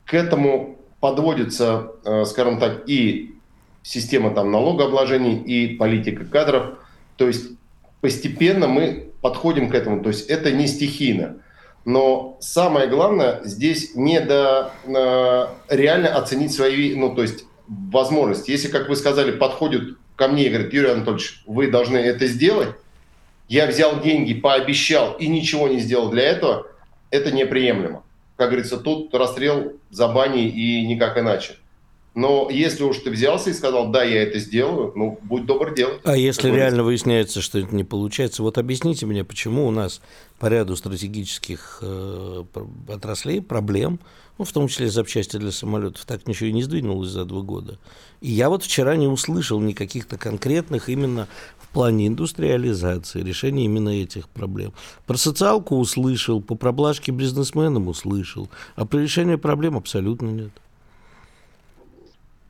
к 0.07 0.15
этому 0.15 0.79
подводится, 1.01 1.93
э, 2.05 2.25
скажем 2.25 2.59
так, 2.59 2.89
и 2.89 3.35
система 3.83 4.31
там 4.31 4.51
налогообложений, 4.51 5.43
и 5.43 5.77
политика 5.77 6.25
кадров. 6.25 6.79
То 7.17 7.27
есть 7.27 7.51
постепенно 8.01 8.67
мы 8.67 9.13
подходим 9.21 9.69
к 9.69 9.75
этому. 9.75 10.03
То 10.03 10.09
есть 10.09 10.29
это 10.31 10.51
не 10.51 10.67
стихийно. 10.67 11.37
Но 11.85 12.39
самое 12.41 12.87
главное 12.87 13.41
здесь 13.45 13.95
не 13.95 14.21
до 14.21 14.73
э, 14.85 15.75
реально 15.75 16.17
оценить 16.17 16.53
свои, 16.53 16.95
ну 16.95 17.15
то 17.15 17.23
есть 17.23 17.45
возможности. 17.69 18.51
Если, 18.51 18.69
как 18.69 18.89
вы 18.89 18.97
сказали, 18.97 19.33
подходят 19.33 19.99
ко 20.17 20.29
мне 20.29 20.47
и 20.47 20.49
говорят, 20.49 20.73
Юрий 20.73 20.91
Анатольевич, 20.91 21.43
вы 21.47 21.71
должны 21.71 21.99
это 21.99 22.27
сделать, 22.27 22.75
я 23.49 23.67
взял 23.67 24.01
деньги, 24.01 24.35
пообещал 24.35 25.13
и 25.15 25.27
ничего 25.27 25.69
не 25.69 25.79
сделал 25.81 26.11
для 26.11 26.23
этого, 26.23 26.67
это 27.11 27.31
неприемлемо. 27.31 28.03
Как 28.37 28.51
говорится, 28.51 28.79
тут 28.79 29.15
расстрел 29.15 29.75
за 29.91 30.09
бани 30.09 30.49
и 30.49 30.87
никак 30.87 31.19
иначе. 31.19 31.57
Но 32.15 32.49
если 32.49 32.85
уж 32.85 32.99
ты 32.99 33.11
взялся 33.11 33.51
и 33.51 33.53
сказал, 33.53 33.91
да, 33.91 34.05
я 34.05 34.23
это 34.23 34.39
сделаю, 34.39 34.93
ну, 34.95 35.19
будь 35.23 35.47
добр 35.47 35.75
делать. 35.75 36.01
А 36.05 36.17
если 36.17 36.49
реально 36.49 36.85
выясняется, 36.85 37.41
что 37.41 37.59
это 37.59 37.75
не 37.75 37.83
получается, 37.83 38.43
вот 38.43 38.57
объясните 38.57 39.05
мне, 39.07 39.25
почему 39.25 39.67
у 39.67 39.73
нас 39.73 40.01
по 40.39 40.47
ряду 40.47 40.77
стратегических 40.77 41.79
э, 41.83 42.45
отраслей 42.89 43.43
проблем, 43.43 43.99
ну, 44.39 44.45
в 44.45 44.53
том 44.53 44.69
числе 44.69 44.89
запчасти 44.91 45.39
для 45.39 45.51
самолетов, 45.51 46.05
так 46.05 46.27
ничего 46.29 46.49
и 46.49 46.53
не 46.53 46.63
сдвинулось 46.63 47.09
за 47.09 47.25
два 47.25 47.43
года. 47.43 47.79
И 48.21 48.31
я 48.31 48.49
вот 48.49 48.63
вчера 48.63 48.97
не 48.97 49.09
услышал 49.09 49.61
никаких-то 49.61 50.17
конкретных 50.17 50.89
именно 50.89 51.27
в 51.59 51.69
плане 51.69 52.07
индустриализации, 52.07 53.23
решения 53.23 53.65
именно 53.65 53.89
этих 53.89 54.29
проблем. 54.29 54.73
Про 55.07 55.17
социалку 55.17 55.77
услышал, 55.77 56.41
по 56.41 56.55
проблажке 56.55 57.11
бизнесменам 57.11 57.89
услышал, 57.89 58.49
а 58.77 58.85
про 58.87 58.99
решение 58.99 59.39
проблем 59.39 59.77
абсолютно 59.77 60.29
нет. 60.29 60.51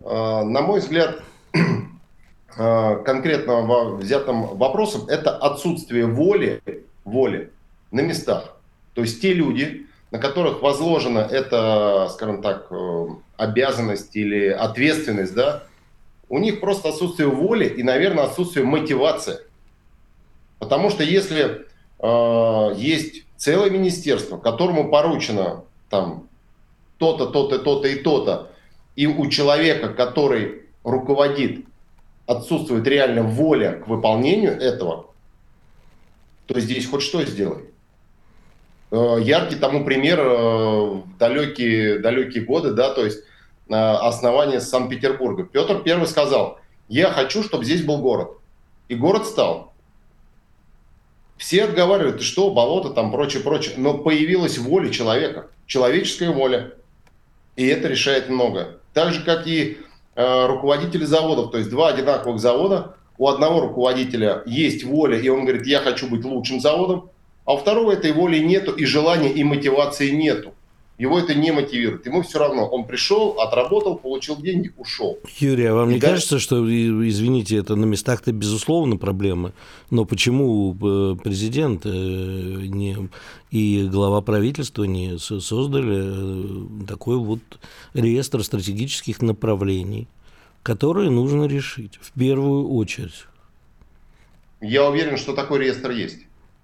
А, 0.05 0.45
на 0.45 0.61
мой 0.61 0.81
взгляд, 0.81 1.23
а, 2.59 2.97
конкретно 2.97 3.63
взятым 3.97 4.57
вопросом 4.57 5.09
это 5.09 5.37
отсутствие 5.37 6.07
воли, 6.07 6.63
воли 7.05 7.51
на 7.91 8.01
местах. 8.01 8.57
То 8.95 9.01
есть 9.01 9.23
те 9.23 9.33
люди, 9.33 9.87
на 10.11 10.19
которых 10.19 10.63
возложена 10.63 11.21
эта, 11.21 12.09
скажем 12.13 12.43
так, 12.43 12.69
э, 12.71 13.07
обязанность 13.37 14.15
или 14.15 14.47
ответственность, 14.49 15.35
да, 15.35 15.65
у 16.29 16.39
них 16.39 16.61
просто 16.61 16.91
отсутствие 16.91 17.29
воли 17.29 17.67
и, 17.67 17.83
наверное, 17.83 18.25
отсутствие 18.25 18.65
мотивации. 18.65 19.39
Потому 20.61 20.91
что 20.91 21.03
если 21.03 21.67
э, 21.99 22.75
есть 22.77 23.25
целое 23.37 23.71
министерство, 23.71 24.37
которому 24.37 24.89
поручено 24.89 25.65
там 25.91 26.29
то-то, 26.99 27.27
то-то, 27.27 27.59
то-то 27.59 27.89
и 27.89 27.97
то-то, 27.97 28.51
и 28.97 29.07
у 29.07 29.29
человека, 29.29 29.89
который 29.89 30.63
руководит, 30.83 31.65
отсутствует 32.27 32.87
реально 32.87 33.23
воля 33.23 33.73
к 33.73 33.89
выполнению 33.89 34.53
этого, 34.53 35.11
то 36.47 36.59
здесь 36.61 36.87
хоть 36.87 37.03
что 37.03 37.23
сделай. 37.25 37.65
Э, 38.91 39.17
яркий 39.21 39.57
тому 39.57 39.85
пример 39.85 40.21
э, 40.23 41.03
далекие, 41.19 41.99
далекие 41.99 42.45
годы, 42.45 42.73
да, 42.73 42.93
то 42.93 43.05
есть 43.05 43.19
э, 43.69 43.75
основание 43.75 44.61
Санкт-Петербурга. 44.61 45.45
Петр 45.45 45.83
Первый 45.83 46.07
сказал, 46.07 46.61
я 46.89 47.11
хочу, 47.11 47.43
чтобы 47.43 47.65
здесь 47.65 47.83
был 47.83 47.99
город. 47.99 48.39
И 48.89 48.95
город 48.95 49.27
стал. 49.27 49.73
Все 51.37 51.65
отговаривают, 51.65 52.23
что, 52.23 52.51
болото 52.51 52.91
там, 52.91 53.11
прочее, 53.11 53.43
прочее. 53.43 53.75
Но 53.77 53.99
появилась 53.99 54.59
воля 54.59 54.91
человека, 54.91 55.49
человеческая 55.67 56.31
воля. 56.31 56.75
И 57.57 57.67
это 57.67 57.89
решает 57.89 58.29
много. 58.29 58.81
Так 58.95 59.13
же, 59.13 59.23
как 59.23 59.47
и 59.47 59.79
э, 60.15 60.47
руководители 60.47 61.05
заводов. 61.05 61.51
То 61.51 61.59
есть 61.59 61.69
два 61.69 61.89
одинаковых 61.89 62.41
завода. 62.41 62.97
У 63.19 63.29
одного 63.29 63.61
руководителя 63.61 64.43
есть 64.47 64.85
воля, 64.85 65.19
и 65.19 65.29
он 65.29 65.45
говорит, 65.45 65.67
я 65.67 65.81
хочу 65.81 66.09
быть 66.09 66.25
лучшим 66.25 66.61
заводом. 66.61 67.11
А 67.45 67.55
у 67.55 67.59
второго 67.59 67.93
этой 67.93 68.13
воли 68.13 68.39
нету, 68.39 68.73
и 68.73 68.85
желания, 68.85 69.31
и 69.31 69.45
мотивации 69.45 70.11
нету. 70.11 70.55
Его 70.97 71.19
это 71.19 71.35
не 71.35 71.51
мотивирует. 71.51 72.07
Ему 72.07 72.23
все 72.23 72.39
равно. 72.39 72.69
Он 72.69 72.87
пришел, 72.87 73.41
отработал, 73.41 73.97
получил 73.97 74.37
деньги, 74.37 74.73
ушел. 74.77 75.19
Юрий, 75.39 75.65
а 75.65 75.75
вам 75.75 75.91
и 75.91 75.95
не 75.95 75.99
дальше... 75.99 76.15
кажется, 76.15 76.39
что, 76.39 76.65
извините, 76.65 77.57
это 77.57 77.75
на 77.75 77.85
местах-то 77.85 78.31
безусловно 78.33 78.97
проблема, 78.97 79.53
но 79.91 80.05
почему 80.05 80.73
э, 80.73 81.17
президент 81.21 81.85
э, 81.85 81.89
не, 81.89 83.09
и 83.51 83.89
глава 83.91 84.21
правительства 84.21 84.85
не 84.85 85.19
создали 85.19 86.85
э, 86.85 86.87
такой 86.87 87.17
вот 87.17 87.41
реестр 87.95 88.45
стратегических 88.45 89.21
направлений, 89.21 90.07
которые 90.63 91.11
нужно 91.11 91.47
решить 91.47 91.99
в 92.01 92.13
первую 92.17 92.69
очередь? 92.69 93.27
Я 94.61 94.89
уверен, 94.89 95.17
что 95.17 95.35
такой 95.35 95.59
реестр 95.59 95.91
есть. 95.91 96.21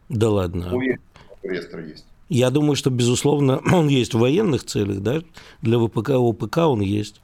Да 0.09 0.31
ладно. 0.31 0.73
Уверен, 0.73 1.01
что 1.01 1.35
такой 1.35 1.51
реестр 1.51 1.79
есть. 1.81 2.05
Я 2.31 2.51
думаю, 2.51 2.77
что, 2.77 2.91
безусловно, 2.91 3.61
он 3.73 3.89
есть 3.89 4.15
в 4.15 4.19
военных 4.19 4.65
целях, 4.65 5.01
да, 5.01 5.21
для 5.61 5.79
ВПК, 5.79 6.11
ОПК 6.11 6.59
он 6.59 6.81
есть. 6.81 7.21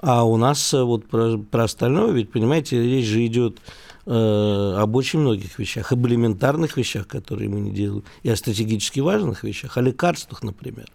А 0.00 0.24
у 0.24 0.36
нас 0.36 0.74
э, 0.74 0.82
вот 0.82 1.06
про, 1.06 1.38
про 1.38 1.64
остальное, 1.64 2.10
ведь, 2.10 2.30
понимаете, 2.30 2.82
речь 2.82 3.06
же 3.06 3.24
идет 3.24 3.58
э, 4.06 4.74
об 4.76 4.96
очень 4.96 5.20
многих 5.20 5.58
вещах, 5.58 5.92
об 5.92 6.06
элементарных 6.06 6.76
вещах, 6.76 7.06
которые 7.06 7.48
мы 7.48 7.60
не 7.60 7.70
делаем, 7.70 8.04
и 8.24 8.28
о 8.28 8.36
стратегически 8.36 9.00
важных 9.00 9.44
вещах, 9.44 9.76
о 9.76 9.80
лекарствах, 9.80 10.42
например. 10.42 10.88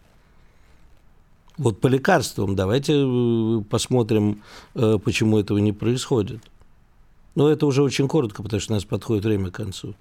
Вот 1.58 1.80
по 1.80 1.88
лекарствам 1.88 2.56
давайте 2.58 2.94
э, 2.94 3.62
посмотрим, 3.70 4.42
э, 4.76 5.00
почему 5.04 5.40
этого 5.40 5.60
не 5.60 5.72
происходит. 5.72 6.42
Но 7.36 7.50
это 7.50 7.66
уже 7.68 7.84
очень 7.84 8.10
коротко, 8.10 8.44
потому 8.44 8.60
что 8.60 8.74
у 8.74 8.76
нас 8.76 8.84
подходит 8.84 9.24
время 9.24 9.50
к 9.50 9.56
концу. 9.56 9.96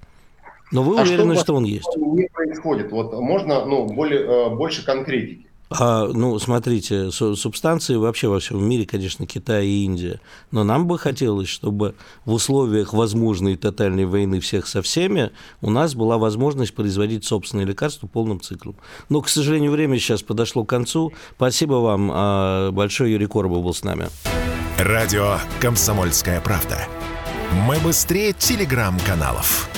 Но 0.72 0.82
вы 0.82 0.98
а 0.98 1.02
уверены, 1.02 1.34
что, 1.34 1.42
что 1.42 1.54
он 1.54 1.64
есть? 1.64 1.88
Не 1.96 2.28
происходит. 2.28 2.90
Вот 2.90 3.12
можно 3.12 3.64
ну, 3.64 3.86
более, 3.86 4.20
э, 4.20 4.56
больше 4.56 4.84
конкретики. 4.84 5.46
А, 5.78 6.06
ну, 6.06 6.38
смотрите, 6.38 7.10
субстанции 7.10 7.96
вообще 7.96 8.28
во 8.28 8.40
всем 8.40 8.62
мире, 8.66 8.84
конечно, 8.84 9.26
Китай 9.26 9.66
и 9.66 9.84
Индия. 9.84 10.20
Но 10.50 10.64
нам 10.64 10.86
бы 10.86 10.98
хотелось, 10.98 11.48
чтобы 11.48 11.94
в 12.24 12.32
условиях 12.32 12.92
возможной 12.92 13.56
тотальной 13.56 14.04
войны 14.04 14.40
всех 14.40 14.66
со 14.66 14.82
всеми 14.82 15.30
у 15.60 15.70
нас 15.70 15.94
была 15.94 16.18
возможность 16.18 16.74
производить 16.74 17.24
собственные 17.24 17.66
лекарства 17.66 18.06
полным 18.06 18.40
циклом. 18.40 18.76
Но, 19.08 19.20
к 19.20 19.28
сожалению, 19.28 19.72
время 19.72 19.98
сейчас 19.98 20.22
подошло 20.22 20.64
к 20.64 20.68
концу. 20.68 21.12
Спасибо 21.36 21.74
вам 21.74 22.10
а, 22.12 22.70
большое. 22.70 23.12
Юрий 23.12 23.26
Коробов 23.26 23.62
был 23.62 23.74
с 23.74 23.84
нами. 23.84 24.08
Радио 24.78 25.36
«Комсомольская 25.60 26.40
правда». 26.40 26.78
Мы 27.66 27.78
быстрее 27.80 28.32
телеграм-каналов. 28.32 29.68